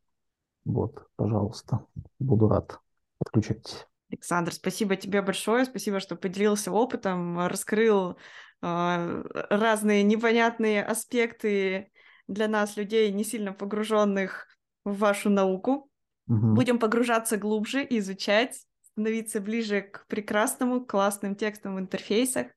Вот, 0.64 1.06
пожалуйста, 1.16 1.84
буду 2.20 2.48
рад. 2.48 2.78
Подключайтесь. 3.18 3.86
Александр, 4.10 4.52
спасибо 4.52 4.94
тебе 4.94 5.22
большое, 5.22 5.64
спасибо, 5.64 5.98
что 5.98 6.14
поделился 6.14 6.70
опытом, 6.70 7.46
раскрыл 7.46 8.16
э, 8.62 9.24
разные 9.50 10.02
непонятные 10.02 10.84
аспекты 10.84 11.90
для 12.28 12.46
нас, 12.46 12.76
людей, 12.76 13.10
не 13.10 13.24
сильно 13.24 13.52
погруженных 13.52 14.46
в 14.84 14.98
вашу 14.98 15.30
науку. 15.30 15.90
Угу. 16.28 16.54
Будем 16.54 16.78
погружаться 16.78 17.36
глубже, 17.36 17.84
изучать, 17.88 18.64
становиться 18.92 19.40
ближе 19.40 19.82
к 19.82 20.06
прекрасному, 20.06 20.84
классным 20.84 21.34
текстам 21.34 21.76
в 21.76 21.80
интерфейсах. 21.80 22.48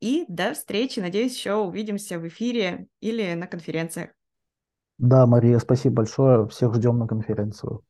И 0.00 0.24
до 0.28 0.52
встречи. 0.54 1.00
Надеюсь, 1.00 1.36
еще 1.36 1.54
увидимся 1.54 2.18
в 2.18 2.28
эфире 2.28 2.86
или 3.00 3.34
на 3.34 3.46
конференциях. 3.46 4.10
Да, 4.98 5.26
Мария, 5.26 5.58
спасибо 5.58 5.96
большое. 5.96 6.46
Всех 6.48 6.74
ждем 6.74 6.98
на 6.98 7.06
конференцию. 7.06 7.82